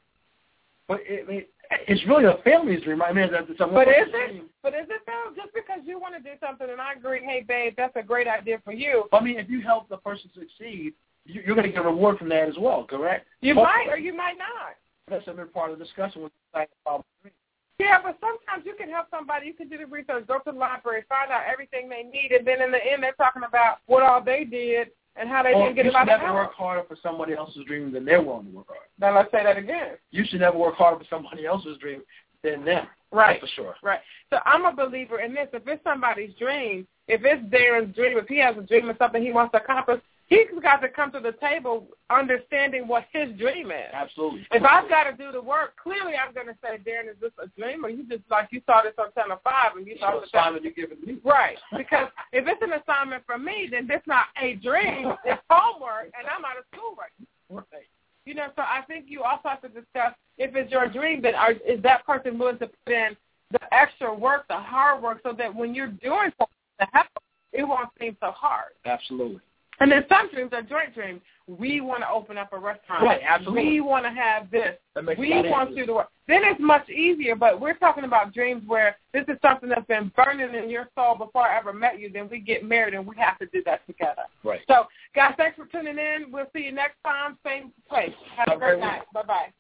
But 0.89 1.01
it, 1.07 1.27
it, 1.29 1.51
it's 1.89 2.07
really 2.07 2.27
a 2.27 2.37
family's 2.45 2.83
dream. 2.83 3.01
I 3.01 3.15
mean, 3.15 3.31
that's 3.33 3.47
someone. 3.57 3.83
But 3.83 3.89
is 3.89 4.09
it? 4.09 4.29
Dream. 4.29 4.45
But 4.63 4.75
is 4.75 4.87
it 4.91 5.01
though? 5.07 5.33
Just 5.35 5.55
because 5.55 5.81
you 5.87 5.99
want 5.99 6.15
to 6.15 6.21
do 6.21 6.37
something 6.39 6.69
and 6.69 6.81
I 6.81 6.93
agree, 6.93 7.23
hey 7.25 7.47
babe, 7.49 7.73
that's 7.79 7.97
a 7.97 8.03
great 8.03 8.29
idea 8.29 8.61
for 8.63 8.75
you. 8.75 9.05
I 9.11 9.21
mean, 9.21 9.39
if 9.39 9.49
you 9.49 9.63
help 9.63 9.89
the 9.89 9.97
person 9.97 10.31
succeed, 10.35 10.93
you're 11.27 11.55
going 11.55 11.67
to 11.67 11.73
get 11.73 11.85
a 11.85 11.89
reward 11.89 12.19
from 12.19 12.29
that 12.31 12.49
as 12.49 12.57
well. 12.59 12.85
Correct? 12.85 13.27
You 13.41 13.55
Hopefully. 13.55 13.87
might, 13.87 13.93
or 13.93 13.99
you 13.99 14.17
might 14.17 14.39
not. 14.39 14.77
That's 15.09 15.27
a 15.29 15.33
big 15.33 15.53
part 15.53 15.71
of 15.71 15.79
the 15.79 15.85
discussion 15.85 16.23
with 16.23 16.33
the 16.55 16.67
yeah, 17.79 17.99
but 18.03 18.17
sometimes 18.21 18.65
you 18.65 18.75
can 18.75 18.89
help 18.89 19.09
somebody. 19.11 19.47
You 19.47 19.53
can 19.53 19.69
do 19.69 19.77
the 19.77 19.87
research, 19.87 20.27
go 20.27 20.39
to 20.39 20.53
the 20.53 20.53
library, 20.53 21.05
find 21.11 21.31
out 21.31 21.43
everything 21.51 21.91
they 21.91 22.05
need, 22.05 22.33
and 22.33 22.47
then 22.47 22.63
in 22.63 22.73
the 22.73 22.79
end, 22.79 23.03
they're 23.03 23.13
talking 23.13 23.43
about 23.47 23.79
what 23.87 24.03
all 24.03 24.23
they 24.23 24.45
did 24.45 24.89
and 25.17 25.29
how 25.29 25.43
they 25.43 25.53
didn't 25.53 25.75
get 25.75 25.85
you 25.85 25.91
a 25.91 25.93
lot 25.93 26.09
should 26.09 26.21
never 26.21 26.35
work 26.35 26.55
harder 26.55 26.85
for 26.89 26.97
somebody 27.03 27.35
else's 27.35 27.65
dream 27.67 27.93
than 27.93 28.05
they're 28.05 28.23
willing 28.23 28.47
to 28.47 28.57
work 28.57 28.69
hard. 28.69 28.81
Now 28.99 29.17
let's 29.17 29.31
say 29.31 29.43
that 29.43 29.57
again. 29.57 29.97
You 30.11 30.25
should 30.27 30.41
never 30.41 30.59
work 30.59 30.75
harder 30.75 30.99
for 30.99 31.07
somebody 31.09 31.47
else's 31.47 31.79
dream 31.79 32.03
than 32.43 32.65
them. 32.65 32.87
Right. 33.13 33.41
That's 33.41 33.53
for 33.53 33.63
sure. 33.63 33.75
Right. 33.83 34.01
So 34.31 34.39
I'm 34.45 34.65
a 34.65 34.75
believer 34.75 35.21
in 35.21 35.35
this. 35.35 35.49
If 35.53 35.67
it's 35.67 35.83
somebody's 35.85 36.35
dream, 36.39 36.87
if 37.09 37.23
it's 37.25 37.43
Darren's 37.55 37.95
dream, 37.95 38.19
if 38.19 38.27
he 38.27 38.39
has 38.41 38.57
a 38.59 38.63
dream 38.63 38.91
of 38.91 38.97
something 38.99 39.23
he 39.23 39.33
wants 39.33 39.53
to 39.53 39.63
accomplish, 39.63 40.01
he's 40.27 40.47
got 40.63 40.79
to 40.79 40.89
come 40.89 41.11
to 41.13 41.21
the 41.21 41.33
table 41.33 41.87
understanding 42.11 42.87
what 42.87 43.05
his 43.13 43.31
dream 43.39 43.71
is. 43.71 43.91
Absolutely. 43.93 44.47
If 44.53 44.63
I've 44.63 44.89
got 44.89 45.05
to 45.05 45.17
do 45.17 45.33
the 45.33 45.41
work, 45.41 45.77
clearly 45.83 46.13
I'm 46.15 46.35
going 46.35 46.47
to 46.47 46.57
say, 46.63 46.79
Darren, 46.79 47.11
is 47.11 47.17
this 47.21 47.33
a 47.43 47.49
dream 47.59 47.85
or 47.85 47.91
you 47.91 48.05
just 48.09 48.23
like 48.31 48.49
you 48.51 48.61
saw 48.67 48.83
this 48.83 48.95
on 48.99 49.13
Channel 49.15 49.41
5 49.43 49.77
and 49.77 49.87
you 49.87 49.97
saw 49.99 50.21
the 50.21 50.27
assignment 50.27 50.65
you're 50.65 50.73
giving 50.73 50.99
me. 51.05 51.19
Right. 51.25 51.57
Because 51.77 52.09
if 52.33 52.47
it's 52.47 52.63
an 52.63 52.73
assignment 52.73 53.25
for 53.27 53.39
me, 53.39 53.69
then 53.71 53.89
it's 53.91 54.07
not 54.07 54.27
a 54.41 54.55
dream. 54.55 55.13
It's 55.25 55.43
homework 55.51 56.13
and 56.19 56.27
I'm 56.27 56.45
out 56.45 56.59
of 56.59 56.65
school 56.73 56.97
right 56.97 57.11
now. 57.19 57.65
Right. 57.73 57.87
You 58.25 58.35
know, 58.35 58.49
so 58.57 58.63
I 58.63 58.83
think 58.87 59.07
you 59.09 59.23
also 59.23 59.49
have 59.49 59.63
to 59.63 59.69
discuss 59.69 60.15
if 60.39 60.55
it's 60.57 60.71
your 60.71 60.89
dream, 60.89 61.23
then 61.23 61.35
are, 61.35 61.53
is 61.53 61.83
that 61.83 62.05
person 62.05 62.39
willing 62.39 62.59
to 62.59 62.67
put 62.67 62.93
in 62.93 63.17
the 63.53 63.61
extra 63.73 64.13
work, 64.13 64.49
the 64.49 64.57
hard 64.57 65.03
work, 65.03 65.21
so 65.23 65.33
that 65.33 65.55
when 65.55 65.75
you're 65.75 65.87
doing 65.87 66.33
something 66.37 66.57
to 66.81 66.87
help 66.93 67.07
it 67.53 67.67
won't 67.67 67.89
seem 67.99 68.17
so 68.21 68.31
hard. 68.33 68.73
Absolutely. 68.85 69.41
And 69.81 69.93
then 69.93 70.05
some 70.09 70.31
dreams 70.31 70.53
are 70.53 70.63
joint 70.63 70.95
dreams. 70.95 71.21
We 71.47 71.81
want 71.81 72.03
to 72.03 72.09
open 72.09 72.39
up 72.39 72.53
a 72.53 72.59
restaurant. 72.59 73.05
Right, 73.05 73.21
absolutely. 73.27 73.65
We 73.65 73.81
want 73.81 74.05
to 74.05 74.11
have 74.11 74.51
this. 74.51 74.77
We 75.19 75.33
a 75.33 75.37
lot 75.37 75.45
of 75.45 75.51
want 75.51 75.71
to 75.71 75.77
do 75.77 75.87
the 75.87 75.95
work. 75.95 76.09
Then 76.27 76.41
it's 76.43 76.61
much 76.61 76.89
easier, 76.89 77.37
but 77.37 77.61
we're 77.61 77.75
talking 77.75 78.05
about 78.05 78.35
dreams 78.35 78.63
where 78.67 78.97
this 79.13 79.25
is 79.29 79.37
something 79.43 79.69
that's 79.69 79.87
been 79.87 80.11
burning 80.17 80.55
in 80.55 80.69
your 80.69 80.89
soul 80.97 81.15
before 81.15 81.43
I 81.43 81.57
ever 81.59 81.73
met 81.73 82.01
you. 82.01 82.11
Then 82.11 82.29
we 82.29 82.41
get 82.41 82.65
married 82.65 82.95
and 82.95 83.07
we 83.07 83.15
have 83.19 83.39
to 83.39 83.47
do 83.47 83.63
that 83.65 83.87
together. 83.87 84.23
Right. 84.43 84.61
So, 84.67 84.87
guys, 85.15 85.35
thanks 85.37 85.57
for 85.57 85.67
tuning 85.67 85.99
in. 85.99 86.33
We'll 86.33 86.51
see 86.53 86.63
you 86.63 86.73
next 86.73 86.97
time, 87.05 87.39
same 87.45 87.73
place. 87.89 88.13
Have 88.37 88.49
a 88.49 88.51
Have 88.51 88.57
a 88.57 88.61
great 88.61 88.77
great 88.79 88.81
night. 88.81 89.03
Bye-bye. 89.13 89.53